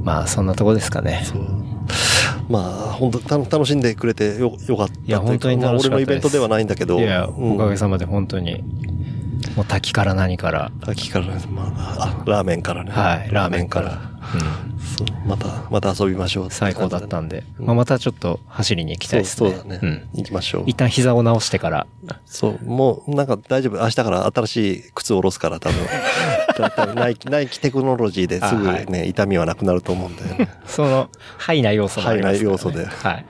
[0.03, 1.21] まあ、そんなとこですかね。
[1.25, 1.63] そう。
[2.49, 6.99] まあ、本当た楽しんでくれてよ、よかったいや本当にまあ楽しかったです俺のイベントではないんだけど。
[6.99, 8.63] いや、うんおかげさまで本当に、
[9.55, 12.91] もう滝から何から、秋から、まあ、あ、ラーメンからね。
[12.91, 14.12] はい、ラーメンから。
[15.25, 16.51] また、また遊びましょう。
[16.51, 19.51] 最高だったんで、うんまあ、またちょっと走りに行きたいですね。
[19.51, 19.79] そうだね。
[19.81, 20.09] うん。
[20.13, 20.63] 行きましょう。
[20.67, 21.87] 一旦膝を直してから、
[22.25, 23.81] そう、もうなんか大丈夫。
[23.81, 25.77] 明日から新しい靴を下ろすから多分。
[26.95, 30.49] ナイキ、ナイキテクノロジーですぐあはいね、痛みはなくなると思うんだよね。
[30.65, 32.37] その、ハイな要素もありますね。
[32.37, 33.25] ハイな要素ではい。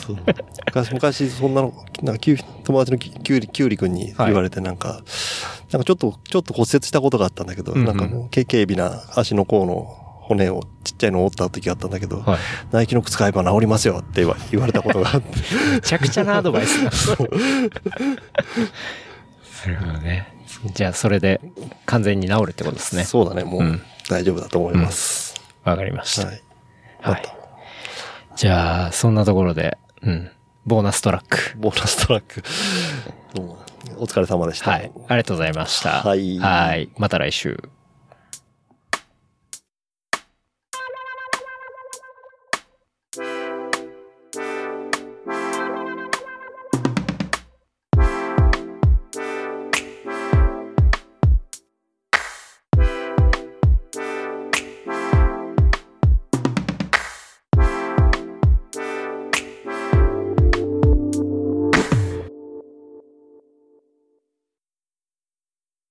[0.00, 0.16] そう
[0.66, 2.20] 昔、昔、そんなの、なんか、
[2.64, 5.02] 友達のキキュウリ、キュウリ君に言われてなんか、
[5.70, 12.38] なんかちょっと、ちょっと骨折したことがあったんだけど、うんうんなんかもう、け軽微な足の甲の骨を、ちっちゃいのを折った時があったんだけど、はい。
[12.70, 15.28] ナイキの靴買えば治りますよって言われたことがあって。
[15.72, 16.90] めちゃくちゃなアドバイスだ。
[19.66, 20.34] なるほどね。
[20.74, 21.40] じゃあ、それで
[21.86, 23.04] 完全に治るってことですね。
[23.04, 25.34] そうだね、もううん大丈夫だと思います。
[25.64, 26.26] わかりました。
[26.26, 26.42] はい。
[27.00, 27.22] はい。
[28.36, 30.30] じゃあ、そんなところで、うん。
[30.66, 31.56] ボーナストラック。
[31.56, 32.42] ボーナストラック。
[33.34, 33.58] どうも
[33.98, 34.70] お疲れ様でした。
[34.70, 34.92] はい。
[35.08, 36.02] ありがとうございました。
[36.02, 36.88] はいはい。
[36.98, 37.70] また来週。